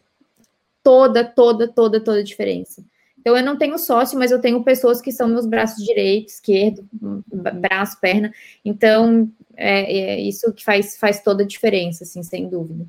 toda, 0.83 1.23
toda, 1.23 1.67
toda, 1.67 1.99
toda 1.99 2.19
a 2.19 2.23
diferença. 2.23 2.83
Então, 3.19 3.35
eu 3.35 3.43
não 3.43 3.57
tenho 3.57 3.77
sócio, 3.79 4.19
mas 4.19 4.31
eu 4.31 4.39
tenho 4.39 4.63
pessoas 4.63 5.01
que 5.01 5.11
são 5.11 5.27
meus 5.27 5.47
braços 5.47 5.83
direito, 5.83 6.29
esquerdo, 6.29 6.87
braço, 6.91 7.99
perna. 7.99 8.31
Então, 8.63 9.31
é, 9.55 10.15
é 10.15 10.19
isso 10.19 10.53
que 10.53 10.63
faz, 10.63 10.95
faz 10.97 11.23
toda 11.23 11.43
a 11.43 11.47
diferença, 11.47 12.03
assim, 12.03 12.21
sem 12.21 12.47
dúvida. 12.47 12.85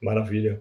Maravilha. 0.00 0.60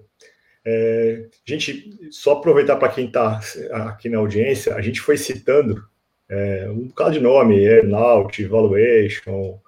É, 0.66 1.28
gente, 1.46 2.10
só 2.10 2.34
aproveitar 2.34 2.78
para 2.78 2.90
quem 2.90 3.08
está 3.08 3.40
aqui 3.72 4.10
na 4.10 4.18
audiência, 4.18 4.74
a 4.74 4.82
gente 4.82 5.02
foi 5.02 5.18
citando 5.18 5.86
é, 6.30 6.68
um 6.70 6.88
bocado 6.88 7.12
de 7.12 7.20
nome, 7.20 7.60
earnout, 7.64 8.44
valuation, 8.46 9.60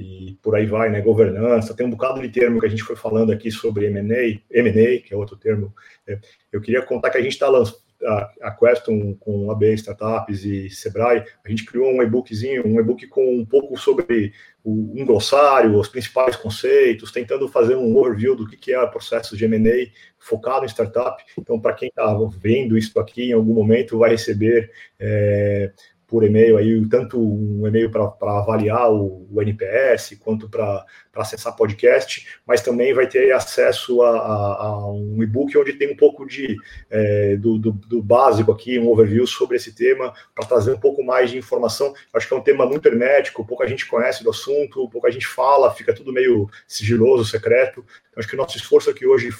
e 0.00 0.38
por 0.42 0.54
aí 0.54 0.66
vai, 0.66 0.90
né? 0.90 1.00
Governança, 1.00 1.74
tem 1.74 1.86
um 1.86 1.90
bocado 1.90 2.20
de 2.20 2.28
termo 2.28 2.58
que 2.58 2.66
a 2.66 2.70
gente 2.70 2.82
foi 2.82 2.96
falando 2.96 3.32
aqui 3.32 3.50
sobre 3.50 3.86
M&A, 3.86 4.40
M&A, 4.50 5.00
que 5.00 5.12
é 5.12 5.16
outro 5.16 5.36
termo. 5.36 5.74
É, 6.06 6.18
eu 6.50 6.60
queria 6.60 6.82
contar 6.82 7.10
que 7.10 7.18
a 7.18 7.22
gente 7.22 7.32
está 7.32 7.48
lançando 7.48 7.78
a, 8.04 8.32
a 8.42 8.50
Queston 8.50 9.14
com 9.14 9.50
AB 9.50 9.74
Startups 9.74 10.44
e 10.44 10.70
Sebrae, 10.70 11.24
a 11.44 11.48
gente 11.48 11.64
criou 11.64 11.92
um 11.92 12.02
e-bookzinho, 12.02 12.66
um 12.66 12.80
e-book 12.80 13.06
com 13.08 13.36
um 13.36 13.44
pouco 13.44 13.76
sobre 13.76 14.32
o, 14.64 15.00
um 15.00 15.04
glossário, 15.04 15.78
os 15.78 15.88
principais 15.88 16.36
conceitos, 16.36 17.12
tentando 17.12 17.48
fazer 17.48 17.76
um 17.76 17.96
overview 17.96 18.34
do 18.34 18.48
que, 18.48 18.56
que 18.56 18.72
é 18.72 18.80
o 18.80 18.90
processo 18.90 19.36
de 19.36 19.44
M&A 19.44 19.90
focado 20.18 20.64
em 20.64 20.68
startup. 20.68 21.22
Então, 21.38 21.60
para 21.60 21.74
quem 21.74 21.88
está 21.88 22.16
vendo 22.38 22.76
isso 22.76 22.98
aqui 22.98 23.30
em 23.30 23.32
algum 23.32 23.54
momento, 23.54 23.98
vai 23.98 24.10
receber 24.10 24.70
é, 24.98 25.72
por 26.10 26.24
e-mail 26.24 26.58
aí, 26.58 26.84
tanto 26.88 27.20
um 27.20 27.64
e-mail 27.68 27.88
para 27.88 28.02
avaliar 28.20 28.90
o, 28.90 29.28
o, 29.30 29.40
NPS, 29.40 30.18
quanto 30.18 30.48
para 30.48 30.84
acessar 31.14 31.54
podcast, 31.54 32.26
mas 32.44 32.60
também 32.60 32.92
vai 32.92 33.06
ter 33.06 33.30
acesso 33.30 34.02
a, 34.02 34.18
a, 34.18 34.64
a 34.64 34.92
um 34.92 35.22
e-book 35.22 35.56
onde 35.56 35.74
tem 35.74 35.92
um 35.92 35.96
pouco 35.96 36.26
de 36.26 36.56
é, 36.90 37.36
do, 37.36 37.56
do, 37.56 37.70
do, 37.70 38.02
básico 38.02 38.50
aqui, 38.50 38.76
um 38.76 38.88
overview 38.88 39.24
sobre 39.24 39.56
esse 39.56 39.72
tema, 39.72 40.12
para 40.34 40.48
trazer 40.48 40.72
um 40.72 40.80
pouco 40.80 41.00
mais 41.04 41.30
de 41.30 41.38
informação. 41.38 41.94
Acho 42.12 42.26
que 42.26 42.34
é 42.34 42.36
um 42.36 42.42
tema 42.42 42.66
muito 42.66 42.86
hermético, 42.88 43.46
pouca 43.46 43.68
gente 43.68 43.86
conhece 43.86 44.24
do 44.24 44.30
assunto, 44.30 44.90
pouca 44.90 45.12
gente 45.12 45.28
fala, 45.28 45.72
fica 45.72 45.94
tudo 45.94 46.12
meio 46.12 46.50
sigiloso, 46.66 47.24
secreto. 47.24 47.84
Então, 48.10 48.18
acho 48.18 48.28
que 48.28 48.34
o 48.34 48.38
nosso 48.38 48.56
esforço 48.56 48.90
aqui 48.90 49.06
hoje 49.06 49.30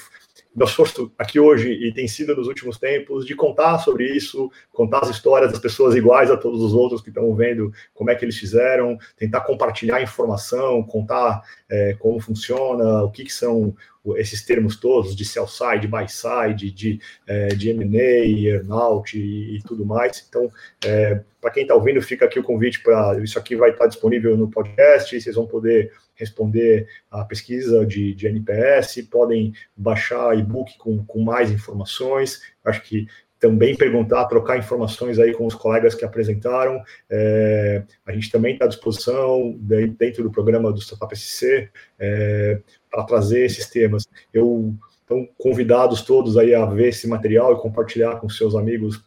nosso 0.55 0.71
esforço 0.71 1.11
aqui 1.17 1.39
hoje 1.39 1.71
e 1.71 1.93
tem 1.93 2.07
sido 2.07 2.35
nos 2.35 2.47
últimos 2.47 2.77
tempos 2.77 3.25
de 3.25 3.33
contar 3.35 3.79
sobre 3.79 4.05
isso, 4.05 4.51
contar 4.71 4.99
as 4.99 5.09
histórias 5.09 5.51
das 5.51 5.59
pessoas 5.59 5.95
iguais 5.95 6.29
a 6.29 6.35
todos 6.35 6.61
os 6.61 6.73
outros 6.73 7.01
que 7.01 7.09
estão 7.09 7.33
vendo 7.33 7.71
como 7.93 8.09
é 8.09 8.15
que 8.15 8.25
eles 8.25 8.37
fizeram, 8.37 8.97
tentar 9.17 9.41
compartilhar 9.41 10.01
informação, 10.01 10.83
contar 10.83 11.41
é, 11.69 11.95
como 11.97 12.19
funciona, 12.19 13.03
o 13.03 13.11
que, 13.11 13.23
que 13.23 13.33
são 13.33 13.73
esses 14.15 14.43
termos 14.43 14.75
todos 14.77 15.15
de 15.15 15.23
sell 15.23 15.47
side, 15.47 15.87
buy 15.87 16.07
side, 16.07 16.71
de, 16.71 16.99
é, 17.27 17.49
de 17.49 17.69
M&A, 17.69 18.25
earnout 18.25 19.17
e, 19.17 19.57
e, 19.57 19.61
tudo 19.61 19.85
mais. 19.85 20.25
Então, 20.27 20.51
é, 20.83 21.21
para 21.39 21.51
quem 21.51 21.63
está 21.63 21.75
ouvindo, 21.75 22.01
fica 22.01 22.25
aqui 22.25 22.39
o 22.39 22.43
convite 22.43 22.81
para 22.81 23.19
isso 23.21 23.37
aqui 23.37 23.55
vai 23.55 23.69
estar 23.69 23.83
tá 23.83 23.87
disponível 23.87 24.35
no 24.35 24.49
podcast, 24.49 25.19
vocês 25.19 25.35
vão 25.35 25.45
poder 25.45 25.91
responder 26.21 26.87
a 27.09 27.25
pesquisa 27.25 27.85
de, 27.85 28.13
de 28.13 28.27
NPS, 28.27 29.01
podem 29.09 29.53
baixar 29.75 30.37
e-book 30.37 30.77
com, 30.77 31.03
com 31.03 31.21
mais 31.21 31.51
informações. 31.51 32.41
Acho 32.63 32.81
que 32.83 33.07
também 33.39 33.75
perguntar, 33.75 34.25
trocar 34.25 34.59
informações 34.59 35.17
aí 35.17 35.33
com 35.33 35.47
os 35.47 35.55
colegas 35.55 35.95
que 35.95 36.05
apresentaram. 36.05 36.81
É, 37.09 37.83
a 38.05 38.11
gente 38.13 38.31
também 38.31 38.53
está 38.53 38.65
à 38.65 38.67
disposição 38.67 39.57
dentro 39.59 40.23
do 40.23 40.31
programa 40.31 40.71
do 40.71 40.79
Startup 40.79 41.13
SC 41.17 41.67
é, 41.99 42.61
para 42.89 43.03
trazer 43.03 43.43
esses 43.43 43.67
temas. 43.67 44.07
Eu 44.31 44.75
estão 45.01 45.27
convidados 45.37 46.03
todos 46.03 46.37
aí 46.37 46.55
a 46.55 46.65
ver 46.65 46.89
esse 46.89 47.07
material 47.07 47.53
e 47.53 47.61
compartilhar 47.61 48.17
com 48.17 48.29
seus 48.29 48.55
amigos 48.55 49.03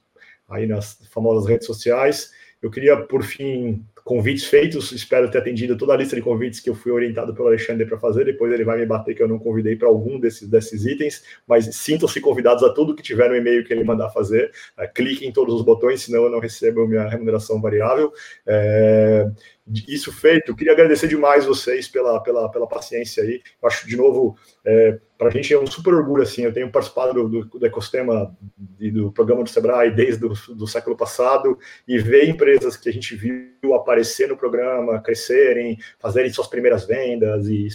aí 0.51 0.67
nas 0.67 0.99
famosas 1.11 1.49
redes 1.49 1.67
sociais. 1.67 2.31
Eu 2.61 2.71
queria, 2.71 2.97
por 2.97 3.23
fim, 3.23 3.85
convites 4.05 4.45
feitos. 4.45 4.93
Espero 4.93 5.31
ter 5.31 5.39
atendido 5.39 5.77
toda 5.77 5.95
a 5.95 5.97
lista 5.97 6.15
de 6.15 6.23
convites 6.23 6.61
que 6.61 6.69
eu 6.69 6.75
fui 6.75 6.93
orientado 6.93 7.35
pelo 7.35 7.49
Alexandre 7.49 7.87
para 7.87 7.99
fazer. 7.99 8.27
Depois 8.27 8.53
ele 8.53 8.63
vai 8.63 8.79
me 8.79 8.87
bater 8.87 9.15
que 9.15 9.23
eu 9.23 9.27
não 9.27 9.39
convidei 9.39 9.75
para 9.75 9.89
algum 9.89 10.21
desses, 10.21 10.47
desses 10.47 10.85
itens, 10.85 11.25
mas 11.47 11.75
sintam-se 11.75 12.21
convidados 12.21 12.63
a 12.63 12.73
tudo 12.73 12.95
que 12.95 13.03
tiver 13.03 13.29
no 13.31 13.35
e-mail 13.37 13.65
que 13.65 13.73
ele 13.73 13.83
mandar 13.83 14.11
fazer. 14.11 14.53
É, 14.77 14.87
clique 14.87 15.27
em 15.27 15.33
todos 15.33 15.55
os 15.55 15.63
botões, 15.63 16.03
senão 16.03 16.25
eu 16.25 16.31
não 16.31 16.39
recebo 16.39 16.87
minha 16.87 17.09
remuneração 17.09 17.61
variável. 17.61 18.13
É, 18.47 19.27
isso 19.67 20.13
feito, 20.13 20.51
eu 20.51 20.57
queria 20.57 20.75
agradecer 20.75 21.09
demais 21.09 21.47
vocês 21.47 21.89
pela, 21.89 22.23
pela, 22.23 22.51
pela 22.51 22.67
paciência 22.67 23.23
aí. 23.23 23.41
Eu 23.63 23.69
acho, 23.69 23.89
de 23.89 23.97
novo, 23.97 24.37
é, 24.65 24.99
para 25.17 25.29
a 25.29 25.31
gente 25.31 25.55
é 25.55 25.59
um 25.59 25.67
super 25.67 25.95
orgulho, 25.95 26.23
assim, 26.23 26.43
eu 26.43 26.53
tenho 26.53 26.71
participado 26.71 27.15
do, 27.15 27.29
do, 27.29 27.59
do 27.59 27.67
ecossistema 27.67 28.37
e 28.79 28.91
do 28.91 29.11
programa 29.11 29.43
do 29.43 29.49
Sebrae 29.49 29.91
desde 29.91 30.27
o 30.27 30.35
do 30.55 30.67
século 30.67 30.95
passado 30.97 31.59
e 31.89 31.99
ver 31.99 32.29
empresas 32.29 32.77
que 32.77 32.91
a 32.91 32.93
gente 32.93 33.17
viu 33.17 33.75
aparecer 33.75 34.29
no 34.29 34.37
programa, 34.37 35.01
crescerem, 35.01 35.79
fazerem 35.99 36.31
suas 36.31 36.47
primeiras 36.47 36.85
vendas 36.85 37.49
e, 37.49 37.69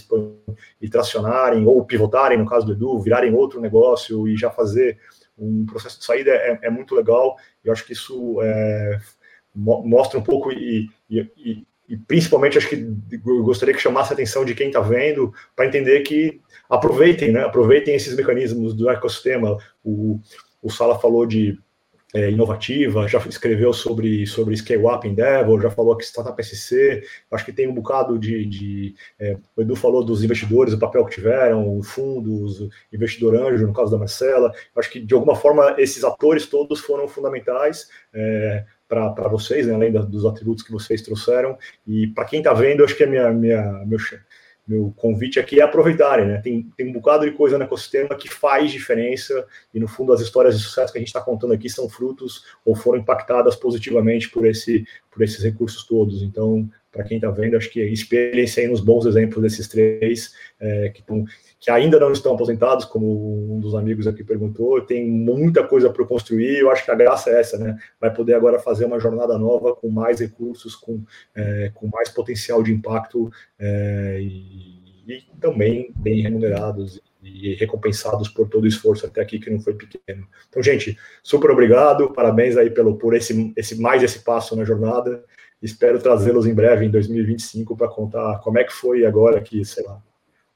e 0.80 0.88
tracionarem 0.88 1.66
ou 1.66 1.84
pivotarem, 1.84 2.38
no 2.38 2.46
caso 2.46 2.66
do 2.66 2.72
Edu, 2.72 3.00
virarem 3.00 3.34
outro 3.34 3.60
negócio 3.60 4.28
e 4.28 4.36
já 4.36 4.48
fazer 4.48 4.96
um 5.36 5.66
processo 5.66 5.98
de 5.98 6.04
saída 6.04 6.30
é, 6.30 6.60
é 6.62 6.70
muito 6.70 6.94
legal. 6.94 7.36
Eu 7.64 7.72
acho 7.72 7.84
que 7.84 7.94
isso 7.94 8.40
é, 8.42 9.00
mostra 9.54 10.20
um 10.20 10.22
pouco 10.22 10.52
e, 10.52 10.88
e, 11.08 11.20
e 11.36 11.66
principalmente 11.96 12.58
acho 12.58 12.68
que 12.68 12.76
eu 13.26 13.42
gostaria 13.42 13.74
que 13.74 13.80
chamasse 13.80 14.12
a 14.12 14.14
atenção 14.14 14.44
de 14.44 14.54
quem 14.54 14.68
está 14.68 14.80
vendo 14.80 15.32
para 15.56 15.66
entender 15.66 16.00
que 16.00 16.40
aproveitem, 16.68 17.32
né? 17.32 17.42
Aproveitem 17.44 17.94
esses 17.94 18.14
mecanismos 18.14 18.74
do 18.74 18.88
ecossistema. 18.88 19.56
O, 19.84 20.20
o 20.62 20.70
Sala 20.70 20.98
falou 20.98 21.26
de 21.26 21.58
é, 22.14 22.30
inovativa, 22.30 23.06
já 23.06 23.18
escreveu 23.18 23.72
sobre, 23.72 24.26
sobre 24.26 24.56
Scale 24.56 24.84
Up 24.84 25.06
Endeavor, 25.06 25.60
já 25.60 25.70
falou 25.70 25.96
que 25.96 26.04
Startup 26.04 26.42
SC, 26.42 27.02
acho 27.30 27.44
que 27.44 27.52
tem 27.52 27.68
um 27.68 27.74
bocado 27.74 28.18
de. 28.18 28.44
de 28.46 28.94
é, 29.18 29.36
o 29.56 29.62
Edu 29.62 29.76
falou 29.76 30.04
dos 30.04 30.24
investidores, 30.24 30.74
o 30.74 30.78
papel 30.78 31.04
que 31.04 31.14
tiveram, 31.14 31.80
fundos, 31.82 32.68
investidor 32.92 33.36
anjo, 33.36 33.66
no 33.66 33.72
caso 33.72 33.90
da 33.90 33.98
Marcela. 33.98 34.52
Acho 34.76 34.90
que, 34.90 35.00
de 35.00 35.14
alguma 35.14 35.36
forma, 35.36 35.76
esses 35.78 36.02
atores 36.02 36.46
todos 36.46 36.80
foram 36.80 37.06
fundamentais. 37.06 37.88
É, 38.12 38.64
para 38.90 39.28
vocês, 39.28 39.68
né, 39.68 39.74
além 39.74 39.92
da, 39.92 40.02
dos 40.02 40.26
atributos 40.26 40.64
que 40.64 40.72
vocês 40.72 41.00
trouxeram. 41.00 41.56
E 41.86 42.08
para 42.08 42.24
quem 42.24 42.40
está 42.40 42.52
vendo, 42.52 42.84
acho 42.84 42.96
que 42.96 43.04
é 43.04 43.06
minha, 43.06 43.30
minha, 43.30 43.84
meu, 43.86 43.98
meu 44.66 44.92
convite 44.96 45.38
aqui 45.38 45.60
é 45.60 45.62
aproveitarem. 45.62 46.26
Né? 46.26 46.38
Tem, 46.38 46.68
tem 46.76 46.88
um 46.88 46.92
bocado 46.92 47.24
de 47.24 47.30
coisa 47.30 47.56
no 47.56 47.62
ecossistema 47.62 48.16
que 48.16 48.28
faz 48.28 48.72
diferença, 48.72 49.46
e 49.72 49.78
no 49.78 49.86
fundo 49.86 50.12
as 50.12 50.20
histórias 50.20 50.58
de 50.58 50.64
sucesso 50.64 50.92
que 50.92 50.98
a 50.98 51.00
gente 51.00 51.08
está 51.08 51.20
contando 51.20 51.54
aqui 51.54 51.70
são 51.70 51.88
frutos 51.88 52.44
ou 52.64 52.74
foram 52.74 52.98
impactadas 52.98 53.54
positivamente 53.54 54.28
por, 54.28 54.44
esse, 54.44 54.84
por 55.08 55.22
esses 55.22 55.42
recursos 55.42 55.84
todos. 55.86 56.22
Então, 56.22 56.68
para 56.90 57.04
quem 57.04 57.18
está 57.18 57.30
vendo, 57.30 57.56
acho 57.56 57.70
que 57.70 57.80
espelhem-se 57.80 58.66
nos 58.66 58.80
bons 58.80 59.06
exemplos 59.06 59.42
desses 59.42 59.68
três 59.68 60.34
é, 60.58 60.88
que 60.90 61.00
estão 61.00 61.24
que 61.60 61.70
ainda 61.70 62.00
não 62.00 62.10
estão 62.10 62.34
aposentados, 62.34 62.86
como 62.86 63.54
um 63.54 63.60
dos 63.60 63.74
amigos 63.74 64.06
aqui 64.06 64.24
perguntou, 64.24 64.80
tem 64.80 65.06
muita 65.06 65.62
coisa 65.62 65.90
para 65.90 66.06
construir, 66.06 66.58
eu 66.58 66.70
acho 66.70 66.82
que 66.82 66.90
a 66.90 66.94
graça 66.94 67.28
é 67.28 67.38
essa, 67.38 67.58
né? 67.58 67.78
Vai 68.00 68.12
poder 68.12 68.32
agora 68.32 68.58
fazer 68.58 68.86
uma 68.86 68.98
jornada 68.98 69.36
nova 69.36 69.76
com 69.76 69.90
mais 69.90 70.20
recursos, 70.20 70.74
com, 70.74 71.04
é, 71.34 71.70
com 71.74 71.86
mais 71.88 72.08
potencial 72.08 72.62
de 72.62 72.72
impacto 72.72 73.30
é, 73.58 74.18
e, 74.22 75.04
e, 75.06 75.22
também 75.38 75.92
bem 75.94 76.22
remunerados 76.22 76.98
e 77.22 77.54
recompensados 77.56 78.30
por 78.30 78.48
todo 78.48 78.64
o 78.64 78.68
esforço 78.68 79.04
até 79.04 79.20
aqui 79.20 79.38
que 79.38 79.50
não 79.50 79.60
foi 79.60 79.74
pequeno. 79.74 80.26
Então, 80.48 80.62
gente, 80.62 80.96
super 81.22 81.50
obrigado, 81.50 82.10
parabéns 82.14 82.56
aí 82.56 82.70
pelo 82.70 82.96
por 82.96 83.14
esse, 83.14 83.52
esse 83.54 83.78
mais 83.78 84.02
esse 84.02 84.20
passo 84.20 84.56
na 84.56 84.64
jornada. 84.64 85.22
Espero 85.62 85.98
trazê-los 85.98 86.46
em 86.46 86.54
breve 86.54 86.86
em 86.86 86.90
2025 86.90 87.76
para 87.76 87.88
contar 87.88 88.38
como 88.38 88.58
é 88.58 88.64
que 88.64 88.72
foi 88.72 89.04
agora 89.04 89.40
que, 89.40 89.64
sei 89.64 89.84
lá, 89.84 90.00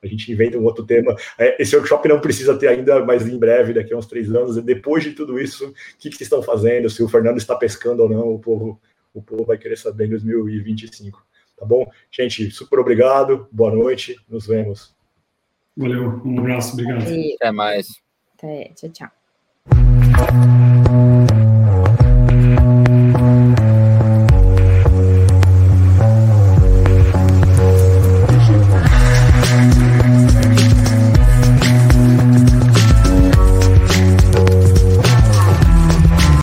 a 0.03 0.07
gente 0.07 0.31
inventa 0.31 0.59
um 0.59 0.65
outro 0.65 0.85
tema. 0.85 1.15
É, 1.39 1.61
esse 1.61 1.75
workshop 1.75 2.07
não 2.09 2.21
precisa 2.21 2.57
ter 2.57 2.69
ainda, 2.69 3.05
mas 3.05 3.27
em 3.27 3.39
breve, 3.39 3.73
daqui 3.73 3.93
a 3.93 3.97
uns 3.97 4.07
três 4.07 4.33
anos, 4.35 4.57
depois 4.63 5.03
de 5.03 5.13
tudo 5.13 5.39
isso, 5.39 5.69
o 5.69 5.73
que, 5.99 6.11
que 6.11 6.17
vocês 6.17 6.23
estão 6.23 6.43
fazendo? 6.43 6.91
Se 6.91 7.03
o 7.03 7.09
Fernando 7.09 7.39
está 7.39 7.57
pescando 7.57 8.03
ou 8.03 8.09
não, 8.09 8.29
o 8.29 8.39
povo, 8.39 8.81
o 9.13 9.23
povo 9.23 9.45
vai 9.45 9.57
querer 9.57 9.77
saber 9.77 10.07
em 10.07 10.11
2025. 10.11 11.27
Tá 11.57 11.65
bom? 11.65 11.87
Gente, 12.11 12.51
super 12.51 12.79
obrigado, 12.79 13.49
boa 13.51 13.75
noite, 13.75 14.17
nos 14.29 14.47
vemos. 14.47 14.95
Valeu, 15.77 16.21
um 16.25 16.39
abraço, 16.39 16.75
obrigado. 16.75 17.05
Até 17.37 17.53
mais. 17.53 17.89
Até, 18.37 18.73
tchau, 18.75 18.91
tchau. 18.91 20.64